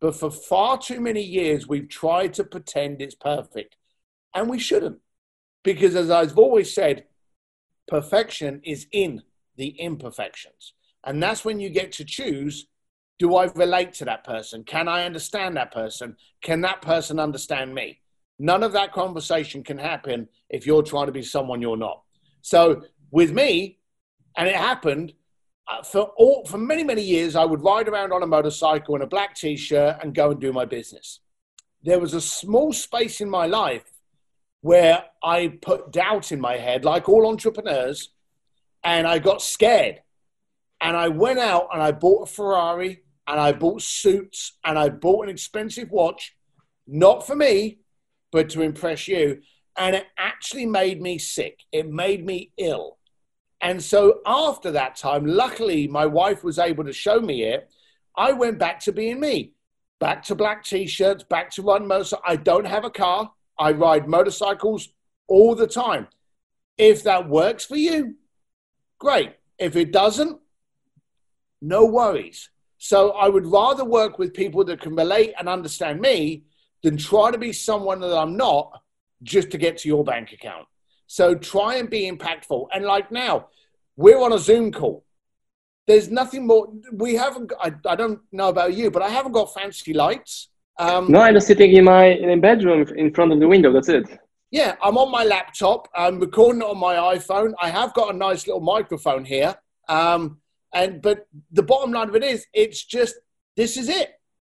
but 0.00 0.16
for 0.16 0.30
far 0.30 0.78
too 0.78 1.00
many 1.00 1.22
years 1.22 1.68
we've 1.68 1.88
tried 1.88 2.34
to 2.34 2.44
pretend 2.44 3.00
it's 3.00 3.14
perfect. 3.14 3.76
And 4.34 4.48
we 4.48 4.58
shouldn't. 4.58 4.98
Because 5.62 5.94
as 5.94 6.10
I've 6.10 6.38
always 6.38 6.74
said, 6.74 7.04
perfection 7.86 8.60
is 8.64 8.86
in 8.92 9.22
the 9.56 9.68
imperfections. 9.68 10.74
And 11.04 11.22
that's 11.22 11.44
when 11.44 11.60
you 11.60 11.68
get 11.68 11.92
to 11.92 12.04
choose 12.04 12.66
do 13.18 13.36
I 13.36 13.44
relate 13.54 13.92
to 13.94 14.04
that 14.06 14.24
person? 14.24 14.64
Can 14.64 14.88
I 14.88 15.04
understand 15.04 15.56
that 15.56 15.70
person? 15.70 16.16
Can 16.42 16.60
that 16.62 16.82
person 16.82 17.20
understand 17.20 17.72
me? 17.72 18.00
None 18.40 18.64
of 18.64 18.72
that 18.72 18.92
conversation 18.92 19.62
can 19.62 19.78
happen 19.78 20.28
if 20.50 20.66
you're 20.66 20.82
trying 20.82 21.06
to 21.06 21.12
be 21.12 21.22
someone 21.22 21.62
you're 21.62 21.76
not. 21.76 22.02
So 22.40 22.82
with 23.12 23.30
me, 23.30 23.78
and 24.36 24.48
it 24.48 24.56
happened 24.56 25.12
uh, 25.68 25.82
for 25.82 26.10
all 26.16 26.44
for 26.46 26.58
many 26.58 26.82
many 26.82 27.02
years. 27.02 27.36
I 27.36 27.44
would 27.44 27.62
ride 27.62 27.88
around 27.88 28.12
on 28.12 28.22
a 28.22 28.26
motorcycle 28.26 28.96
in 28.96 29.02
a 29.02 29.06
black 29.06 29.36
t-shirt 29.36 29.98
and 30.02 30.14
go 30.14 30.30
and 30.32 30.40
do 30.40 30.52
my 30.52 30.64
business. 30.64 31.20
There 31.84 32.00
was 32.00 32.14
a 32.14 32.20
small 32.20 32.72
space 32.72 33.20
in 33.20 33.30
my 33.30 33.46
life 33.46 33.84
where 34.62 35.04
I 35.22 35.58
put 35.60 35.92
doubt 35.92 36.32
in 36.32 36.40
my 36.40 36.56
head, 36.56 36.84
like 36.84 37.08
all 37.08 37.26
entrepreneurs, 37.26 38.08
and 38.82 39.06
I 39.06 39.18
got 39.18 39.42
scared. 39.42 40.00
And 40.80 40.96
I 40.96 41.08
went 41.08 41.38
out 41.38 41.68
and 41.72 41.82
I 41.82 41.92
bought 41.92 42.28
a 42.28 42.32
Ferrari 42.32 43.02
and 43.26 43.38
I 43.38 43.52
bought 43.52 43.82
suits 43.82 44.54
and 44.64 44.78
I 44.78 44.88
bought 44.88 45.24
an 45.24 45.30
expensive 45.30 45.90
watch, 45.90 46.34
not 46.86 47.26
for 47.26 47.36
me, 47.36 47.78
but 48.32 48.48
to 48.50 48.62
impress 48.62 49.06
you. 49.06 49.42
And 49.76 49.94
it 49.94 50.06
actually 50.18 50.66
made 50.66 51.00
me 51.00 51.18
sick. 51.18 51.60
It 51.70 51.88
made 51.88 52.24
me 52.24 52.52
ill. 52.56 52.98
And 53.60 53.80
so 53.82 54.20
after 54.26 54.72
that 54.72 54.96
time, 54.96 55.24
luckily, 55.24 55.86
my 55.86 56.06
wife 56.06 56.42
was 56.42 56.58
able 56.58 56.84
to 56.84 56.92
show 56.92 57.20
me 57.20 57.44
it. 57.44 57.70
I 58.16 58.32
went 58.32 58.58
back 58.58 58.80
to 58.80 58.92
being 58.92 59.20
me, 59.20 59.52
back 60.00 60.24
to 60.24 60.34
black 60.34 60.64
t 60.64 60.86
shirts, 60.86 61.22
back 61.22 61.50
to 61.52 61.62
run 61.62 61.86
motorcycle. 61.86 62.24
I 62.26 62.36
don't 62.36 62.66
have 62.66 62.84
a 62.84 62.90
car. 62.90 63.32
I 63.58 63.72
ride 63.72 64.08
motorcycles 64.08 64.88
all 65.28 65.54
the 65.54 65.66
time. 65.66 66.08
If 66.78 67.04
that 67.04 67.28
works 67.28 67.64
for 67.64 67.76
you, 67.76 68.16
great. 68.98 69.34
If 69.58 69.76
it 69.76 69.92
doesn't, 69.92 70.40
no 71.60 71.84
worries. 71.84 72.50
So 72.78 73.12
I 73.12 73.28
would 73.28 73.46
rather 73.46 73.84
work 73.84 74.18
with 74.18 74.34
people 74.34 74.64
that 74.64 74.80
can 74.80 74.96
relate 74.96 75.34
and 75.38 75.48
understand 75.48 76.00
me 76.00 76.44
than 76.82 76.96
try 76.96 77.30
to 77.30 77.38
be 77.38 77.52
someone 77.52 78.00
that 78.00 78.16
I'm 78.16 78.36
not 78.36 78.82
just 79.22 79.50
to 79.52 79.58
get 79.58 79.78
to 79.78 79.88
your 79.88 80.02
bank 80.02 80.32
account. 80.32 80.66
So 81.06 81.34
try 81.34 81.76
and 81.76 81.88
be 81.88 82.10
impactful. 82.10 82.68
And 82.74 82.84
like 82.84 83.12
now, 83.12 83.48
we're 83.96 84.20
on 84.20 84.32
a 84.32 84.38
Zoom 84.38 84.72
call. 84.72 85.04
There's 85.86 86.10
nothing 86.10 86.46
more. 86.46 86.72
We 86.92 87.14
haven't. 87.14 87.52
I, 87.60 87.72
I 87.86 87.96
don't 87.96 88.20
know 88.32 88.48
about 88.48 88.74
you, 88.74 88.90
but 88.90 89.02
I 89.02 89.10
haven't 89.10 89.32
got 89.32 89.52
fancy 89.52 89.92
lights. 89.92 90.48
Um, 90.78 91.10
No, 91.10 91.20
I'm 91.20 91.34
just 91.34 91.46
sitting 91.46 91.72
in 91.72 91.84
my 91.84 92.06
in 92.06 92.40
bedroom 92.40 92.86
in 92.96 93.12
front 93.12 93.32
of 93.32 93.40
the 93.40 93.48
window. 93.48 93.72
That's 93.72 93.88
it. 93.88 94.06
Yeah, 94.50 94.76
I'm 94.82 94.98
on 94.98 95.10
my 95.10 95.24
laptop. 95.24 95.88
I'm 95.94 96.20
recording 96.20 96.62
it 96.62 96.66
on 96.66 96.78
my 96.78 96.94
iPhone. 97.16 97.52
I 97.60 97.70
have 97.70 97.94
got 97.94 98.14
a 98.14 98.16
nice 98.16 98.46
little 98.46 98.60
microphone 98.60 99.24
here. 99.24 99.54
Um, 99.88 100.38
And 100.74 101.02
but 101.02 101.26
the 101.50 101.62
bottom 101.62 101.92
line 101.92 102.08
of 102.08 102.16
it 102.16 102.24
is, 102.24 102.46
it's 102.54 102.82
just 102.84 103.14
this 103.56 103.76
is 103.76 103.88
it, 103.88 104.10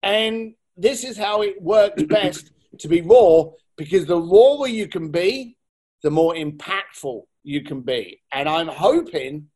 and 0.02 0.54
this 0.76 1.02
is 1.04 1.16
how 1.16 1.42
it 1.42 1.60
works 1.60 2.02
best 2.18 2.52
to 2.78 2.88
be 2.88 3.00
raw 3.00 3.50
because 3.76 4.06
the 4.06 4.16
rawer 4.16 4.68
you 4.68 4.86
can 4.88 5.10
be, 5.10 5.56
the 6.04 6.10
more 6.10 6.34
impactful 6.34 7.22
you 7.42 7.62
can 7.62 7.80
be. 7.80 8.20
And 8.32 8.48
I'm 8.48 8.68
hoping 8.68 9.48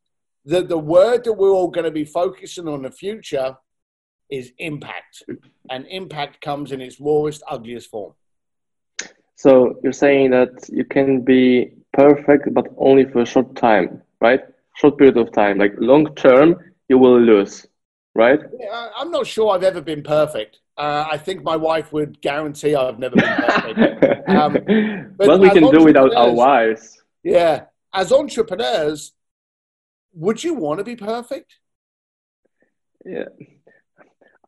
that 0.45 0.69
the 0.69 0.79
word 0.79 1.25
that 1.25 1.35
we're 1.35 1.51
all 1.51 1.69
going 1.69 1.85
to 1.85 1.91
be 1.91 2.05
focusing 2.05 2.67
on 2.69 2.75
in 2.75 2.83
the 2.83 2.91
future 2.91 3.57
is 4.31 4.53
impact, 4.59 5.23
and 5.71 5.87
impact 5.87 6.41
comes 6.41 6.73
in 6.73 6.81
its 6.81 7.01
rawest, 7.01 7.43
ugliest 7.49 7.91
form. 7.91 8.13
So 9.37 9.79
you're 9.83 9.93
saying 9.93 10.31
that 10.33 10.69
you 10.69 10.85
can 10.85 11.21
be 11.21 11.73
perfect, 11.93 12.53
but 12.53 12.67
only 12.77 13.05
for 13.05 13.21
a 13.21 13.27
short 13.27 13.55
time, 13.55 14.03
right? 14.21 14.41
Short 14.77 14.99
period 14.99 15.17
of 15.17 15.33
time. 15.33 15.59
Like 15.59 15.75
long 15.79 16.15
term, 16.17 16.57
you 16.89 16.99
will 16.99 17.21
lose, 17.21 17.67
right? 18.15 18.41
Yeah, 18.59 18.89
I'm 18.97 19.11
not 19.11 19.27
sure 19.27 19.53
I've 19.53 19.63
ever 19.63 19.81
been 19.81 20.03
perfect. 20.03 20.59
Uh, 20.77 21.07
I 21.11 21.19
think 21.19 21.43
my 21.43 21.57
wife 21.57 21.93
would 21.93 22.21
guarantee 22.21 22.75
I've 22.75 22.99
never 22.99 23.17
been 23.17 23.37
perfect. 23.37 24.29
um, 24.29 24.55
what 25.17 25.41
we 25.41 25.51
can 25.51 25.71
do 25.71 25.85
without 25.85 26.15
our 26.15 26.33
wives. 26.33 27.03
Yeah. 27.25 27.65
As 27.93 28.13
entrepreneurs, 28.13 29.13
would 30.15 30.43
you 30.43 30.55
want 30.55 30.79
to 30.79 30.85
be 30.85 30.95
perfect? 30.95 31.57
Yeah. 33.05 33.25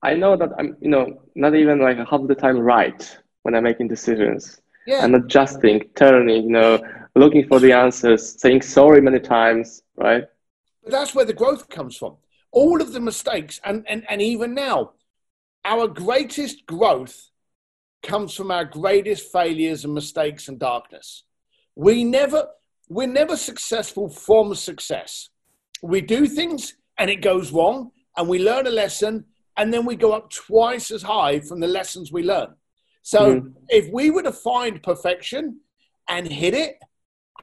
I 0.03 0.14
know 0.14 0.36
that 0.36 0.51
I'm, 0.59 0.76
you 0.80 0.88
know, 0.88 1.22
not 1.34 1.55
even 1.55 1.78
like 1.80 1.98
half 2.09 2.26
the 2.26 2.34
time 2.34 2.59
right 2.59 3.18
when 3.42 3.55
I'm 3.55 3.64
making 3.64 3.88
decisions. 3.88 4.61
Yeah. 4.86 5.05
I'm 5.05 5.14
adjusting, 5.14 5.88
turning, 5.94 6.44
you 6.44 6.51
know, 6.51 6.80
looking 7.14 7.46
for 7.46 7.61
the 7.61 7.72
answers, 7.72 8.40
saying 8.40 8.62
sorry 8.62 9.01
many 9.01 9.20
times, 9.20 9.82
right? 9.96 10.24
But 10.82 10.92
that's 10.92 11.14
where 11.14 11.24
the 11.24 11.34
growth 11.34 11.68
comes 11.68 11.96
from. 11.96 12.16
All 12.53 12.80
of 12.80 12.92
the 12.92 13.01
mistakes, 13.01 13.61
and, 13.64 13.84
and, 13.88 14.05
and 14.09 14.22
even 14.22 14.55
now, 14.55 14.92
our 15.64 15.86
greatest 15.86 16.66
growth 16.66 17.30
comes 18.03 18.34
from 18.34 18.51
our 18.51 18.64
greatest 18.64 19.30
failures 19.30 19.84
and 19.84 19.94
mistakes 19.94 20.48
and 20.48 20.59
darkness. 20.59 21.24
We 21.76 22.03
never, 22.03 22.48
we're 22.88 23.07
never 23.07 23.36
successful 23.36 24.09
from 24.09 24.55
success. 24.55 25.28
We 25.82 26.01
do 26.01 26.26
things 26.26 26.74
and 26.98 27.11
it 27.11 27.22
goes 27.22 27.53
wrong, 27.53 27.92
and 28.16 28.28
we 28.28 28.38
learn 28.38 28.66
a 28.66 28.70
lesson, 28.70 29.24
and 29.61 29.74
then 29.74 29.84
we 29.84 29.94
go 29.94 30.12
up 30.12 30.30
twice 30.30 30.90
as 30.90 31.02
high 31.02 31.38
from 31.38 31.61
the 31.61 31.66
lessons 31.66 32.11
we 32.11 32.22
learn. 32.22 32.48
So 33.02 33.36
mm-hmm. 33.36 33.48
if 33.68 33.92
we 33.92 34.11
were 34.11 34.22
to 34.22 34.32
find 34.32 34.82
perfection 34.82 35.61
and 36.08 36.26
hit 36.26 36.54
it, 36.54 36.78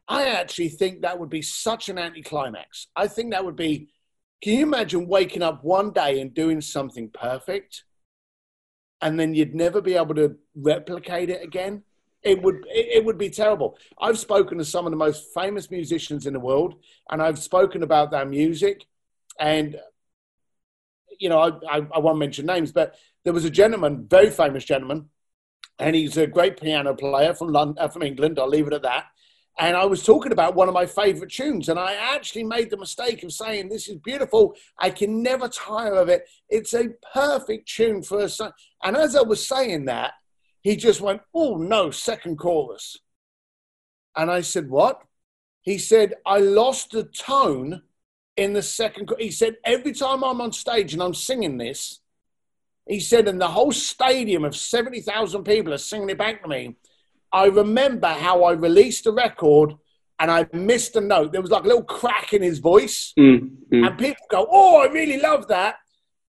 I 0.08 0.26
actually 0.26 0.70
think 0.70 1.02
that 1.02 1.20
would 1.20 1.30
be 1.30 1.44
such 1.44 1.90
an 1.90 2.00
anticlimax. 2.00 2.88
I 2.96 3.08
think 3.08 3.32
that 3.32 3.46
would 3.46 3.56
be. 3.56 3.90
Can 4.42 4.54
you 4.54 4.64
imagine 4.64 5.08
waking 5.08 5.44
up 5.44 5.64
one 5.64 5.92
day 5.92 6.20
and 6.20 6.34
doing 6.34 6.60
something 6.60 7.10
perfect, 7.10 7.84
and 9.02 9.20
then 9.20 9.36
you'd 9.36 9.54
never 9.54 9.80
be 9.80 9.94
able 9.94 10.16
to 10.16 10.38
replicate 10.56 11.30
it 11.30 11.44
again? 11.44 11.84
It 12.24 12.42
would 12.42 12.66
it 12.68 13.06
would 13.06 13.20
be 13.20 13.30
terrible. 13.30 13.78
I've 14.02 14.18
spoken 14.18 14.58
to 14.58 14.66
some 14.66 14.88
of 14.88 14.92
the 14.92 14.98
most 14.98 15.34
famous 15.36 15.70
musicians 15.70 16.26
in 16.26 16.34
the 16.34 16.40
world, 16.40 16.76
and 17.12 17.22
I've 17.22 17.38
spoken 17.38 17.84
about 17.84 18.10
their 18.10 18.26
music, 18.26 18.86
and 19.40 19.80
you 21.20 21.30
know 21.30 21.40
I, 21.40 21.78
I, 21.78 21.88
I 21.96 22.00
won't 22.00 22.20
mention 22.20 22.46
names, 22.46 22.72
but 22.72 22.96
there 23.24 23.34
was 23.34 23.46
a 23.46 23.50
gentleman, 23.50 24.08
very 24.10 24.30
famous 24.30 24.66
gentleman, 24.66 25.10
and 25.80 25.96
he's 25.96 26.18
a 26.18 26.28
great 26.28 26.60
piano 26.60 26.94
player 26.94 27.34
from 27.34 27.50
London, 27.50 27.78
uh, 27.80 27.88
from 27.88 28.04
England. 28.04 28.40
I'll 28.40 28.50
leave 28.50 28.68
it 28.68 28.74
at 28.74 28.84
that. 28.84 29.06
And 29.60 29.76
I 29.76 29.86
was 29.86 30.04
talking 30.04 30.32
about 30.32 30.54
one 30.54 30.68
of 30.68 30.76
my 30.76 30.86
favorite 30.86 31.32
tunes, 31.32 31.68
and 31.68 31.80
I 31.80 31.94
actually 31.94 32.44
made 32.44 32.70
the 32.70 32.78
mistake 32.78 33.24
of 33.24 33.32
saying, 33.32 33.70
This 33.70 33.88
is 33.88 33.98
beautiful. 33.98 34.56
I 34.78 34.92
can 34.92 35.24
never 35.24 35.50
tire 35.50 35.96
of 35.96 36.10
it. 36.10 36.30
It's 36.48 36.74
a 36.74 36.90
perfect 37.14 37.68
tune 37.68 38.04
for 38.04 38.20
a 38.20 38.30
song. 38.30 38.52
And 38.84 38.96
as 38.96 39.16
I 39.16 39.24
was 39.24 39.48
saying 39.48 39.86
that, 39.86 40.14
he 40.62 40.76
just 40.76 41.02
went, 41.02 41.22
Oh, 41.34 41.58
no, 41.58 41.90
second 41.90 42.38
chorus. 42.38 42.98
And 44.16 44.30
I 44.30 44.42
said, 44.42 44.70
What? 44.70 45.02
He 45.62 45.80
said, 45.80 46.14
I 46.26 46.38
lost 46.38 46.92
the 46.92 47.04
tone 47.04 47.82
in 48.38 48.54
the 48.54 48.62
second. 48.62 49.12
He 49.20 49.32
said, 49.32 49.58
Every 49.66 49.92
time 49.92 50.24
I'm 50.24 50.40
on 50.40 50.54
stage 50.54 50.94
and 50.94 51.04
I'm 51.04 51.14
singing 51.14 51.58
this, 51.58 52.00
he 52.88 53.00
said, 53.00 53.28
and 53.28 53.42
the 53.42 53.50
whole 53.50 53.72
stadium 53.72 54.46
of 54.46 54.56
70,000 54.56 55.44
people 55.44 55.74
are 55.74 55.78
singing 55.78 56.10
it 56.10 56.18
back 56.18 56.44
to 56.44 56.48
me. 56.48 56.76
I 57.34 57.46
remember 57.48 58.08
how 58.08 58.46
I 58.46 58.54
released 58.54 59.04
the 59.04 59.12
record 59.12 59.74
and 60.20 60.32
I 60.32 60.48
missed 60.54 60.96
a 60.96 61.02
note. 61.02 61.34
There 61.34 61.42
was 61.42 61.52
like 61.52 61.66
a 61.66 61.68
little 61.68 61.84
crack 61.84 62.34
in 62.34 62.42
his 62.42 62.60
voice. 62.60 63.14
Mm, 63.20 63.50
mm. 63.72 63.86
And 63.86 63.98
people 63.98 64.26
go, 64.30 64.48
Oh, 64.50 64.82
I 64.82 64.92
really 64.92 65.20
love 65.20 65.48
that. 65.50 65.76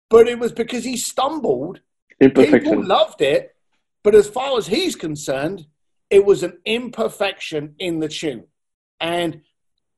But 0.09 0.27
it 0.27 0.39
was 0.39 0.51
because 0.51 0.83
he 0.83 0.97
stumbled. 0.97 1.81
People 2.21 2.83
loved 2.83 3.21
it. 3.21 3.55
But 4.03 4.15
as 4.15 4.29
far 4.29 4.57
as 4.57 4.67
he's 4.67 4.95
concerned, 4.95 5.65
it 6.09 6.23
was 6.23 6.43
an 6.43 6.59
imperfection 6.63 7.75
in 7.79 7.99
the 7.99 8.07
tune. 8.07 8.45
And 9.01 9.41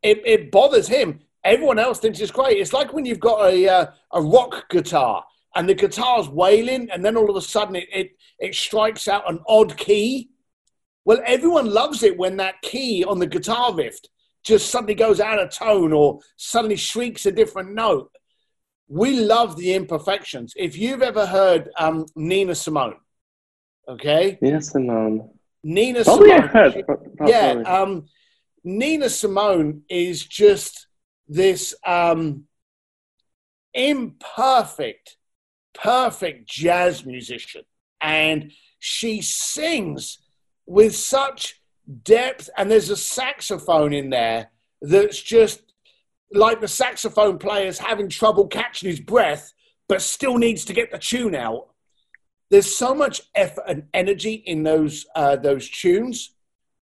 it, 0.02 0.22
it 0.26 0.52
bothers 0.52 0.88
him. 0.88 1.20
Everyone 1.48 1.80
else 1.80 2.00
thinks 2.00 2.20
it's 2.20 2.30
great. 2.30 2.58
It's 2.58 2.74
like 2.74 2.92
when 2.92 3.06
you've 3.06 3.22
got 3.22 3.50
a, 3.50 3.70
uh, 3.70 3.86
a 4.12 4.22
rock 4.22 4.70
guitar 4.70 5.24
and 5.56 5.68
the 5.68 5.74
guitar's 5.74 6.28
wailing, 6.28 6.90
and 6.92 7.04
then 7.04 7.16
all 7.16 7.30
of 7.30 7.38
a 7.38 7.42
sudden 7.42 7.78
it, 7.78 7.88
it, 7.92 8.12
it 8.38 8.54
strikes 8.54 9.08
out 9.08 9.30
an 9.32 9.40
odd 9.48 9.78
key. 9.78 10.30
Well, 11.06 11.22
everyone 11.26 11.74
loves 11.74 12.04
it 12.04 12.18
when 12.18 12.36
that 12.38 12.62
key 12.62 13.06
on 13.06 13.20
the 13.20 13.28
guitar 13.28 13.74
riff 13.74 13.98
just 14.44 14.70
suddenly 14.70 14.94
goes 14.94 15.22
out 15.22 15.40
of 15.40 15.50
tone 15.50 15.94
or 15.94 16.20
suddenly 16.36 16.76
shrieks 16.76 17.26
a 17.26 17.32
different 17.32 17.74
note. 17.74 18.12
We 18.90 19.22
love 19.22 19.56
the 19.56 19.74
imperfections. 19.74 20.54
If 20.58 20.78
you've 20.78 21.02
ever 21.02 21.26
heard 21.26 21.70
um, 21.78 22.06
Nina 22.16 22.56
Simone, 22.56 22.98
okay? 23.88 24.38
Nina 24.42 24.62
Simone. 24.62 25.30
Nina 25.64 26.04
Probably 26.04 26.30
Simone. 26.30 26.50
Heard. 26.50 26.86
Yeah. 27.26 27.52
Um, 27.66 28.08
Nina 28.66 29.10
Simone 29.10 29.84
is 29.90 30.26
just 30.26 30.87
this 31.28 31.74
um, 31.86 32.46
imperfect 33.74 35.18
perfect 35.78 36.50
jazz 36.50 37.06
musician. 37.06 37.64
And 38.02 38.52
she 38.80 39.22
sings 39.22 40.20
with 40.66 40.96
such 40.96 41.62
depth, 42.04 42.50
and 42.58 42.70
there's 42.70 42.90
a 42.90 42.98
saxophone 42.98 43.94
in 43.94 44.10
there 44.10 44.52
that's 44.82 45.22
just 45.22 45.62
like 46.32 46.60
the 46.60 46.68
saxophone 46.68 47.38
player's 47.38 47.80
having 47.80 48.10
trouble 48.10 48.48
catching 48.48 48.90
his 48.90 49.00
breath, 49.00 49.54
but 49.88 50.02
still 50.02 50.38
needs 50.38 50.66
to 50.66 50.74
get 50.74 50.92
the 50.92 50.98
tune 50.98 51.36
out. 51.36 51.70
There's 52.50 52.76
so 52.76 52.94
much 52.94 53.22
effort 53.36 53.64
and 53.68 53.84
energy 53.94 54.34
in 54.34 54.64
those 54.64 55.06
uh, 55.16 55.38
those 55.38 55.70
tunes. 55.70 56.34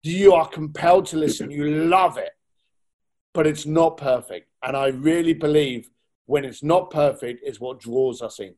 You 0.02 0.34
are 0.34 0.48
compelled 0.48 1.06
to 1.08 1.18
listen. 1.18 1.52
You 1.52 1.70
love 1.86 2.18
it, 2.18 2.32
but 3.34 3.48
it's 3.48 3.66
not 3.66 3.98
perfect. 3.98 4.48
And 4.62 4.78
I 4.78 4.88
really 4.88 5.34
believe 5.34 5.90
when 6.26 6.46
it's 6.46 6.64
not 6.64 6.90
perfect 6.90 7.42
is 7.46 7.60
what 7.60 7.80
draws 7.80 8.22
us 8.22 8.40
in. 8.40 8.56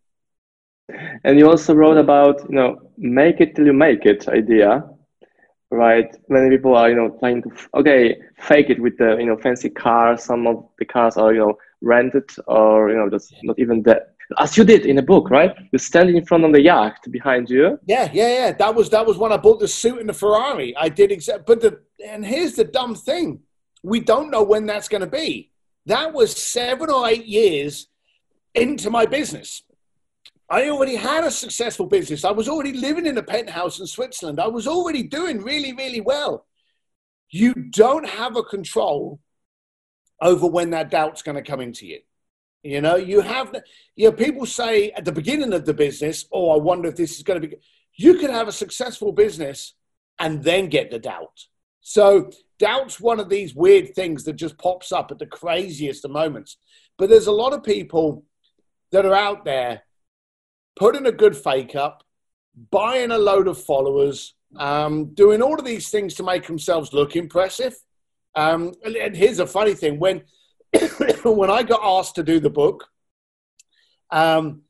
And 1.23 1.39
you 1.39 1.49
also 1.49 1.73
wrote 1.73 1.97
about, 1.97 2.41
you 2.49 2.55
know, 2.55 2.91
make 2.97 3.41
it 3.41 3.55
till 3.55 3.65
you 3.65 3.73
make 3.73 4.05
it 4.05 4.27
idea, 4.27 4.83
right? 5.71 6.15
Many 6.29 6.49
people 6.49 6.75
are, 6.75 6.89
you 6.89 6.95
know, 6.95 7.15
trying 7.19 7.41
to, 7.41 7.49
okay, 7.73 8.17
fake 8.39 8.69
it 8.69 8.79
with 8.79 8.97
the, 8.97 9.17
you 9.17 9.25
know, 9.25 9.37
fancy 9.37 9.69
cars. 9.69 10.23
Some 10.23 10.45
of 10.45 10.67
the 10.77 10.85
cars 10.85 11.17
are, 11.17 11.33
you 11.33 11.39
know, 11.39 11.57
rented 11.81 12.29
or, 12.47 12.91
you 12.91 12.97
know, 12.97 13.09
just 13.09 13.33
not 13.43 13.57
even 13.57 13.81
that. 13.83 14.11
As 14.39 14.57
you 14.57 14.63
did 14.63 14.87
in 14.87 14.95
the 14.95 15.03
book, 15.03 15.29
right? 15.29 15.55
You 15.71 15.77
stand 15.77 16.09
in 16.09 16.25
front 16.25 16.45
of 16.45 16.51
the 16.51 16.61
yacht 16.61 16.97
behind 17.11 17.47
you. 17.49 17.79
Yeah, 17.85 18.09
yeah, 18.11 18.27
yeah. 18.27 18.51
That 18.53 18.73
was 18.73 18.89
that 18.89 19.05
was 19.05 19.19
when 19.19 19.31
I 19.31 19.37
bought 19.37 19.59
the 19.59 19.67
suit 19.67 19.99
and 19.99 20.09
the 20.09 20.13
Ferrari. 20.13 20.75
I 20.75 20.89
did 20.89 21.11
exact. 21.11 21.45
But 21.45 21.61
the 21.61 21.81
and 22.03 22.25
here's 22.25 22.53
the 22.53 22.63
dumb 22.63 22.95
thing: 22.95 23.41
we 23.85 23.99
don't 23.99 24.31
know 24.31 24.43
when 24.43 24.65
that's 24.65 24.87
going 24.87 25.01
to 25.01 25.07
be. 25.07 25.51
That 25.85 26.13
was 26.13 26.35
seven 26.35 26.89
or 26.89 27.07
eight 27.07 27.25
years 27.25 27.87
into 28.55 28.89
my 28.89 29.05
business. 29.05 29.63
I 30.49 30.69
already 30.69 30.95
had 30.95 31.23
a 31.23 31.31
successful 31.31 31.85
business. 31.85 32.25
I 32.25 32.31
was 32.31 32.49
already 32.49 32.73
living 32.73 33.05
in 33.05 33.17
a 33.17 33.23
penthouse 33.23 33.79
in 33.79 33.87
Switzerland. 33.87 34.39
I 34.39 34.47
was 34.47 34.67
already 34.67 35.03
doing 35.03 35.41
really, 35.41 35.73
really 35.73 36.01
well. 36.01 36.45
You 37.29 37.53
don't 37.53 38.07
have 38.07 38.35
a 38.35 38.43
control 38.43 39.19
over 40.21 40.47
when 40.47 40.71
that 40.71 40.89
doubt's 40.89 41.21
going 41.21 41.35
to 41.35 41.41
come 41.41 41.61
into 41.61 41.85
you. 41.85 41.99
You 42.63 42.81
know, 42.81 42.95
you 42.95 43.21
have, 43.21 43.55
you 43.95 44.09
know, 44.09 44.15
people 44.15 44.47
say 44.47 44.89
at 44.91 45.05
the 45.05 45.11
beginning 45.11 45.53
of 45.53 45.65
the 45.65 45.73
business, 45.73 46.25
oh, 46.31 46.49
I 46.49 46.57
wonder 46.57 46.89
if 46.89 46.95
this 46.95 47.17
is 47.17 47.23
going 47.23 47.41
to 47.41 47.47
be, 47.47 47.55
you 47.95 48.17
can 48.17 48.31
have 48.31 48.47
a 48.47 48.51
successful 48.51 49.11
business 49.11 49.73
and 50.17 50.43
then 50.43 50.69
get 50.69 50.89
the 50.89 50.97
doubt. 50.97 51.45
So 51.81 52.31
doubt's 52.59 52.99
one 52.99 53.19
of 53.19 53.29
these 53.29 53.55
weird 53.55 53.93
things 53.95 54.23
that 54.23 54.33
just 54.33 54.57
pops 54.57 54.91
up 54.91 55.11
at 55.11 55.19
the 55.19 55.25
craziest 55.25 56.05
of 56.05 56.11
moments. 56.11 56.57
But 56.97 57.09
there's 57.09 57.27
a 57.27 57.31
lot 57.31 57.53
of 57.53 57.63
people 57.63 58.25
that 58.91 59.05
are 59.05 59.15
out 59.15 59.45
there 59.45 59.83
putting 60.75 61.05
a 61.05 61.11
good 61.11 61.35
fake 61.35 61.75
up, 61.75 62.03
buying 62.71 63.11
a 63.11 63.17
load 63.17 63.47
of 63.47 63.61
followers, 63.61 64.33
um, 64.57 65.13
doing 65.13 65.41
all 65.41 65.59
of 65.59 65.65
these 65.65 65.89
things 65.89 66.13
to 66.15 66.23
make 66.23 66.47
themselves 66.47 66.93
look 66.93 67.15
impressive. 67.15 67.75
Um, 68.35 68.73
and 68.83 69.15
here's 69.15 69.39
a 69.39 69.47
funny 69.47 69.73
thing: 69.73 69.99
when 69.99 70.23
when 71.23 71.49
I 71.49 71.63
got 71.63 71.81
asked 71.83 72.15
to 72.15 72.23
do 72.23 72.39
the 72.39 72.49
book, 72.49 72.85
um, 74.11 74.61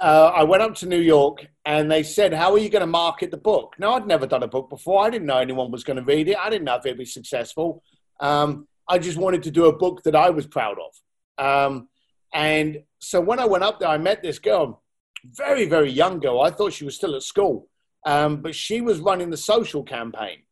uh, 0.00 0.32
I 0.34 0.44
went 0.44 0.62
up 0.62 0.74
to 0.76 0.86
New 0.86 1.00
York 1.00 1.46
and 1.64 1.90
they 1.90 2.02
said, 2.02 2.32
How 2.32 2.52
are 2.52 2.58
you 2.58 2.68
going 2.68 2.80
to 2.80 2.86
market 2.86 3.30
the 3.30 3.36
book? 3.36 3.74
Now, 3.78 3.94
I'd 3.94 4.06
never 4.06 4.26
done 4.26 4.42
a 4.42 4.48
book 4.48 4.68
before. 4.70 5.04
I 5.04 5.10
didn't 5.10 5.26
know 5.26 5.38
anyone 5.38 5.70
was 5.70 5.84
going 5.84 5.98
to 5.98 6.04
read 6.04 6.28
it. 6.28 6.36
I 6.38 6.50
didn't 6.50 6.64
know 6.64 6.76
if 6.76 6.86
it'd 6.86 6.98
be 6.98 7.04
successful. 7.04 7.82
Um, 8.20 8.66
I 8.88 8.98
just 8.98 9.18
wanted 9.18 9.42
to 9.44 9.50
do 9.50 9.66
a 9.66 9.76
book 9.76 10.02
that 10.04 10.16
I 10.16 10.30
was 10.30 10.46
proud 10.46 10.78
of. 10.78 11.44
Um, 11.44 11.88
and 12.34 12.82
so 12.98 13.20
when 13.20 13.38
I 13.38 13.46
went 13.46 13.64
up 13.64 13.80
there, 13.80 13.88
I 13.88 13.98
met 13.98 14.22
this 14.22 14.38
girl, 14.38 14.82
very, 15.24 15.66
very 15.66 15.90
young 15.90 16.18
girl. 16.18 16.40
I 16.40 16.50
thought 16.50 16.72
she 16.72 16.84
was 16.84 16.96
still 16.96 17.14
at 17.14 17.22
school, 17.22 17.68
um, 18.06 18.42
but 18.42 18.54
she 18.54 18.80
was 18.80 19.00
running 19.00 19.30
the 19.30 19.36
social 19.36 19.82
campaign. 19.82 20.42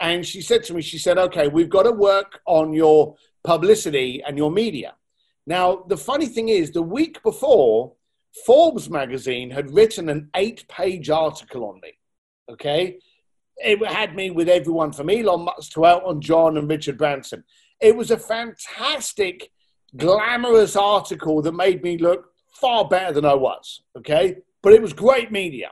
And 0.00 0.24
she 0.26 0.42
said 0.42 0.64
to 0.64 0.74
me, 0.74 0.82
She 0.82 0.98
said, 0.98 1.18
Okay, 1.18 1.48
we've 1.48 1.68
got 1.68 1.84
to 1.84 1.92
work 1.92 2.40
on 2.46 2.72
your 2.72 3.16
publicity 3.42 4.22
and 4.26 4.38
your 4.38 4.50
media. 4.50 4.94
Now, 5.46 5.84
the 5.88 5.96
funny 5.96 6.26
thing 6.26 6.48
is, 6.48 6.70
the 6.70 6.82
week 6.82 7.22
before, 7.22 7.92
Forbes 8.44 8.90
magazine 8.90 9.50
had 9.50 9.72
written 9.72 10.08
an 10.08 10.28
eight 10.34 10.66
page 10.68 11.08
article 11.08 11.64
on 11.66 11.80
me. 11.80 11.92
Okay. 12.50 12.98
It 13.58 13.84
had 13.86 14.16
me 14.16 14.30
with 14.30 14.48
everyone 14.48 14.92
from 14.92 15.08
Elon 15.08 15.44
Musk 15.44 15.72
to 15.72 15.86
Elton 15.86 16.20
John 16.20 16.56
and 16.56 16.68
Richard 16.68 16.98
Branson. 16.98 17.44
It 17.80 17.96
was 17.96 18.10
a 18.10 18.18
fantastic, 18.18 19.52
glamorous 19.96 20.74
article 20.74 21.40
that 21.42 21.52
made 21.52 21.82
me 21.82 21.96
look 21.96 22.26
far 22.52 22.88
better 22.88 23.12
than 23.12 23.24
I 23.24 23.34
was. 23.34 23.82
Okay. 23.96 24.38
But 24.62 24.72
it 24.72 24.82
was 24.82 24.92
great 24.92 25.30
media. 25.30 25.70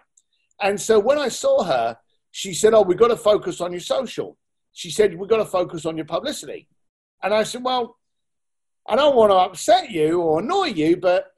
And 0.61 0.81
so 0.81 1.01
when 1.01 1.19
I 1.19 1.29
saw 1.29 1.65
her, 1.65 1.99
she 2.31 2.55
said, 2.55 2.75
Oh, 2.75 2.83
we've 2.83 2.99
got 2.99 3.09
to 3.09 3.17
focus 3.17 3.61
on 3.61 3.73
your 3.73 3.81
social. 3.81 4.39
She 4.73 4.91
said, 4.91 5.19
We've 5.19 5.29
got 5.29 5.39
to 5.39 5.45
focus 5.45 5.85
on 5.85 5.97
your 5.97 6.07
publicity. 6.07 6.69
And 7.23 7.35
I 7.35 7.43
said, 7.43 7.65
Well, 7.65 7.97
I 8.87 8.95
don't 8.95 9.17
want 9.17 9.31
to 9.31 9.37
upset 9.37 9.91
you 9.91 10.21
or 10.21 10.41
annoy 10.41 10.67
you, 10.67 10.97
but 10.97 11.32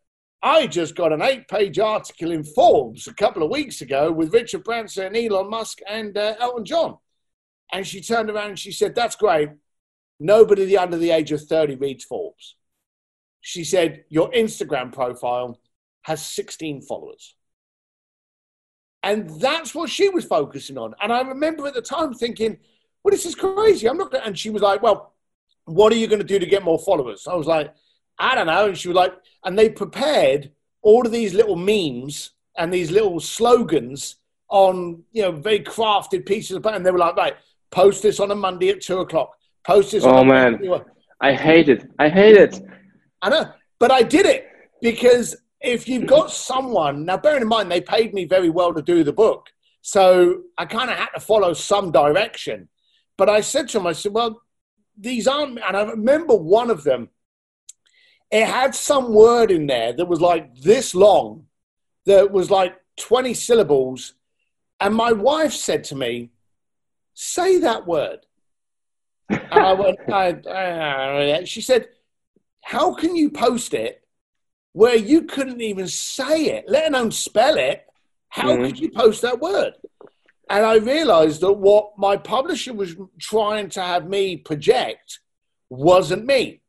I 0.45 0.67
just 0.67 0.95
got 0.95 1.11
an 1.11 1.23
eight 1.23 1.49
page 1.49 1.79
article 1.79 2.31
in 2.31 2.45
Forbes 2.45 3.07
a 3.07 3.15
couple 3.15 3.43
of 3.43 3.51
weeks 3.51 3.81
ago 3.81 4.13
with 4.13 4.35
Richard 4.35 4.63
Branson, 4.63 5.07
and 5.07 5.17
Elon 5.17 5.49
Musk, 5.49 5.79
and 5.89 6.17
uh, 6.19 6.35
Elton 6.39 6.67
John. 6.67 6.99
And 7.73 7.87
she 7.87 8.03
turned 8.03 8.29
around 8.29 8.51
and 8.51 8.59
she 8.59 8.71
said, 8.71 8.95
That's 8.95 9.17
great. 9.17 9.49
Nobody 10.21 10.77
under 10.77 10.99
the 10.99 11.13
age 11.13 11.33
of 11.33 11.41
30 11.43 11.77
reads 11.77 12.05
Forbes. 12.05 12.57
She 13.41 13.65
said, 13.65 14.05
Your 14.11 14.31
Instagram 14.33 14.93
profile 14.93 15.59
has 16.03 16.25
16 16.25 16.83
followers. 16.83 17.35
And 19.03 19.31
that's 19.41 19.75
what 19.75 19.89
she 19.89 20.11
was 20.11 20.27
focusing 20.27 20.77
on. 20.77 20.95
And 21.03 21.11
I 21.11 21.23
remember 21.23 21.67
at 21.67 21.75
the 21.75 21.81
time 21.81 22.13
thinking, 22.13 22.59
Well, 23.03 23.13
this 23.13 23.25
is 23.25 23.35
crazy. 23.35 23.89
I'm 23.89 23.97
not 23.97 24.13
going 24.13 24.25
And 24.25 24.39
she 24.39 24.51
was 24.51 24.61
like, 24.61 24.83
Well, 24.83 25.15
what 25.65 25.91
are 25.91 25.97
you 25.97 26.07
going 26.07 26.21
to 26.21 26.27
do 26.27 26.39
to 26.39 26.45
get 26.45 26.63
more 26.63 26.79
followers? 26.79 27.27
I 27.27 27.35
was 27.35 27.47
like, 27.47 27.75
I 28.19 28.35
don't 28.35 28.47
know. 28.47 28.67
And 28.67 28.79
she 28.79 28.89
was 28.89 28.97
like, 28.97 29.13
and 29.45 29.59
they 29.59 29.69
prepared 29.69 30.53
all 30.83 31.05
of 31.05 31.13
these 31.13 31.35
little 31.35 31.57
memes 31.57 32.31
and 32.57 32.73
these 32.73 32.91
little 32.91 33.21
slogans 33.21 34.17
on, 34.49 35.03
you 35.13 35.23
know, 35.23 35.33
very 35.33 35.61
crafted 35.61 36.27
pieces 36.27 36.57
of, 36.57 36.67
and 36.67 36.85
they 36.85 36.91
were 36.91 36.99
like, 36.99 37.17
right, 37.17 37.35
post 37.71 38.03
this 38.03 38.21
on 38.21 38.31
a 38.31 38.35
Monday 38.35 38.69
at 38.71 38.81
two 38.81 38.99
o'clock. 38.99 39.33
Post 39.67 39.93
this. 39.93 40.05
Oh 40.05 40.23
man, 40.25 40.61
I 41.21 41.33
hate 41.33 41.69
it. 41.69 41.89
I 41.99 42.09
hate 42.09 42.37
it. 42.37 42.61
I 43.23 43.31
know, 43.31 43.51
but 43.79 43.91
I 43.91 44.03
did 44.03 44.27
it 44.27 44.47
because 44.83 45.35
if 45.61 45.89
you've 45.89 46.07
got 46.07 46.31
someone 46.31 47.07
now, 47.07 47.17
bearing 47.17 47.43
in 47.43 47.49
mind 47.49 47.71
they 47.71 47.81
paid 47.81 48.13
me 48.13 48.27
very 48.27 48.51
well 48.51 48.75
to 48.75 48.83
do 48.83 49.03
the 49.03 49.13
book, 49.13 49.49
so 49.81 50.43
I 50.59 50.67
kind 50.67 50.91
of 50.91 50.97
had 50.97 51.09
to 51.15 51.21
follow 51.21 51.55
some 51.55 51.91
direction. 51.91 52.69
But 53.17 53.31
I 53.31 53.41
said 53.41 53.69
to 53.69 53.79
them, 53.79 53.87
I 53.87 53.93
said, 53.93 54.13
well, 54.13 54.43
these 54.99 55.27
aren't, 55.27 55.59
and 55.59 55.77
I 55.77 55.83
remember 55.85 56.35
one 56.35 56.71
of 56.71 56.85
them 56.85 57.09
it 58.31 58.47
had 58.47 58.75
some 58.75 59.13
word 59.13 59.51
in 59.51 59.67
there 59.67 59.93
that 59.93 60.09
was 60.09 60.21
like 60.21 60.55
this 60.57 60.95
long, 60.95 61.47
that 62.07 62.31
was 62.31 62.51
like 62.51 62.75
20 62.99 63.35
syllables. 63.35 64.15
And 64.81 64.95
my 64.95 65.13
wife 65.13 65.53
said 65.53 65.85
to 65.85 65.97
me, 65.97 66.31
Say 67.15 67.59
that 67.59 67.87
word. 67.87 68.27
and 69.29 69.41
I 69.53 69.73
went, 69.73 69.99
I, 70.13 71.45
she 71.45 71.61
said, 71.61 71.89
How 72.61 72.95
can 72.95 73.15
you 73.15 73.31
post 73.31 73.73
it 73.73 74.03
where 74.73 74.97
you 74.97 75.23
couldn't 75.23 75.61
even 75.61 75.87
say 75.87 76.47
it, 76.47 76.65
let 76.69 76.89
alone 76.89 77.13
spell 77.13 77.57
it? 77.57 77.87
How 78.29 78.49
mm-hmm. 78.49 78.65
could 78.65 78.81
you 78.81 78.91
post 78.91 79.23
that 79.23 79.41
word? 79.41 79.75
And 80.51 80.65
I 80.65 80.77
realized 80.77 81.41
that 81.41 81.53
what 81.53 81.97
my 81.97 82.17
publisher 82.17 82.75
was 82.75 82.97
trying 83.19 83.69
to 83.71 83.81
have 83.81 84.09
me 84.09 84.37
project 84.37 85.21
wasn't 85.71 86.27
me. 86.27 86.61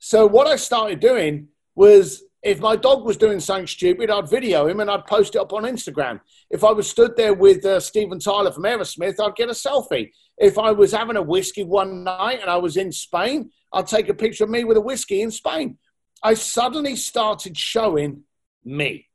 So 0.00 0.26
what 0.26 0.46
I 0.46 0.56
started 0.56 0.98
doing 0.98 1.48
was 1.74 2.24
if 2.42 2.58
my 2.58 2.74
dog 2.74 3.04
was 3.04 3.18
doing 3.18 3.38
something 3.38 3.66
stupid, 3.66 4.10
I'd 4.10 4.30
video 4.30 4.66
him 4.66 4.80
and 4.80 4.90
I'd 4.90 5.04
post 5.04 5.34
it 5.34 5.40
up 5.40 5.52
on 5.52 5.64
Instagram. 5.64 6.20
If 6.48 6.64
I 6.64 6.72
was 6.72 6.88
stood 6.88 7.14
there 7.16 7.34
with 7.34 7.64
uh, 7.66 7.80
Steven 7.80 8.18
Tyler 8.18 8.50
from 8.50 8.64
Aerosmith, 8.64 9.20
I'd 9.20 9.36
get 9.36 9.50
a 9.50 9.52
selfie. 9.52 10.10
If 10.38 10.58
I 10.58 10.72
was 10.72 10.92
having 10.92 11.16
a 11.16 11.22
whiskey 11.22 11.64
one 11.64 12.02
night 12.02 12.40
and 12.40 12.50
I 12.50 12.56
was 12.56 12.78
in 12.78 12.92
Spain, 12.92 13.50
I'd 13.74 13.86
take 13.86 14.08
a 14.08 14.14
picture 14.14 14.44
of 14.44 14.50
me 14.50 14.64
with 14.64 14.78
a 14.78 14.80
whiskey 14.80 15.20
in 15.20 15.30
Spain. 15.30 15.76
I 16.22 16.32
suddenly 16.32 16.96
started 16.96 17.56
showing 17.56 18.22
me. 18.64 19.06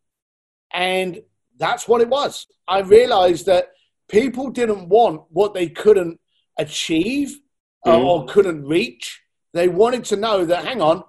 And 0.72 1.22
that's 1.58 1.88
what 1.88 2.02
it 2.02 2.10
was. 2.10 2.46
I 2.68 2.82
realized 2.82 3.48
that 3.48 3.70
people 4.08 4.52
didn't 4.52 4.88
want 4.88 5.24
what 5.30 5.56
they 5.56 5.68
couldn't 5.68 6.20
achieve 6.60 7.40
mm. 7.86 8.04
or 8.04 8.26
couldn't 8.28 8.66
reach. 8.66 9.22
They 9.56 9.70
wanted 9.70 10.04
to 10.06 10.18
know 10.18 10.44
that, 10.44 10.66
hang 10.66 10.82
on, 10.82 11.06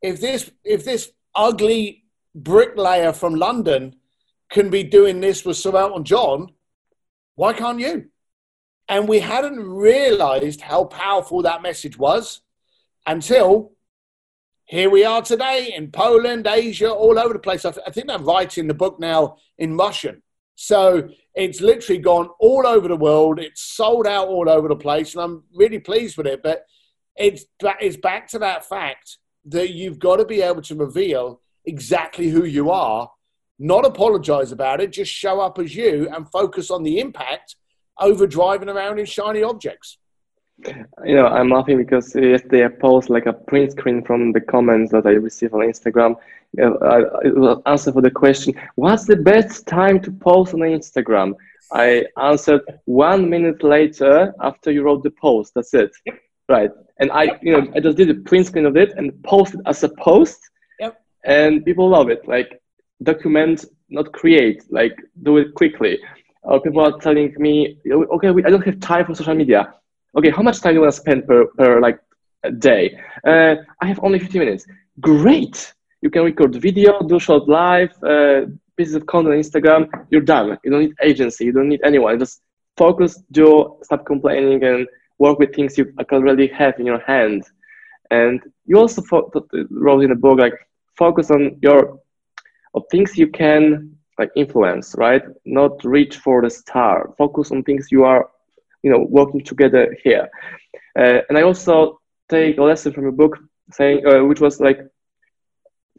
if 0.00 0.18
this, 0.18 0.50
if 0.64 0.86
this 0.86 1.12
ugly 1.34 2.04
bricklayer 2.34 3.12
from 3.12 3.34
London 3.34 3.96
can 4.50 4.70
be 4.70 4.82
doing 4.82 5.20
this 5.20 5.44
with 5.44 5.58
Sir 5.58 5.76
Elton 5.76 6.02
John, 6.02 6.48
why 7.34 7.52
can't 7.52 7.78
you? 7.78 8.06
And 8.88 9.06
we 9.06 9.20
hadn't 9.20 9.60
realized 9.60 10.62
how 10.62 10.84
powerful 10.84 11.42
that 11.42 11.60
message 11.60 11.98
was 11.98 12.40
until 13.04 13.72
here 14.64 14.88
we 14.88 15.04
are 15.04 15.20
today 15.20 15.74
in 15.76 15.90
Poland, 15.90 16.46
Asia, 16.46 16.90
all 16.90 17.18
over 17.18 17.34
the 17.34 17.38
place. 17.38 17.66
I, 17.66 17.70
th- 17.70 17.84
I 17.86 17.90
think 17.90 18.10
I'm 18.10 18.24
writing 18.24 18.66
the 18.66 18.72
book 18.72 18.98
now 18.98 19.36
in 19.58 19.76
Russian. 19.76 20.22
So 20.54 21.10
it's 21.34 21.60
literally 21.60 22.00
gone 22.00 22.30
all 22.40 22.66
over 22.66 22.88
the 22.88 22.96
world. 22.96 23.38
It's 23.38 23.60
sold 23.60 24.06
out 24.06 24.28
all 24.28 24.48
over 24.48 24.68
the 24.68 24.76
place, 24.76 25.14
and 25.14 25.22
I'm 25.22 25.42
really 25.54 25.80
pleased 25.80 26.16
with 26.16 26.26
it. 26.26 26.42
But 26.42 26.64
it's 27.16 27.44
it's 27.80 27.96
back 27.96 28.28
to 28.28 28.38
that 28.40 28.64
fact 28.64 29.18
that 29.46 29.70
you've 29.70 29.98
got 29.98 30.16
to 30.16 30.24
be 30.24 30.40
able 30.42 30.62
to 30.62 30.74
reveal 30.74 31.40
exactly 31.64 32.28
who 32.28 32.44
you 32.44 32.70
are, 32.70 33.10
not 33.58 33.86
apologize 33.86 34.52
about 34.52 34.80
it, 34.80 34.92
just 34.92 35.12
show 35.12 35.40
up 35.40 35.58
as 35.58 35.74
you 35.74 36.08
and 36.14 36.30
focus 36.30 36.70
on 36.70 36.82
the 36.82 36.98
impact 36.98 37.56
over 38.00 38.26
driving 38.26 38.68
around 38.68 38.98
in 38.98 39.06
shiny 39.06 39.42
objects. 39.42 39.98
You 41.04 41.16
know, 41.16 41.26
I'm 41.26 41.50
laughing 41.50 41.78
because 41.78 42.14
yesterday 42.14 42.64
I 42.64 42.68
posted 42.68 43.10
like 43.10 43.26
a 43.26 43.32
print 43.32 43.72
screen 43.72 44.04
from 44.04 44.32
the 44.32 44.40
comments 44.40 44.92
that 44.92 45.06
I 45.06 45.10
received 45.10 45.52
on 45.52 45.60
Instagram. 45.60 46.16
I 46.58 47.00
will 47.24 47.60
answer 47.66 47.92
for 47.92 48.00
the 48.00 48.10
question, 48.10 48.54
what's 48.76 49.04
the 49.04 49.16
best 49.16 49.66
time 49.66 50.00
to 50.02 50.12
post 50.12 50.54
on 50.54 50.60
Instagram? 50.60 51.34
I 51.72 52.04
answered 52.20 52.62
one 52.84 53.28
minute 53.28 53.64
later 53.64 54.32
after 54.40 54.70
you 54.70 54.84
wrote 54.84 55.02
the 55.02 55.10
post. 55.10 55.52
That's 55.54 55.74
it. 55.74 55.90
Right. 56.48 56.70
And 56.98 57.10
I, 57.10 57.38
you 57.42 57.52
know, 57.52 57.72
I 57.74 57.80
just 57.80 57.96
did 57.96 58.10
a 58.10 58.14
print 58.14 58.46
screen 58.46 58.66
of 58.66 58.76
it 58.76 58.92
and 58.96 59.22
posted 59.24 59.60
as 59.66 59.82
a 59.82 59.88
post. 59.88 60.38
Yep. 60.80 61.00
And 61.24 61.64
people 61.64 61.88
love 61.88 62.08
it. 62.08 62.26
Like 62.26 62.62
document, 63.02 63.64
not 63.88 64.12
create. 64.12 64.62
Like 64.70 64.96
do 65.22 65.38
it 65.38 65.54
quickly. 65.54 65.98
Uh, 66.48 66.58
people 66.58 66.80
are 66.80 66.98
telling 66.98 67.34
me, 67.38 67.78
okay, 67.90 68.30
we, 68.30 68.44
I 68.44 68.50
don't 68.50 68.64
have 68.64 68.78
time 68.80 69.06
for 69.06 69.14
social 69.14 69.34
media. 69.34 69.74
Okay, 70.16 70.30
how 70.30 70.42
much 70.42 70.60
time 70.60 70.72
do 70.72 70.74
you 70.76 70.80
want 70.82 70.94
to 70.94 71.00
spend 71.00 71.26
per, 71.26 71.46
per 71.58 71.80
like 71.80 71.98
a 72.44 72.52
day? 72.52 72.98
Uh, 73.26 73.56
I 73.80 73.86
have 73.86 73.98
only 74.02 74.18
50 74.18 74.38
minutes. 74.38 74.66
Great. 75.00 75.72
You 76.02 76.10
can 76.10 76.22
record 76.22 76.54
video, 76.54 77.00
do 77.00 77.18
short 77.18 77.48
live, 77.48 77.90
uh, 78.04 78.42
pieces 78.76 78.94
of 78.94 79.06
content 79.06 79.34
on 79.34 79.40
Instagram. 79.40 79.88
You're 80.10 80.20
done. 80.20 80.58
You 80.62 80.70
don't 80.70 80.80
need 80.80 80.94
agency. 81.02 81.46
You 81.46 81.52
don't 81.52 81.68
need 81.68 81.80
anyone. 81.82 82.18
Just 82.18 82.42
focus, 82.76 83.22
do, 83.32 83.78
stop 83.82 84.04
complaining, 84.04 84.62
and 84.62 84.86
work 85.18 85.38
with 85.38 85.54
things 85.54 85.78
you 85.78 85.92
already 86.12 86.48
have 86.48 86.78
in 86.78 86.86
your 86.86 87.00
hand. 87.00 87.44
And 88.10 88.40
you 88.66 88.78
also 88.78 89.02
wrote 89.70 90.02
in 90.02 90.10
the 90.10 90.16
book 90.16 90.38
like 90.38 90.54
focus 90.96 91.30
on 91.30 91.58
your 91.62 91.98
of 92.74 92.82
things 92.90 93.16
you 93.16 93.28
can 93.28 93.96
like 94.18 94.30
influence, 94.36 94.94
right? 94.96 95.22
Not 95.44 95.84
reach 95.84 96.18
for 96.18 96.42
the 96.42 96.50
star. 96.50 97.12
Focus 97.18 97.50
on 97.50 97.62
things 97.62 97.88
you 97.90 98.04
are, 98.04 98.30
you 98.82 98.90
know, 98.90 99.06
working 99.08 99.42
together 99.42 99.96
here. 100.02 100.28
Uh, 100.98 101.20
and 101.28 101.38
I 101.38 101.42
also 101.42 102.00
take 102.28 102.58
a 102.58 102.62
lesson 102.62 102.92
from 102.92 103.06
a 103.06 103.12
book 103.12 103.38
saying, 103.72 104.06
uh, 104.06 104.24
which 104.24 104.40
was 104.40 104.60
like, 104.60 104.78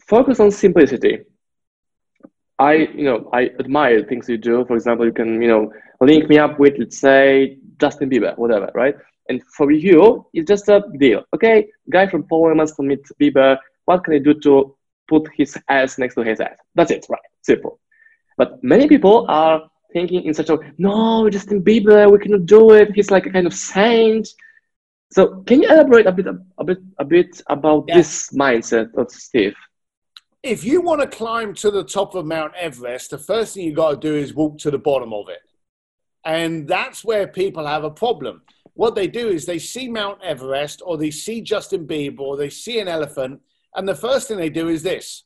focus 0.08 0.40
on 0.40 0.52
simplicity. 0.52 1.20
I, 2.58 2.74
you 2.74 3.04
know, 3.04 3.30
I 3.34 3.52
admire 3.60 4.04
things 4.04 4.30
you 4.30 4.38
do. 4.38 4.66
For 4.66 4.76
example, 4.76 5.06
you 5.06 5.12
can, 5.12 5.42
you 5.42 5.48
know, 5.50 5.72
link 6.06 6.30
me 6.30 6.38
up 6.38 6.60
with, 6.60 6.76
let's 6.78 6.98
say, 6.98 7.58
Justin 7.80 8.10
Bieber, 8.10 8.38
whatever, 8.38 8.70
right? 8.74 8.96
And 9.30 9.42
for 9.58 9.72
you, 9.72 10.26
it's 10.34 10.48
just 10.48 10.70
a 10.70 10.84
deal. 10.98 11.24
Okay, 11.34 11.68
guy 11.90 12.08
from 12.08 12.24
Poland 12.24 12.58
wants 12.58 12.76
to 12.76 12.84
meet 12.84 13.04
Bieber. 13.20 13.58
What 13.86 14.04
can 14.04 14.14
I 14.14 14.20
do 14.20 14.34
to 14.42 14.76
put 15.08 15.30
his 15.36 15.58
ass 15.68 15.98
next 15.98 16.16
to 16.16 16.22
his 16.22 16.40
ass? 16.40 16.58
That's 16.76 16.92
it, 16.92 17.06
right? 17.10 17.20
Simple. 17.42 17.80
But 18.38 18.64
many 18.64 18.88
people 18.88 19.26
are 19.30 19.70
thinking 19.94 20.24
in 20.24 20.34
such 20.34 20.50
a 20.50 20.56
way, 20.56 20.72
no, 20.78 21.30
Justin 21.30 21.64
Bieber, 21.64 22.12
we 22.12 22.20
cannot 22.20 22.46
do 22.46 22.72
it. 22.72 22.92
He's 22.94 23.12
like 23.12 23.26
a 23.26 23.32
kind 23.32 23.48
of 23.48 23.54
saint. 23.54 24.28
So 25.12 25.42
can 25.44 25.62
you 25.62 25.70
elaborate 25.70 26.06
a 26.06 26.12
bit, 26.12 26.28
a 26.58 26.64
bit, 26.64 26.80
a 27.00 27.06
bit 27.06 27.42
about 27.48 27.86
yeah. 27.88 27.96
this 27.96 28.30
mindset 28.32 28.94
of 28.96 29.10
Steve? 29.12 29.56
If 30.44 30.64
you 30.64 30.82
want 30.82 31.02
to 31.02 31.08
climb 31.08 31.54
to 31.56 31.72
the 31.72 31.84
top 31.84 32.14
of 32.14 32.26
Mount 32.26 32.54
Everest, 32.56 33.12
the 33.12 33.18
first 33.18 33.56
thing 33.56 33.66
you 33.66 33.74
got 33.74 33.92
to 33.92 33.98
do 33.98 34.16
is 34.16 34.34
walk 34.34 34.58
to 34.60 34.70
the 34.70 34.78
bottom 34.78 35.14
of 35.14 35.30
it, 35.30 35.40
and 36.26 36.68
that's 36.68 37.06
where 37.06 37.28
people 37.28 37.66
have 37.66 37.84
a 37.84 37.92
problem. 37.92 38.42
What 38.74 38.96
they 38.96 39.08
do 39.08 39.30
is 39.30 39.46
they 39.46 39.60
see 39.60 39.88
Mount 39.88 40.22
Everest, 40.22 40.82
or 40.86 40.98
they 40.98 41.12
see 41.12 41.42
Justin 41.42 41.88
Bieber, 41.88 42.20
or 42.20 42.36
they 42.36 42.50
see 42.50 42.80
an 42.80 42.88
elephant, 42.88 43.42
and 43.76 43.88
the 43.88 43.96
first 43.96 44.28
thing 44.28 44.38
they 44.38 44.50
do 44.50 44.68
is 44.68 44.84
this: 44.84 45.24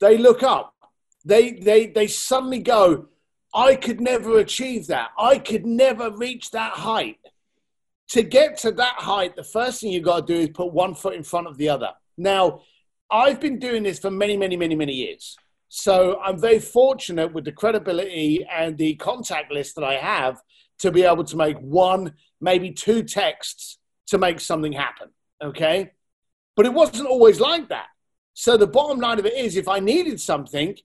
they 0.00 0.18
look 0.18 0.42
up. 0.42 0.74
They 1.24 1.52
they 1.52 1.86
they 1.86 2.08
suddenly 2.08 2.58
go, 2.58 3.06
"I 3.54 3.76
could 3.76 4.00
never 4.00 4.38
achieve 4.38 4.88
that. 4.88 5.10
I 5.18 5.38
could 5.38 5.64
never 5.64 6.10
reach 6.10 6.50
that 6.50 6.72
height." 6.72 7.18
to 8.12 8.22
get 8.22 8.58
to 8.58 8.70
that 8.70 8.96
height, 8.98 9.34
the 9.36 9.42
first 9.42 9.80
thing 9.80 9.90
you've 9.90 10.04
got 10.04 10.26
to 10.26 10.34
do 10.34 10.38
is 10.38 10.50
put 10.50 10.70
one 10.70 10.94
foot 10.94 11.14
in 11.14 11.24
front 11.24 11.46
of 11.46 11.56
the 11.56 11.70
other. 11.70 11.88
Now, 12.18 12.60
I've 13.10 13.40
been 13.40 13.58
doing 13.58 13.82
this 13.82 13.98
for 13.98 14.10
many, 14.10 14.36
many, 14.36 14.54
many, 14.54 14.74
many 14.74 14.92
years. 14.92 15.34
So 15.74 16.20
I'm 16.22 16.38
very 16.38 16.58
fortunate 16.58 17.32
with 17.32 17.46
the 17.46 17.50
credibility 17.50 18.44
and 18.44 18.76
the 18.76 18.94
contact 18.96 19.50
list 19.50 19.74
that 19.76 19.84
I 19.84 19.94
have 19.94 20.38
to 20.80 20.90
be 20.90 21.02
able 21.02 21.24
to 21.24 21.34
make 21.34 21.56
one, 21.60 22.12
maybe 22.42 22.72
two 22.72 23.02
texts 23.02 23.78
to 24.08 24.18
make 24.18 24.38
something 24.38 24.72
happen. 24.74 25.08
Okay. 25.42 25.92
But 26.56 26.66
it 26.66 26.74
wasn't 26.74 27.08
always 27.08 27.40
like 27.40 27.70
that. 27.70 27.86
So 28.34 28.58
the 28.58 28.66
bottom 28.66 29.00
line 29.00 29.18
of 29.18 29.24
it 29.24 29.32
is 29.32 29.56
if 29.56 29.66
I 29.66 29.80
needed 29.80 30.20
something, 30.20 30.76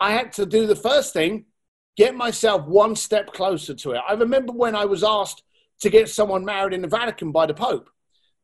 I 0.00 0.10
had 0.10 0.32
to 0.32 0.44
do 0.44 0.66
the 0.66 0.74
first 0.74 1.12
thing, 1.12 1.44
get 1.96 2.16
myself 2.16 2.66
one 2.66 2.96
step 2.96 3.32
closer 3.32 3.74
to 3.74 3.92
it. 3.92 4.00
I 4.08 4.14
remember 4.14 4.52
when 4.52 4.74
I 4.74 4.86
was 4.86 5.04
asked 5.04 5.44
to 5.82 5.88
get 5.88 6.08
someone 6.08 6.44
married 6.44 6.74
in 6.74 6.82
the 6.82 6.88
Vatican 6.88 7.30
by 7.30 7.46
the 7.46 7.54
Pope. 7.54 7.88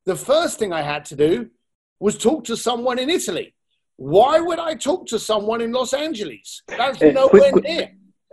The 0.05 0.15
first 0.15 0.61
thing 0.61 0.73
I 0.73 0.83
had 0.83 1.07
to 1.07 1.17
do 1.17 1.51
was 1.99 2.17
talk 2.17 2.45
to 2.45 2.57
someone 2.57 3.01
in 3.01 3.11
Italy. 3.11 3.57
Why 3.99 4.39
would 4.39 4.61
I 4.61 4.75
talk 4.75 5.07
to 5.09 5.19
someone 5.19 5.61
in 5.61 5.73
Los 5.73 5.93
Angeles? 5.93 6.63
That's 6.69 7.03
uh, 7.03 7.11
nowhere 7.11 7.51
quick, 7.51 7.65
near. 7.65 7.91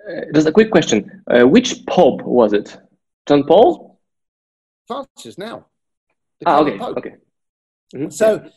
Uh, 0.07 0.21
just 0.33 0.47
a 0.47 0.51
quick 0.51 0.69
question. 0.69 1.23
Uh, 1.27 1.47
which 1.47 1.85
Pope 1.87 2.21
was 2.21 2.53
it? 2.53 2.77
John 3.25 3.43
Paul? 3.43 3.99
Francis 4.87 5.39
now. 5.39 5.65
Ah, 6.45 6.59
okay. 6.59 6.77
Pope. 6.77 6.97
Okay. 6.97 7.15
Mm-hmm. 7.95 8.09
So, 8.11 8.47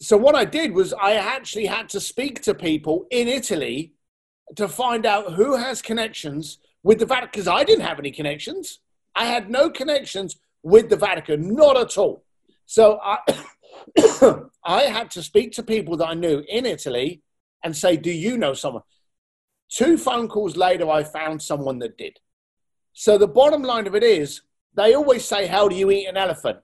so 0.00 0.16
what 0.16 0.34
I 0.34 0.46
did 0.46 0.72
was 0.72 0.94
I 0.94 1.16
actually 1.16 1.66
had 1.66 1.90
to 1.90 2.00
speak 2.00 2.40
to 2.42 2.54
people 2.54 3.06
in 3.10 3.28
Italy 3.28 3.92
to 4.54 4.66
find 4.66 5.04
out 5.04 5.34
who 5.34 5.56
has 5.56 5.82
connections 5.82 6.58
with 6.82 7.00
the 7.00 7.06
Vatican 7.06 7.30
because 7.32 7.48
I 7.48 7.64
didn't 7.64 7.84
have 7.84 7.98
any 7.98 8.10
connections. 8.10 8.80
I 9.14 9.26
had 9.26 9.50
no 9.50 9.68
connections 9.68 10.36
with 10.62 10.88
the 10.88 10.96
Vatican, 10.96 11.54
not 11.54 11.76
at 11.76 11.98
all. 11.98 12.24
So 12.64 12.98
I, 13.02 13.18
I 14.64 14.82
had 14.82 15.10
to 15.12 15.22
speak 15.22 15.52
to 15.52 15.62
people 15.62 15.96
that 15.98 16.08
I 16.08 16.14
knew 16.14 16.44
in 16.48 16.66
Italy 16.66 17.22
and 17.62 17.76
say, 17.76 17.96
Do 17.96 18.10
you 18.10 18.36
know 18.38 18.54
someone? 18.54 18.82
Two 19.68 19.98
phone 19.98 20.28
calls 20.28 20.56
later, 20.56 20.88
I 20.88 21.02
found 21.02 21.42
someone 21.42 21.78
that 21.80 21.98
did. 21.98 22.18
So 22.92 23.18
the 23.18 23.28
bottom 23.28 23.62
line 23.62 23.86
of 23.86 23.94
it 23.94 24.02
is, 24.02 24.42
they 24.74 24.94
always 24.94 25.24
say, 25.24 25.46
How 25.46 25.68
do 25.68 25.76
you 25.76 25.90
eat 25.90 26.06
an 26.06 26.16
elephant? 26.16 26.58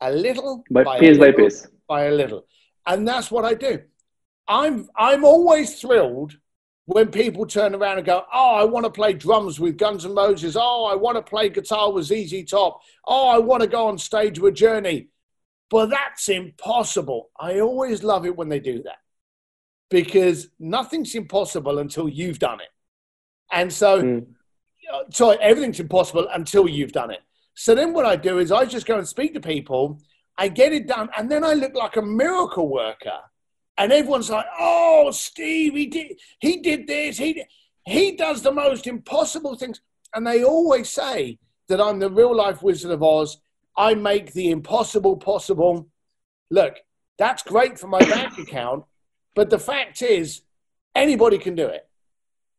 A 0.00 0.10
little 0.10 0.64
by, 0.70 0.84
by 0.84 0.98
piece 0.98 1.18
by 1.18 1.32
piece. 1.32 1.66
By 1.88 2.04
a 2.04 2.12
little. 2.12 2.46
And 2.86 3.06
that's 3.06 3.30
what 3.30 3.44
I 3.44 3.54
do. 3.54 3.80
I'm, 4.46 4.88
I'm 4.96 5.24
always 5.24 5.80
thrilled 5.80 6.36
when 6.86 7.08
people 7.08 7.46
turn 7.46 7.74
around 7.74 7.98
and 7.98 8.06
go, 8.06 8.24
Oh, 8.32 8.54
I 8.56 8.64
want 8.64 8.84
to 8.84 8.90
play 8.90 9.12
drums 9.14 9.58
with 9.58 9.78
Guns 9.78 10.04
N' 10.04 10.14
Roses. 10.14 10.56
Oh, 10.58 10.84
I 10.84 10.94
want 10.94 11.16
to 11.16 11.22
play 11.22 11.48
guitar 11.48 11.92
with 11.92 12.06
ZZ 12.06 12.44
Top. 12.44 12.80
Oh, 13.06 13.28
I 13.28 13.38
want 13.38 13.62
to 13.62 13.68
go 13.68 13.86
on 13.86 13.98
stage 13.98 14.38
with 14.38 14.54
Journey. 14.54 15.08
But 15.74 15.90
that's 15.90 16.28
impossible. 16.28 17.30
I 17.36 17.58
always 17.58 18.04
love 18.04 18.24
it 18.26 18.36
when 18.36 18.48
they 18.48 18.60
do 18.60 18.80
that 18.84 18.98
because 19.90 20.46
nothing's 20.60 21.16
impossible 21.16 21.80
until 21.80 22.08
you've 22.08 22.38
done 22.38 22.60
it. 22.60 22.68
And 23.50 23.72
so, 23.72 24.00
mm. 24.00 24.24
sorry, 25.10 25.36
everything's 25.40 25.80
impossible 25.80 26.28
until 26.32 26.68
you've 26.68 26.92
done 26.92 27.10
it. 27.10 27.22
So 27.56 27.74
then 27.74 27.92
what 27.92 28.06
I 28.06 28.14
do 28.14 28.38
is 28.38 28.52
I 28.52 28.66
just 28.66 28.86
go 28.86 28.98
and 28.98 29.08
speak 29.08 29.34
to 29.34 29.40
people, 29.40 29.98
I 30.38 30.46
get 30.46 30.72
it 30.72 30.86
done, 30.86 31.08
and 31.18 31.28
then 31.28 31.42
I 31.42 31.54
look 31.54 31.74
like 31.74 31.96
a 31.96 32.02
miracle 32.02 32.68
worker 32.68 33.18
and 33.76 33.90
everyone's 33.92 34.30
like, 34.30 34.46
"Oh, 34.56 35.10
Steve, 35.10 35.74
he 35.74 35.86
did, 35.88 36.20
he 36.38 36.60
did 36.60 36.86
this, 36.86 37.18
he 37.18 37.42
he 37.84 38.12
does 38.14 38.42
the 38.42 38.52
most 38.52 38.86
impossible 38.86 39.56
things," 39.56 39.80
and 40.14 40.24
they 40.24 40.44
always 40.44 40.88
say 40.88 41.40
that 41.66 41.80
I'm 41.80 41.98
the 41.98 42.10
real 42.10 42.36
life 42.36 42.62
Wizard 42.62 42.92
of 42.92 43.02
Oz. 43.02 43.38
I 43.76 43.94
make 43.94 44.32
the 44.32 44.50
impossible 44.50 45.16
possible. 45.16 45.88
Look, 46.50 46.76
that's 47.18 47.42
great 47.42 47.78
for 47.78 47.88
my 47.88 47.98
bank 48.10 48.38
account, 48.38 48.84
but 49.34 49.50
the 49.50 49.58
fact 49.58 50.02
is, 50.02 50.42
anybody 50.94 51.38
can 51.38 51.54
do 51.54 51.66
it. 51.66 51.88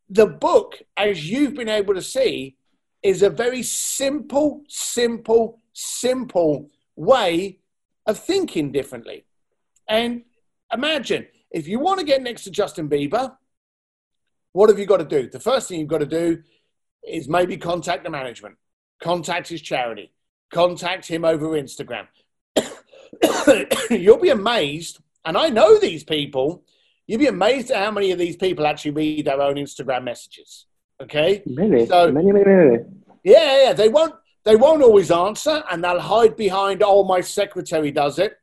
The 0.10 0.28
book, 0.28 0.82
as 0.98 1.30
you've 1.30 1.56
been 1.56 1.70
able 1.70 1.96
to 1.96 2.02
see, 2.02 2.58
is 3.02 3.22
a 3.22 3.30
very 3.30 3.64
simple, 3.64 4.64
simple, 4.68 5.62
simple 5.74 6.70
way 6.96 7.60
of 8.06 8.20
thinking 8.20 8.72
differently. 8.72 9.26
And 9.88 10.24
imagine 10.72 11.28
if 11.52 11.68
you 11.68 11.80
want 11.80 12.00
to 12.00 12.06
get 12.06 12.22
next 12.22 12.44
to 12.44 12.52
Justin 12.52 12.90
Bieber, 12.90 13.36
what 14.54 14.70
have 14.70 14.80
you 14.80 14.86
got 14.86 14.98
to 14.98 15.06
do? 15.06 15.30
The 15.30 15.40
first 15.40 15.68
thing 15.68 15.80
you've 15.80 15.90
got 15.90 16.00
to 16.00 16.06
do 16.06 16.42
is 17.04 17.28
maybe 17.28 17.58
contact 17.58 18.04
the 18.04 18.10
management, 18.10 18.56
contact 19.02 19.50
his 19.50 19.62
charity, 19.62 20.12
contact 20.52 21.08
him 21.08 21.26
over 21.26 21.50
Instagram. 21.50 22.08
You'll 23.90 24.18
be 24.18 24.30
amazed, 24.30 25.00
and 25.24 25.38
I 25.38 25.50
know 25.50 25.80
these 25.80 26.04
people. 26.04 26.64
You'll 27.08 27.20
be 27.20 27.28
amazed 27.28 27.72
at 27.72 27.84
how 27.84 27.92
many 27.92 28.12
of 28.12 28.20
these 28.20 28.36
people 28.36 28.66
actually 28.66 28.92
read 28.92 29.26
their 29.26 29.42
own 29.42 29.56
Instagram 29.56 30.04
messages. 30.04 30.66
Okay, 31.02 31.44
many, 31.46 31.86
so, 31.86 32.12
many, 32.12 32.32
many, 32.32 32.46
many. 32.46 32.78
Yeah, 33.24 33.66
yeah, 33.66 33.74
they 33.74 33.90
won't. 33.90 34.16
They 34.44 34.56
won't 34.56 34.84
always 34.84 35.12
answer, 35.12 35.64
and 35.70 35.84
they'll 35.84 36.00
hide 36.00 36.36
behind, 36.36 36.84
"Oh, 36.84 37.04
my 37.04 37.22
secretary 37.22 37.92
does 37.92 38.20
it." 38.20 38.38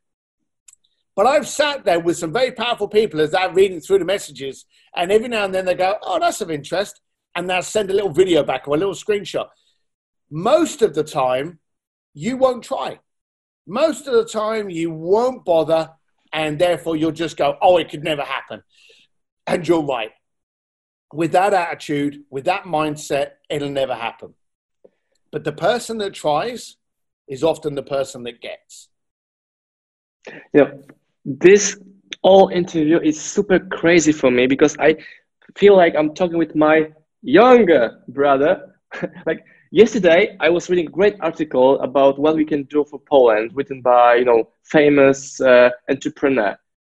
But 1.15 1.27
I've 1.27 1.47
sat 1.47 1.85
there 1.85 1.99
with 1.99 2.17
some 2.17 2.33
very 2.33 2.51
powerful 2.51 2.87
people 2.87 3.21
as 3.21 3.31
they're 3.31 3.53
reading 3.53 3.79
through 3.79 3.99
the 3.99 4.05
messages, 4.05 4.65
and 4.95 5.11
every 5.11 5.27
now 5.27 5.45
and 5.45 5.53
then 5.53 5.65
they 5.65 5.75
go, 5.75 5.97
"Oh, 6.01 6.19
that's 6.19 6.41
of 6.41 6.51
interest," 6.51 7.01
and 7.35 7.49
they'll 7.49 7.61
send 7.61 7.89
a 7.89 7.93
little 7.93 8.11
video 8.11 8.43
back 8.43 8.67
or 8.67 8.75
a 8.75 8.79
little 8.79 8.93
screenshot. 8.93 9.47
Most 10.29 10.81
of 10.81 10.93
the 10.93 11.03
time, 11.03 11.59
you 12.13 12.37
won't 12.37 12.63
try. 12.63 12.99
Most 13.65 14.07
of 14.07 14.13
the 14.13 14.25
time, 14.25 14.69
you 14.69 14.91
won't 14.91 15.45
bother, 15.45 15.91
and 16.31 16.59
therefore 16.59 16.95
you'll 16.95 17.11
just 17.11 17.37
go, 17.37 17.57
"Oh, 17.61 17.77
it 17.77 17.89
could 17.89 18.03
never 18.03 18.23
happen," 18.23 18.63
and 19.47 19.67
you're 19.67 19.83
right. 19.83 20.11
With 21.13 21.31
that 21.33 21.53
attitude, 21.53 22.23
with 22.29 22.45
that 22.45 22.63
mindset, 22.63 23.33
it'll 23.49 23.69
never 23.69 23.95
happen. 23.95 24.33
But 25.31 25.43
the 25.43 25.51
person 25.51 25.97
that 25.99 26.13
tries 26.13 26.77
is 27.27 27.43
often 27.43 27.75
the 27.75 27.83
person 27.83 28.23
that 28.23 28.41
gets. 28.41 28.89
Yeah, 30.53 30.71
this 31.25 31.77
whole 32.23 32.49
interview 32.49 32.99
is 32.99 33.19
super 33.19 33.59
crazy 33.59 34.11
for 34.11 34.31
me 34.31 34.47
because 34.47 34.75
I 34.79 34.97
feel 35.55 35.75
like 35.75 35.95
I'm 35.95 36.13
talking 36.13 36.37
with 36.37 36.55
my 36.55 36.91
younger 37.21 38.03
brother. 38.07 38.75
like 39.25 39.45
yesterday, 39.73 40.37
I 40.39 40.49
was 40.49 40.69
reading 40.69 40.87
a 40.87 40.91
great 40.91 41.15
article 41.19 41.79
about 41.81 42.19
what 42.19 42.35
we 42.35 42.45
can 42.45 42.63
do 42.63 42.85
for 42.85 42.99
Poland, 42.99 43.51
written 43.55 43.81
by 43.81 44.15
you 44.15 44.25
know 44.25 44.49
famous 44.63 45.41
uh, 45.41 45.71
entrepreneur, 45.89 46.55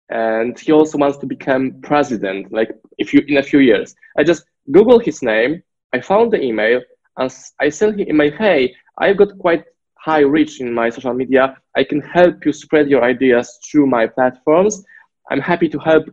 and 0.09 0.57
he 0.57 0.71
also 0.71 0.97
wants 0.97 1.17
to 1.17 1.25
become 1.25 1.81
president. 1.81 2.53
Like 2.53 2.69
if 2.97 3.13
you 3.13 3.21
in 3.27 3.37
a 3.37 3.43
few 3.43 3.59
years, 3.59 3.95
I 4.17 4.23
just 4.23 4.45
googled 4.71 5.03
his 5.03 5.21
name. 5.21 5.63
I 5.93 5.99
found 5.99 6.31
the 6.31 6.41
email, 6.41 6.81
and 7.17 7.33
I 7.59 7.69
sent 7.69 7.99
him 7.99 8.07
email. 8.09 8.31
Hey, 8.31 8.75
I've 8.99 9.17
got 9.17 9.37
quite 9.39 9.65
high 9.95 10.21
reach 10.21 10.61
in 10.61 10.73
my 10.73 10.89
social 10.89 11.13
media. 11.13 11.57
I 11.75 11.83
can 11.83 12.01
help 12.01 12.45
you 12.45 12.53
spread 12.53 12.89
your 12.89 13.03
ideas 13.03 13.59
through 13.65 13.87
my 13.87 14.07
platforms. 14.07 14.83
I'm 15.31 15.41
happy 15.41 15.67
to 15.69 15.79
help. 15.79 16.05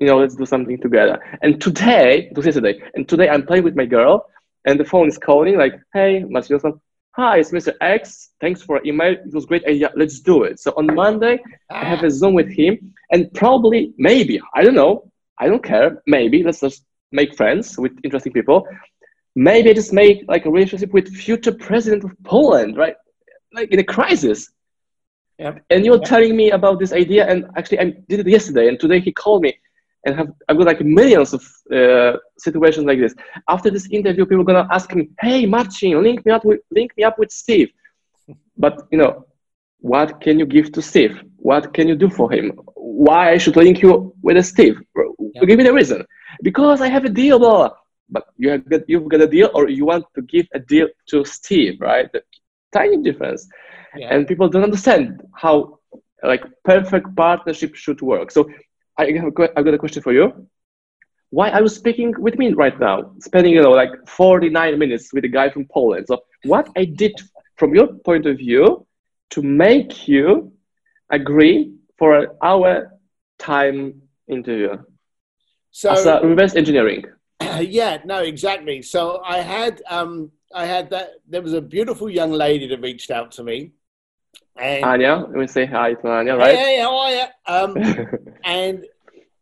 You 0.00 0.06
know, 0.06 0.18
let's 0.18 0.36
do 0.36 0.46
something 0.46 0.80
together. 0.80 1.18
And 1.42 1.60
today, 1.60 2.30
yesterday, 2.36 2.80
and 2.94 3.08
today 3.08 3.28
I'm 3.28 3.44
playing 3.44 3.64
with 3.64 3.74
my 3.74 3.84
girl, 3.84 4.26
and 4.66 4.78
the 4.78 4.84
phone 4.84 5.08
is 5.08 5.18
calling 5.18 5.56
like, 5.56 5.80
"Hey, 5.92 6.24
Marcin 6.24 6.58
Hi, 7.12 7.38
it's 7.38 7.50
Mr. 7.50 7.72
X. 7.80 8.30
Thanks 8.40 8.62
for 8.62 8.80
email. 8.84 9.12
It 9.12 9.34
was 9.34 9.44
great 9.44 9.64
idea. 9.66 9.90
Let's 9.96 10.20
do 10.20 10.44
it. 10.44 10.60
So 10.60 10.72
on 10.76 10.86
Monday, 10.94 11.40
I 11.68 11.84
have 11.84 12.04
a 12.04 12.10
Zoom 12.10 12.34
with 12.34 12.48
him, 12.48 12.94
and 13.10 13.32
probably, 13.34 13.92
maybe, 13.98 14.40
I 14.54 14.62
don't 14.62 14.76
know, 14.76 15.10
I 15.36 15.48
don't 15.48 15.62
care. 15.62 16.00
Maybe 16.06 16.44
let's 16.44 16.60
just 16.60 16.84
make 17.10 17.34
friends 17.36 17.76
with 17.76 17.92
interesting 18.04 18.32
people. 18.32 18.66
Maybe 19.34 19.70
I 19.70 19.72
just 19.72 19.92
make 19.92 20.24
like 20.28 20.46
a 20.46 20.50
relationship 20.50 20.92
with 20.92 21.08
future 21.12 21.52
president 21.52 22.04
of 22.04 22.12
Poland, 22.22 22.76
right? 22.76 22.94
Like 23.52 23.70
in 23.72 23.80
a 23.80 23.84
crisis. 23.84 24.50
Yep. 25.38 25.64
And 25.70 25.84
you're 25.84 26.02
Yep. 26.02 26.04
telling 26.04 26.36
me 26.36 26.50
about 26.52 26.78
this 26.78 26.92
idea, 26.92 27.26
and 27.26 27.46
actually 27.56 27.80
I 27.80 27.84
did 28.08 28.20
it 28.20 28.28
yesterday, 28.28 28.68
and 28.68 28.78
today 28.78 29.00
he 29.00 29.12
called 29.12 29.42
me, 29.42 29.58
and 30.08 30.16
have 30.20 30.28
I've 30.48 30.58
got 30.58 30.66
like 30.72 30.80
millions 31.00 31.30
of 31.38 31.42
uh, 31.78 32.12
situations 32.46 32.84
like 32.90 33.00
this. 33.04 33.14
After 33.54 33.68
this 33.76 33.86
interview, 33.98 34.24
people 34.26 34.42
are 34.44 34.50
gonna 34.52 34.68
ask 34.78 34.88
me, 34.98 35.02
"Hey, 35.20 35.40
Marcin, 35.46 36.02
link 36.02 36.18
me 36.26 36.32
up 36.36 36.44
with 36.44 36.60
link 36.78 36.90
me 36.96 37.02
up 37.08 37.16
with 37.18 37.30
Steve." 37.42 37.70
But 38.64 38.74
you 38.92 38.98
know, 39.02 39.12
what 39.92 40.08
can 40.24 40.34
you 40.40 40.46
give 40.56 40.66
to 40.76 40.80
Steve? 40.82 41.14
What 41.50 41.64
can 41.76 41.86
you 41.90 41.96
do 42.04 42.08
for 42.18 42.26
him? 42.36 42.46
Why 43.08 43.22
I 43.34 43.38
should 43.42 43.56
link 43.64 43.76
you 43.84 43.92
with 44.26 44.36
a 44.36 44.42
Steve? 44.42 44.76
Yeah. 45.34 45.44
Give 45.48 45.58
me 45.60 45.64
the 45.64 45.72
reason. 45.80 46.00
Because 46.48 46.78
I 46.80 46.88
have 46.96 47.04
a 47.04 47.12
deal, 47.22 47.38
blah. 47.38 47.56
blah. 47.58 47.70
But 48.14 48.24
you 48.42 48.48
have 48.50 48.64
got, 48.72 48.80
you've 48.90 49.08
got 49.14 49.20
a 49.20 49.30
deal, 49.36 49.48
or 49.56 49.68
you 49.68 49.84
want 49.92 50.04
to 50.16 50.22
give 50.34 50.46
a 50.58 50.60
deal 50.72 50.88
to 51.10 51.16
Steve, 51.24 51.74
right? 51.90 52.08
The 52.14 52.22
tiny 52.78 52.98
difference 53.08 53.42
Yeah. 54.00 54.08
and 54.12 54.26
people 54.30 54.48
don't 54.52 54.64
understand 54.70 55.22
how 55.44 55.54
like 56.32 56.44
perfect 56.72 57.08
partnership 57.24 57.72
should 57.82 58.00
work 58.12 58.30
so 58.36 58.40
i 58.98 59.10
have 59.12 59.24
a, 59.26 59.58
i've 59.58 59.64
got 59.64 59.74
a 59.74 59.78
question 59.78 60.02
for 60.02 60.12
you. 60.12 60.48
Why 61.30 61.50
are 61.50 61.60
you 61.60 61.68
speaking 61.68 62.14
with 62.18 62.38
me 62.38 62.52
right 62.52 62.78
now? 62.80 63.12
Spending 63.20 63.52
you 63.52 63.62
know 63.62 63.70
like 63.70 63.90
49 64.08 64.78
minutes 64.78 65.12
with 65.12 65.24
a 65.24 65.28
guy 65.28 65.50
from 65.50 65.66
poland. 65.66 66.06
So 66.08 66.20
what 66.44 66.68
i 66.76 66.84
did 66.84 67.14
from 67.56 67.74
your 67.74 67.88
point 68.08 68.26
of 68.26 68.38
view 68.38 68.86
to 69.30 69.42
make 69.42 70.08
you 70.08 70.52
agree 71.10 71.74
for 71.98 72.18
an 72.18 72.28
hour 72.42 72.92
time 73.38 74.02
interview? 74.28 74.78
So 75.70 75.90
as 75.90 76.06
a 76.06 76.20
reverse 76.22 76.54
engineering. 76.56 77.04
Yeah, 77.60 77.98
no, 78.04 78.18
exactly. 78.18 78.82
So 78.82 79.20
I 79.24 79.38
had 79.38 79.82
um 79.88 80.30
I 80.54 80.64
had 80.64 80.90
that 80.90 81.08
there 81.28 81.42
was 81.42 81.52
a 81.52 81.60
beautiful 81.60 82.08
young 82.08 82.32
lady 82.32 82.66
that 82.68 82.80
reached 82.80 83.10
out 83.10 83.32
to 83.32 83.44
me. 83.44 83.72
And 84.58 84.84
anya 84.84 85.26
we 85.34 85.46
say 85.46 85.66
hi 85.66 85.94
to 85.94 86.08
anya 86.10 86.36
right 86.36 86.56
Hey, 86.56 86.76
hey, 86.76 86.80
how 86.80 86.96
are 86.96 87.12
you? 87.12 87.24
Um 87.46 87.76
and 88.44 88.84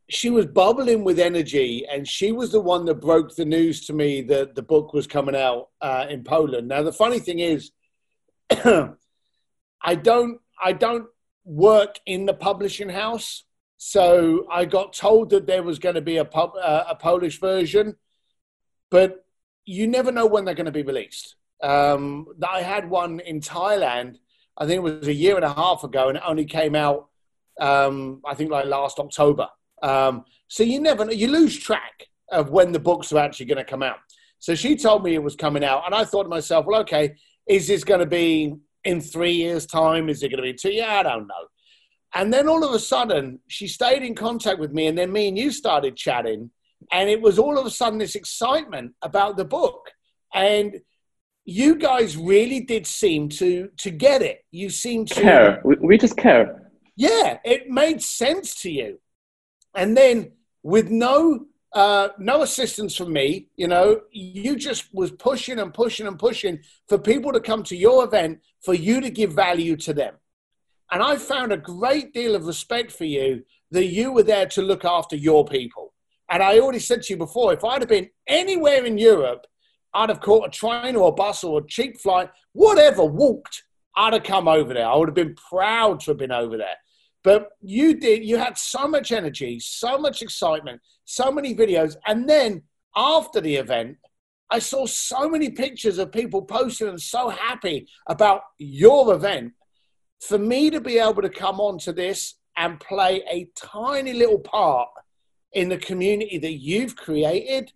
she 0.09 0.31
was 0.31 0.47
bubbling 0.47 1.03
with 1.03 1.19
energy 1.19 1.85
and 1.91 2.07
she 2.07 2.31
was 2.31 2.53
the 2.53 2.61
one 2.61 2.85
that 2.85 3.01
broke 3.01 3.35
the 3.35 3.45
news 3.45 3.87
to 3.87 3.93
me 3.93 4.23
that 4.23 4.55
the 4.55 4.63
book 4.63 4.93
was 4.93 5.07
coming 5.07 5.35
out 5.35 5.71
uh, 5.81 6.07
in 6.09 6.23
Poland. 6.23 6.69
Now 6.69 6.83
the 6.83 6.93
funny 6.93 7.19
thing 7.19 7.41
is 7.41 7.73
I 8.51 9.95
don't 9.95 10.41
I 10.63 10.73
don't 10.73 11.07
work 11.45 11.99
in 12.07 12.27
the 12.27 12.35
publishing 12.35 12.89
house. 12.89 13.45
So 13.79 14.47
I 14.51 14.65
got 14.65 14.93
told 14.93 15.31
that 15.31 15.47
there 15.47 15.63
was 15.63 15.79
going 15.79 15.97
to 15.97 16.01
be 16.01 16.17
a 16.17 16.25
pub, 16.25 16.53
uh, 16.61 16.85
a 16.89 16.95
Polish 16.95 17.39
version, 17.41 17.97
but 18.91 19.25
you 19.65 19.87
never 19.87 20.11
know 20.11 20.27
when 20.27 20.45
they're 20.45 20.55
going 20.55 20.67
to 20.67 20.73
be 20.73 20.83
released. 20.83 21.37
Um, 21.63 22.27
I 22.47 22.63
had 22.63 22.89
one 22.89 23.21
in 23.21 23.41
Thailand. 23.41 24.17
I 24.59 24.67
think 24.67 24.79
it 24.79 24.83
was 24.83 25.09
a 25.09 25.15
year 25.15 25.37
and 25.37 25.45
a 25.45 25.53
half 25.53 25.85
ago, 25.85 26.09
and 26.09 26.17
it 26.17 26.23
only 26.27 26.45
came 26.45 26.75
out. 26.75 27.09
Um, 27.61 28.21
I 28.25 28.35
think 28.35 28.51
like 28.51 28.67
last 28.67 28.99
October. 28.99 29.49
Um, 29.83 30.25
so 30.49 30.63
you 30.63 30.81
never. 30.81 31.11
You 31.13 31.29
lose 31.29 31.59
track 31.59 32.07
of 32.33 32.51
when 32.51 32.73
the 32.73 32.81
books 32.81 33.13
are 33.13 33.19
actually 33.19 33.47
going 33.47 33.59
to 33.59 33.65
come 33.65 33.83
out. 33.83 33.99
So 34.39 34.55
she 34.55 34.77
told 34.77 35.05
me 35.05 35.15
it 35.15 35.23
was 35.23 35.37
coming 35.37 35.65
out, 35.65 35.85
and 35.87 35.95
I 35.95 36.05
thought 36.05 36.25
to 36.25 36.29
myself, 36.29 36.67
well, 36.67 36.81
okay, 36.83 37.15
is 37.47 37.67
this 37.67 37.85
going 37.85 38.01
to 38.01 38.07
be 38.07 38.55
in 38.85 39.01
three 39.01 39.33
years' 39.33 39.67
time? 39.67 40.09
Is 40.09 40.23
it 40.23 40.31
going 40.31 40.39
to 40.39 40.43
be 40.43 40.55
two? 40.55 40.73
Yeah, 40.73 41.01
I 41.01 41.03
don't 41.03 41.27
know. 41.27 41.47
And 42.15 42.33
then 42.33 42.49
all 42.49 42.65
of 42.65 42.73
a 42.73 42.79
sudden, 42.79 43.41
she 43.49 43.69
stayed 43.69 44.03
in 44.03 44.15
contact 44.15 44.59
with 44.59 44.73
me, 44.73 44.87
and 44.87 44.97
then 44.97 45.13
me 45.13 45.29
and 45.29 45.39
you 45.39 45.51
started 45.51 45.97
chatting, 45.97 46.51
and 46.93 47.11
it 47.11 47.21
was 47.21 47.39
all 47.39 47.59
of 47.59 47.67
a 47.67 47.71
sudden 47.71 47.99
this 47.99 48.15
excitement 48.15 48.93
about 49.03 49.37
the 49.37 49.45
book, 49.45 49.91
and 50.35 50.81
you 51.47 51.77
guys 51.77 52.17
really 52.17 52.61
did 52.61 52.87
seem 52.87 53.31
to 53.31 53.71
to 53.79 53.91
get 53.91 54.21
it. 54.21 54.45
You 54.51 54.69
seem 54.69 55.07
to 55.07 55.15
care 55.15 55.63
we, 55.65 55.77
we 55.77 55.99
just 55.99 56.17
care 56.17 56.67
yeah, 56.97 57.39
it 57.45 57.69
made 57.69 58.03
sense 58.03 58.55
to 58.63 58.71
you. 58.71 58.99
And 59.75 59.97
then 59.97 60.33
with 60.63 60.91
no 60.91 61.47
uh, 61.73 62.09
no 62.19 62.41
assistance 62.41 62.97
from 62.97 63.13
me, 63.13 63.49
you 63.57 63.69
know, 63.69 64.01
you 64.11 64.57
just 64.57 64.95
was 64.95 65.11
pushing 65.11 65.59
and 65.59 65.75
pushing 65.75 66.07
and 66.07 66.19
pushing 66.19 66.61
for 66.89 66.97
people 66.97 67.33
to 67.33 67.41
come 67.41 67.63
to 67.65 67.77
your 67.77 68.05
event 68.05 68.41
for 68.65 68.73
you 68.73 69.03
to 69.03 69.11
give 69.11 69.35
value 69.35 69.77
to 69.77 69.93
them. 69.93 70.15
And 70.91 71.03
I 71.03 71.17
found 71.17 71.53
a 71.53 71.59
great 71.59 72.15
deal 72.15 72.35
of 72.35 72.47
respect 72.47 72.93
for 72.93 73.05
you 73.05 73.45
that 73.73 73.87
you 73.87 74.11
were 74.11 74.23
there 74.23 74.47
to 74.47 74.63
look 74.63 74.87
after 74.87 75.17
your 75.17 75.45
people. 75.45 75.93
And 76.31 76.43
I 76.43 76.61
already 76.61 76.79
said 76.79 77.03
to 77.03 77.13
you 77.13 77.19
before, 77.19 77.53
if 77.53 77.63
I'd 77.63 77.83
have 77.83 77.91
been 77.91 78.09
anywhere 78.27 78.87
in 78.87 78.97
Europe, 78.97 79.47
I'd 79.97 80.11
have 80.11 80.21
caught 80.21 80.49
a 80.49 80.51
train 80.51 80.95
or 80.95 81.09
a 81.09 81.13
bus 81.13 81.43
or 81.43 81.61
a 81.61 81.67
cheap 81.67 81.99
flight, 81.99 82.31
whatever, 82.53 83.03
walked, 83.03 83.65
I'd 83.97 84.13
have 84.13 84.25
come 84.25 84.47
over 84.47 84.75
there. 84.75 84.87
I 84.87 84.95
would 84.95 85.09
have 85.09 85.15
been 85.15 85.35
proud 85.35 86.01
to 86.01 86.11
have 86.11 86.19
been 86.19 86.33
over 86.33 86.59
there. 86.59 86.77
But 87.25 87.49
you 87.63 87.99
did, 87.99 88.23
you 88.23 88.37
had 88.37 88.59
so 88.59 88.87
much 88.87 89.11
energy, 89.11 89.59
so 89.59 89.97
much 89.97 90.21
excitement, 90.21 90.83
so 91.07 91.33
many 91.33 91.55
videos. 91.55 91.97
And 92.07 92.29
then 92.29 92.63
after 92.95 93.41
the 93.41 93.57
event, 93.57 93.97
I 94.51 94.59
saw 94.59 94.87
so 94.87 95.29
many 95.29 95.51
pictures 95.51 95.99
of 95.99 96.13
people 96.13 96.43
posting 96.43 96.89
and 96.89 97.01
so 97.01 97.31
happy 97.31 97.89
about 98.07 98.43
your 98.59 99.15
event. 99.15 99.55
For 100.21 100.39
me 100.39 100.71
to 100.71 100.81
be 100.81 100.99
able 100.99 101.23
to 101.23 101.31
come 101.31 101.59
onto 101.59 101.93
this 101.93 102.35
and 102.57 102.79
play 102.79 103.23
a 103.31 103.49
tiny 103.57 104.13
little 104.13 104.39
part 104.39 104.89
in 105.53 105.71
the 105.71 105.79
community 105.79 106.39
that 106.39 106.61
you've 106.61 106.97
created 106.97 107.73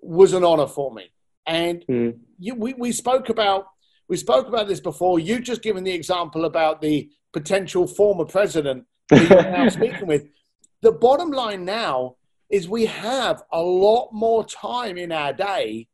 was 0.00 0.32
an 0.32 0.44
honor 0.44 0.68
for 0.68 0.94
me. 0.94 1.10
And 1.50 1.84
Mm. 1.88 2.18
you, 2.38 2.54
we, 2.54 2.74
we 2.74 2.92
spoke 2.92 3.28
about 3.28 3.66
we 4.08 4.16
spoke 4.16 4.48
about 4.48 4.66
this 4.66 4.80
before. 4.80 5.20
You 5.20 5.38
just 5.40 5.62
given 5.62 5.84
the 5.84 5.92
example 5.92 6.44
about 6.44 6.80
the 6.80 7.08
potential 7.32 7.86
former 7.86 8.24
president 8.24 8.84
who 9.08 9.18
you're 9.20 9.42
now 9.58 9.68
speaking 9.68 10.06
with. 10.08 10.26
The 10.82 10.90
bottom 10.90 11.30
line 11.30 11.64
now 11.64 12.16
is 12.50 12.68
we 12.68 12.86
have 12.86 13.42
a 13.52 13.62
lot 13.62 14.10
more 14.12 14.44
time 14.44 14.96
in 14.98 15.12
our 15.12 15.32
day 15.32 15.86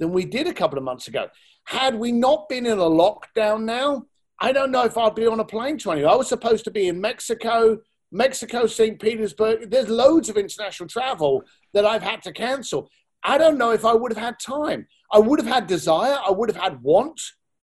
than 0.00 0.10
we 0.10 0.24
did 0.24 0.48
a 0.48 0.52
couple 0.54 0.76
of 0.76 0.82
months 0.82 1.06
ago. 1.06 1.28
Had 1.64 1.94
we 1.94 2.10
not 2.10 2.48
been 2.48 2.66
in 2.66 2.78
a 2.78 2.90
lockdown 3.02 3.62
now, 3.62 4.06
I 4.40 4.50
don't 4.50 4.72
know 4.72 4.84
if 4.84 4.98
I'd 4.98 5.14
be 5.14 5.28
on 5.28 5.38
a 5.38 5.44
plane 5.44 5.78
to 5.78 5.92
anywhere. 5.92 6.10
I 6.10 6.16
was 6.16 6.28
supposed 6.28 6.64
to 6.64 6.72
be 6.72 6.88
in 6.88 7.00
Mexico, 7.00 7.78
Mexico, 8.10 8.66
St. 8.66 9.00
Petersburg. 9.00 9.70
There's 9.70 9.88
loads 9.88 10.28
of 10.28 10.36
international 10.36 10.88
travel 10.88 11.44
that 11.74 11.86
I've 11.86 12.02
had 12.02 12.22
to 12.24 12.32
cancel. 12.32 12.88
I 13.22 13.38
don't 13.38 13.58
know 13.58 13.70
if 13.70 13.84
I 13.84 13.94
would 13.94 14.12
have 14.12 14.22
had 14.22 14.38
time. 14.40 14.86
I 15.12 15.18
would 15.18 15.38
have 15.38 15.48
had 15.48 15.66
desire, 15.66 16.18
I 16.26 16.30
would 16.30 16.48
have 16.48 16.60
had 16.60 16.82
want, 16.82 17.20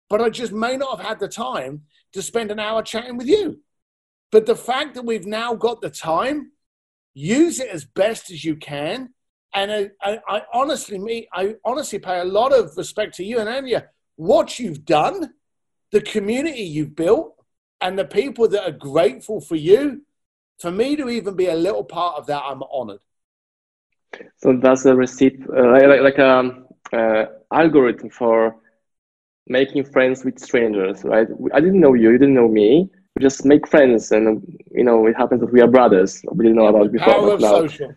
but 0.10 0.22
I 0.22 0.30
just 0.30 0.52
may 0.52 0.76
not 0.76 0.98
have 0.98 1.08
had 1.08 1.20
the 1.20 1.28
time 1.28 1.84
to 2.14 2.22
spend 2.22 2.52
an 2.52 2.60
hour 2.60 2.82
chatting 2.82 3.18
with 3.18 3.28
you. 3.28 3.62
But 4.32 4.46
the 4.46 4.56
fact 4.56 4.96
that 4.96 5.06
we've 5.06 5.26
now 5.26 5.56
got 5.56 5.82
the 5.82 5.90
time, 5.90 6.52
use 7.14 7.60
it 7.60 7.70
as 7.70 7.86
best 7.86 8.30
as 8.32 8.44
you 8.44 8.56
can. 8.56 9.14
And 9.54 9.72
I, 9.72 9.90
I, 10.02 10.20
I 10.28 10.42
honestly, 10.54 10.98
me, 10.98 11.28
I 11.34 11.56
honestly 11.64 12.00
pay 12.00 12.20
a 12.20 12.26
lot 12.26 12.54
of 12.54 12.76
respect 12.76 13.16
to 13.16 13.24
you 13.24 13.40
and 13.40 13.48
Anya. 13.48 13.88
What 14.16 14.60
you've 14.60 14.86
done, 14.86 15.34
the 15.92 16.02
community 16.02 16.64
you've 16.64 16.96
built, 16.96 17.36
and 17.80 17.98
the 17.98 18.06
people 18.06 18.48
that 18.50 18.68
are 18.68 18.72
grateful 18.72 19.40
for 19.40 19.56
you. 19.56 20.04
For 20.60 20.72
me 20.72 20.96
to 20.96 21.08
even 21.10 21.36
be 21.36 21.48
a 21.48 21.56
little 21.56 21.84
part 21.84 22.18
of 22.18 22.26
that, 22.28 22.44
I'm 22.44 22.64
honored. 22.64 23.00
So 24.38 24.58
that's 24.58 24.86
a 24.86 24.96
receipt, 24.96 25.42
uh, 25.56 25.72
like, 25.72 26.02
like, 26.02 26.18
a 26.18 26.64
uh, 26.94 27.26
algorithm 27.52 28.10
for 28.10 28.56
making 29.48 29.86
friends 29.86 30.24
with 30.26 30.40
strangers, 30.40 31.04
right? 31.04 31.28
I 31.54 31.60
didn't 31.60 31.80
know 31.80 31.94
you, 31.94 32.12
you 32.12 32.18
didn't 32.18 32.36
know 32.36 32.48
me. 32.48 32.90
We 33.16 33.22
just 33.22 33.46
make 33.46 33.68
friends, 33.68 34.12
and 34.12 34.44
you 34.72 34.84
know, 34.84 35.08
it 35.08 35.16
happens 35.16 35.42
that 35.42 35.52
we 35.52 35.62
are 35.62 35.68
brothers. 35.68 36.22
We 36.32 36.46
didn't 36.46 36.58
know 36.58 36.68
about 36.68 36.92
before. 36.92 37.14
Power 37.14 37.34
of 37.34 37.42
now 37.42 37.62
social. 37.62 37.96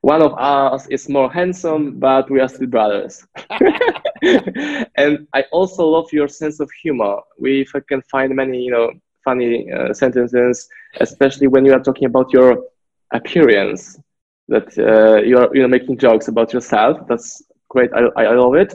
one 0.00 0.22
of 0.22 0.32
us 0.36 0.86
is 0.88 1.08
more 1.08 1.30
handsome, 1.30 1.98
but 1.98 2.28
we 2.30 2.40
are 2.40 2.48
still 2.48 2.66
brothers. 2.66 3.24
and 4.96 5.26
I 5.32 5.44
also 5.52 5.86
love 5.86 6.12
your 6.12 6.28
sense 6.28 6.60
of 6.60 6.70
humor. 6.82 7.20
We 7.38 7.60
if 7.62 7.74
I 7.74 7.80
can 7.88 8.02
find 8.02 8.34
many, 8.34 8.62
you 8.62 8.72
know, 8.72 8.90
funny 9.24 9.70
uh, 9.70 9.92
sentences, 9.92 10.68
especially 11.00 11.46
when 11.46 11.64
you 11.64 11.72
are 11.72 11.82
talking 11.82 12.06
about 12.06 12.32
your 12.32 12.64
appearance. 13.12 13.98
That 14.48 14.68
uh, 14.78 15.22
you 15.22 15.38
are, 15.38 15.54
you 15.54 15.62
know, 15.62 15.68
making 15.68 15.98
jokes 15.98 16.28
about 16.28 16.52
yourself. 16.52 17.06
That's 17.08 17.42
great. 17.68 17.90
I, 17.92 18.24
I 18.24 18.34
love 18.34 18.54
it. 18.54 18.74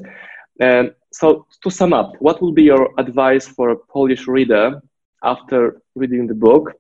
And 0.60 0.94
so, 1.12 1.46
to 1.64 1.72
sum 1.72 1.94
up, 1.94 2.14
what 2.20 2.42
would 2.42 2.56
be 2.56 2.64
your 2.64 2.94
advice 2.98 3.48
for 3.48 3.70
a 3.70 3.78
Polish 3.78 4.28
reader 4.28 4.82
after 5.24 5.82
reading 5.96 6.28
the 6.28 6.36
book, 6.36 6.74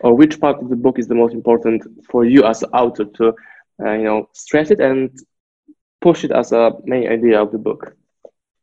or 0.00 0.14
which 0.14 0.40
part 0.40 0.62
of 0.62 0.68
the 0.68 0.76
book 0.76 0.98
is 0.98 1.08
the 1.08 1.14
most 1.14 1.34
important 1.34 1.82
for 2.10 2.24
you 2.24 2.44
as 2.44 2.62
an 2.62 2.70
author 2.70 3.04
to, 3.04 3.34
uh, 3.84 3.92
you 3.92 4.04
know, 4.04 4.28
stress 4.32 4.70
it 4.70 4.80
and 4.80 5.10
push 6.00 6.24
it 6.24 6.30
as 6.30 6.52
a 6.52 6.72
main 6.84 7.08
idea 7.08 7.40
of 7.40 7.50
the 7.50 7.58
book? 7.58 7.96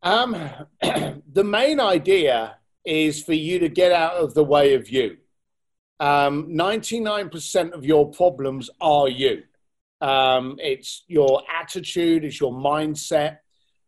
Um, 0.03 0.35
the 0.81 1.43
main 1.43 1.79
idea 1.79 2.57
is 2.85 3.23
for 3.23 3.33
you 3.33 3.59
to 3.59 3.69
get 3.69 3.91
out 3.91 4.13
of 4.13 4.33
the 4.33 4.43
way 4.43 4.75
of 4.75 4.89
you. 4.89 5.17
Um, 5.99 6.49
99% 6.49 7.71
of 7.71 7.85
your 7.85 8.11
problems 8.11 8.69
are 8.79 9.09
you. 9.09 9.43
Um, 10.05 10.57
it's 10.59 11.03
your 11.07 11.41
attitude, 11.51 12.25
it's 12.25 12.39
your 12.39 12.53
mindset. 12.53 13.37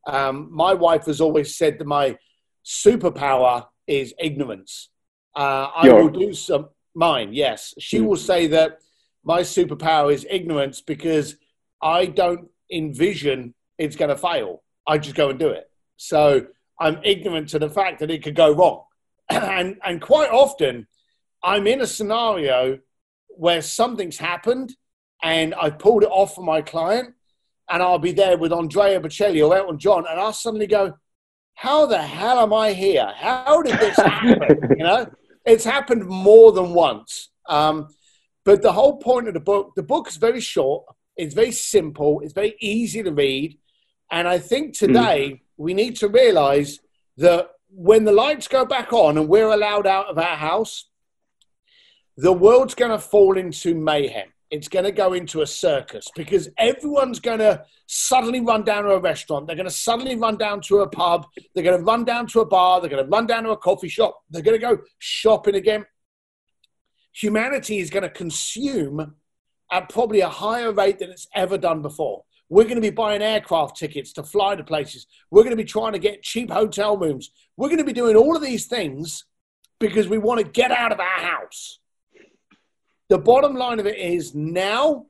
Um, 0.07 0.49
my 0.51 0.74
wife 0.74 1.05
has 1.05 1.22
always 1.22 1.55
said 1.55 1.78
that 1.78 1.86
my 1.86 2.18
superpower 2.65 3.68
is 3.86 4.15
ignorance. 4.18 4.89
Uh, 5.36 5.70
I 5.76 5.89
will 5.89 6.09
do 6.09 6.34
some 6.34 6.70
mine. 6.95 7.34
Yes, 7.34 7.76
she 7.78 7.99
mm. 7.99 8.05
will 8.07 8.15
say 8.15 8.47
that 8.47 8.80
my 9.24 9.41
superpower 9.41 10.11
is 10.11 10.26
ignorance 10.28 10.82
because 10.82 11.36
I 11.84 12.07
don't 12.07 12.49
envision 12.72 13.53
it's 13.78 13.95
going 13.95 14.09
to 14.09 14.18
fail. 14.18 14.63
I 14.88 14.97
just 14.97 15.15
go 15.15 15.30
and 15.30 15.38
do 15.38 15.49
it. 15.49 15.70
So 15.97 16.47
I'm 16.80 16.99
ignorant 17.03 17.49
to 17.49 17.59
the 17.59 17.70
fact 17.70 17.99
that 17.99 18.09
it 18.09 18.24
could 18.24 18.36
go 18.36 18.51
wrong. 18.55 18.86
and, 19.30 19.78
and 19.84 20.01
quite 20.01 20.32
often, 20.32 20.88
I'm 21.43 21.68
in 21.68 21.82
a 21.82 21.88
scenario 21.88 22.80
where 23.28 23.61
something's 23.61 24.18
happened 24.18 24.76
and 25.24 25.53
I 25.55 25.70
pulled 25.70 26.03
it 26.03 26.09
off 26.09 26.36
for 26.36 26.43
my 26.43 26.61
client, 26.61 27.13
and 27.70 27.84
I'll 27.84 27.99
be 27.99 28.11
there 28.11 28.38
with 28.38 28.53
Andrea 28.53 28.99
Bocelli 28.99 29.45
or 29.45 29.55
Elton 29.55 29.80
John, 29.80 30.05
and 30.09 30.20
I'll 30.20 30.34
suddenly 30.34 30.68
go, 30.68 30.93
How 31.55 31.86
the 31.86 32.01
hell 32.01 32.39
am 32.39 32.53
I 32.53 32.74
here? 32.74 33.11
How 33.15 33.61
did 33.61 33.80
this 33.80 33.97
happen? 33.97 34.76
you 34.78 34.84
know, 34.84 35.09
it's 35.45 35.65
happened 35.65 36.05
more 36.05 36.51
than 36.51 36.74
once. 36.74 37.30
Um, 37.47 37.88
but 38.45 38.61
the 38.61 38.72
whole 38.72 38.97
point 38.97 39.28
of 39.28 39.34
the 39.34 39.39
book, 39.39 39.74
the 39.76 39.84
book 39.84 40.07
is 40.07 40.18
very 40.18 40.39
short, 40.39 40.86
it's 41.15 41.34
very 41.34 41.51
simple, 41.51 42.22
it's 42.22 42.34
very 42.34 42.55
easy 42.59 43.03
to 43.03 43.11
read. 43.11 43.57
And 44.11 44.28
I 44.28 44.39
think 44.39 44.78
today 44.78 45.32
mm. 45.32 45.39
we 45.57 45.74
need 45.74 45.97
to 45.97 46.07
realize 46.07 46.80
that 47.18 47.49
when 47.70 48.05
the 48.05 48.11
lights 48.11 48.47
go 48.47 48.65
back 48.65 48.93
on 48.93 49.18
and 49.18 49.28
we're 49.28 49.51
allowed 49.51 49.88
out 49.88 50.07
of 50.07 50.18
our 50.18 50.38
house, 50.38 50.86
the 52.15 52.32
world's 52.32 52.76
going 52.76 52.91
to 52.91 52.99
fall 52.99 53.38
into 53.38 53.76
mayhem. 53.76 54.30
It's 54.50 54.68
going 54.68 54.86
to 54.86 54.91
go 54.91 55.14
into 55.14 55.41
a 55.41 55.48
circus 55.48 56.08
because 56.16 56.50
everyone's 56.58 57.20
going 57.20 57.39
to 57.39 57.66
suddenly 57.86 58.39
run 58.39 58.64
down 58.64 58.84
to 58.84 58.91
a 58.91 59.00
restaurant. 59.00 59.45
They're 59.45 59.56
going 59.56 59.68
to 59.68 59.74
suddenly 59.74 60.16
run 60.16 60.38
down 60.38 60.62
to 60.62 60.80
a 60.80 60.88
pub. 60.88 61.26
They're 61.54 61.64
going 61.64 61.78
to 61.78 61.84
run 61.84 62.06
down 62.06 62.28
to 62.28 62.39
a 62.39 62.45
bar. 62.45 62.80
They're 62.80 62.89
going 62.89 63.04
to 63.04 63.10
run 63.10 63.28
down 63.28 63.43
to 63.43 63.52
a 63.52 63.58
coffee 63.58 63.89
shop. 63.89 64.24
They're 64.30 64.41
going 64.41 64.60
to 64.60 64.66
go 64.66 64.80
shopping 65.00 65.56
again. 65.56 65.86
Humanity 67.14 67.80
is 67.80 67.89
going 67.89 68.04
to 68.04 68.10
consume 68.10 69.16
at 69.72 69.89
probably 69.89 70.22
a 70.22 70.30
higher 70.30 70.72
rate 70.72 71.00
than 71.00 71.10
it's 71.10 71.28
ever 71.36 71.58
done 71.58 71.82
before. 71.82 72.24
We're 72.50 72.64
going 72.64 72.76
to 72.76 72.82
be 72.82 72.89
buying 72.89 73.22
aircraft 73.22 73.76
tickets 73.76 74.14
to 74.14 74.24
fly 74.24 74.56
to 74.56 74.64
places. 74.64 75.08
We're 75.30 75.43
going 75.43 75.56
to 75.56 75.62
be 75.62 75.66
trying 75.66 75.93
to 75.93 76.00
get 76.00 76.24
cheap 76.24 76.50
hotel 76.50 76.98
rooms. 76.98 77.32
We're 77.58 77.68
going 77.68 77.80
to 77.80 77.84
be 77.84 77.93
doing 77.93 78.16
all 78.16 78.36
of 78.36 78.41
these 78.41 78.68
things 78.68 79.26
because 79.80 80.08
we 80.08 80.18
want 80.18 80.39
to 80.39 80.50
get 80.50 80.72
out 80.72 80.91
of 80.93 81.00
our 81.00 81.20
house. 81.20 81.80
The 83.10 83.18
bottom 83.18 83.55
line 83.55 83.80
of 83.80 83.86
it 83.86 83.97
is 83.97 84.36
now 84.36 85.05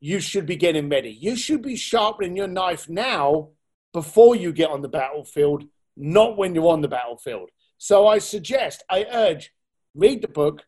you 0.00 0.20
should 0.20 0.46
be 0.46 0.56
getting 0.56 0.88
ready. 0.88 1.10
You 1.10 1.36
should 1.36 1.62
be 1.62 1.76
sharpening 1.76 2.36
your 2.36 2.48
knife 2.48 2.88
now 2.88 3.50
before 3.92 4.36
you 4.36 4.52
get 4.52 4.70
on 4.70 4.82
the 4.82 4.88
battlefield, 4.88 5.64
not 5.96 6.36
when 6.36 6.54
you're 6.54 6.72
on 6.72 6.80
the 6.80 6.88
battlefield. 6.88 7.50
So 7.78 8.06
I 8.06 8.18
suggest, 8.18 8.84
I 8.88 9.06
urge, 9.12 9.52
read 9.94 10.22
the 10.22 10.28
book, 10.28 10.64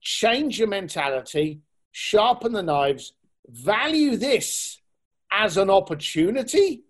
change 0.00 0.58
your 0.58 0.68
mentality, 0.68 1.60
sharpen 1.92 2.52
the 2.52 2.62
knives, 2.62 3.12
value 3.48 4.16
this 4.16 4.80
as 5.30 5.56
an 5.56 5.70
opportunity, 5.70 6.82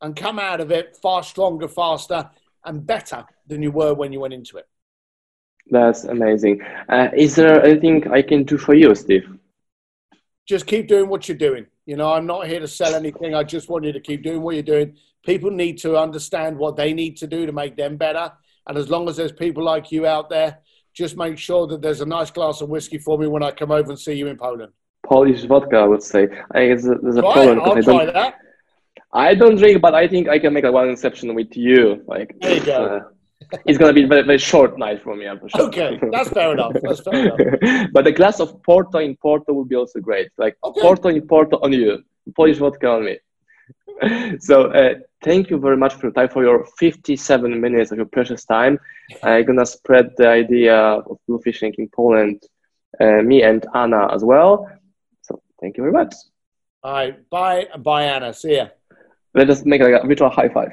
and 0.00 0.16
come 0.16 0.38
out 0.38 0.60
of 0.60 0.70
it 0.70 0.96
far 1.02 1.22
stronger, 1.22 1.68
faster, 1.68 2.30
and 2.64 2.86
better 2.86 3.24
than 3.46 3.62
you 3.62 3.70
were 3.70 3.94
when 3.94 4.12
you 4.12 4.20
went 4.20 4.34
into 4.34 4.56
it. 4.56 4.68
That's 5.70 6.04
amazing. 6.04 6.62
Uh, 6.88 7.08
is 7.14 7.34
there 7.34 7.64
anything 7.64 8.10
I 8.10 8.22
can 8.22 8.44
do 8.44 8.58
for 8.58 8.74
you, 8.74 8.94
Steve? 8.94 9.28
Just 10.46 10.66
keep 10.66 10.88
doing 10.88 11.08
what 11.08 11.28
you're 11.28 11.36
doing. 11.36 11.66
You 11.84 11.96
know, 11.96 12.12
I'm 12.12 12.26
not 12.26 12.46
here 12.46 12.60
to 12.60 12.68
sell 12.68 12.94
anything. 12.94 13.34
I 13.34 13.42
just 13.44 13.68
want 13.68 13.84
you 13.84 13.92
to 13.92 14.00
keep 14.00 14.22
doing 14.22 14.40
what 14.42 14.54
you're 14.54 14.62
doing. 14.62 14.96
People 15.24 15.50
need 15.50 15.78
to 15.78 15.96
understand 15.96 16.56
what 16.56 16.76
they 16.76 16.92
need 16.94 17.16
to 17.18 17.26
do 17.26 17.44
to 17.46 17.52
make 17.52 17.76
them 17.76 17.96
better. 17.96 18.32
And 18.66 18.78
as 18.78 18.88
long 18.88 19.08
as 19.08 19.16
there's 19.16 19.32
people 19.32 19.62
like 19.64 19.92
you 19.92 20.06
out 20.06 20.30
there, 20.30 20.58
just 20.94 21.16
make 21.16 21.38
sure 21.38 21.66
that 21.66 21.82
there's 21.82 22.00
a 22.00 22.06
nice 22.06 22.30
glass 22.30 22.60
of 22.60 22.68
whiskey 22.68 22.98
for 22.98 23.18
me 23.18 23.26
when 23.26 23.42
I 23.42 23.50
come 23.50 23.70
over 23.70 23.90
and 23.90 23.98
see 23.98 24.14
you 24.14 24.26
in 24.26 24.36
Poland. 24.36 24.72
Polish 25.04 25.44
vodka, 25.44 25.76
I 25.76 25.86
would 25.86 26.02
say. 26.02 26.28
I, 26.52 26.60
a, 26.60 26.76
there's 26.76 27.16
a 27.16 27.22
problem. 27.22 27.60
I'll 27.60 27.78
I 27.78 27.80
try 27.80 28.04
that. 28.06 28.34
I 29.12 29.34
don't 29.34 29.56
drink, 29.56 29.80
but 29.80 29.94
I 29.94 30.06
think 30.06 30.28
I 30.28 30.38
can 30.38 30.52
make 30.52 30.64
a 30.64 30.72
one 30.72 30.90
exception 30.90 31.34
with 31.34 31.56
you. 31.56 32.02
Like, 32.06 32.36
there 32.40 32.56
you 32.56 32.64
go. 32.64 32.84
Uh, 32.84 33.00
it's 33.64 33.78
gonna 33.78 33.92
be 33.92 34.04
a 34.04 34.06
very, 34.06 34.22
very 34.22 34.38
short 34.38 34.78
night 34.78 35.02
for 35.02 35.14
me, 35.16 35.26
I'm 35.26 35.40
sure. 35.48 35.62
Okay, 35.62 35.98
that's 36.10 36.30
fair 36.30 36.52
enough. 36.52 36.74
That's 36.82 37.00
fair 37.00 37.14
enough. 37.14 37.90
but 37.92 38.06
a 38.06 38.12
glass 38.12 38.40
of 38.40 38.62
Porto 38.62 38.98
in 38.98 39.16
Porto 39.16 39.52
would 39.52 39.68
be 39.68 39.76
also 39.76 40.00
great. 40.00 40.30
Like 40.36 40.56
okay. 40.62 40.80
Porto 40.80 41.08
in 41.08 41.26
Porto 41.26 41.58
on 41.62 41.72
you, 41.72 42.02
Polish 42.36 42.58
vodka 42.58 42.88
on 42.88 43.04
me. 43.04 43.18
so 44.40 44.70
uh, 44.72 44.94
thank 45.22 45.50
you 45.50 45.58
very 45.58 45.76
much 45.76 45.94
for 45.94 46.06
your 46.06 46.12
time 46.12 46.28
for 46.28 46.42
your 46.42 46.66
57 46.78 47.60
minutes 47.60 47.90
of 47.90 47.98
your 47.98 48.06
precious 48.06 48.44
time. 48.44 48.78
I'm 49.22 49.44
gonna 49.44 49.66
spread 49.66 50.10
the 50.16 50.28
idea 50.28 50.76
of 50.76 51.18
Bluefishing 51.28 51.74
in 51.78 51.88
Poland, 51.88 52.42
uh, 53.00 53.22
me 53.22 53.42
and 53.42 53.64
Anna 53.74 54.12
as 54.12 54.24
well. 54.24 54.68
So 55.22 55.40
thank 55.60 55.76
you 55.76 55.82
very 55.84 55.92
much. 55.92 56.14
All 56.82 56.92
right, 56.92 57.30
bye, 57.30 57.68
bye, 57.78 58.04
Anna. 58.04 58.32
See 58.34 58.56
ya. 58.56 58.68
Let 59.34 59.50
us 59.50 59.64
make 59.64 59.82
like 59.82 60.02
a 60.02 60.06
virtual 60.06 60.30
high 60.30 60.48
five. 60.48 60.72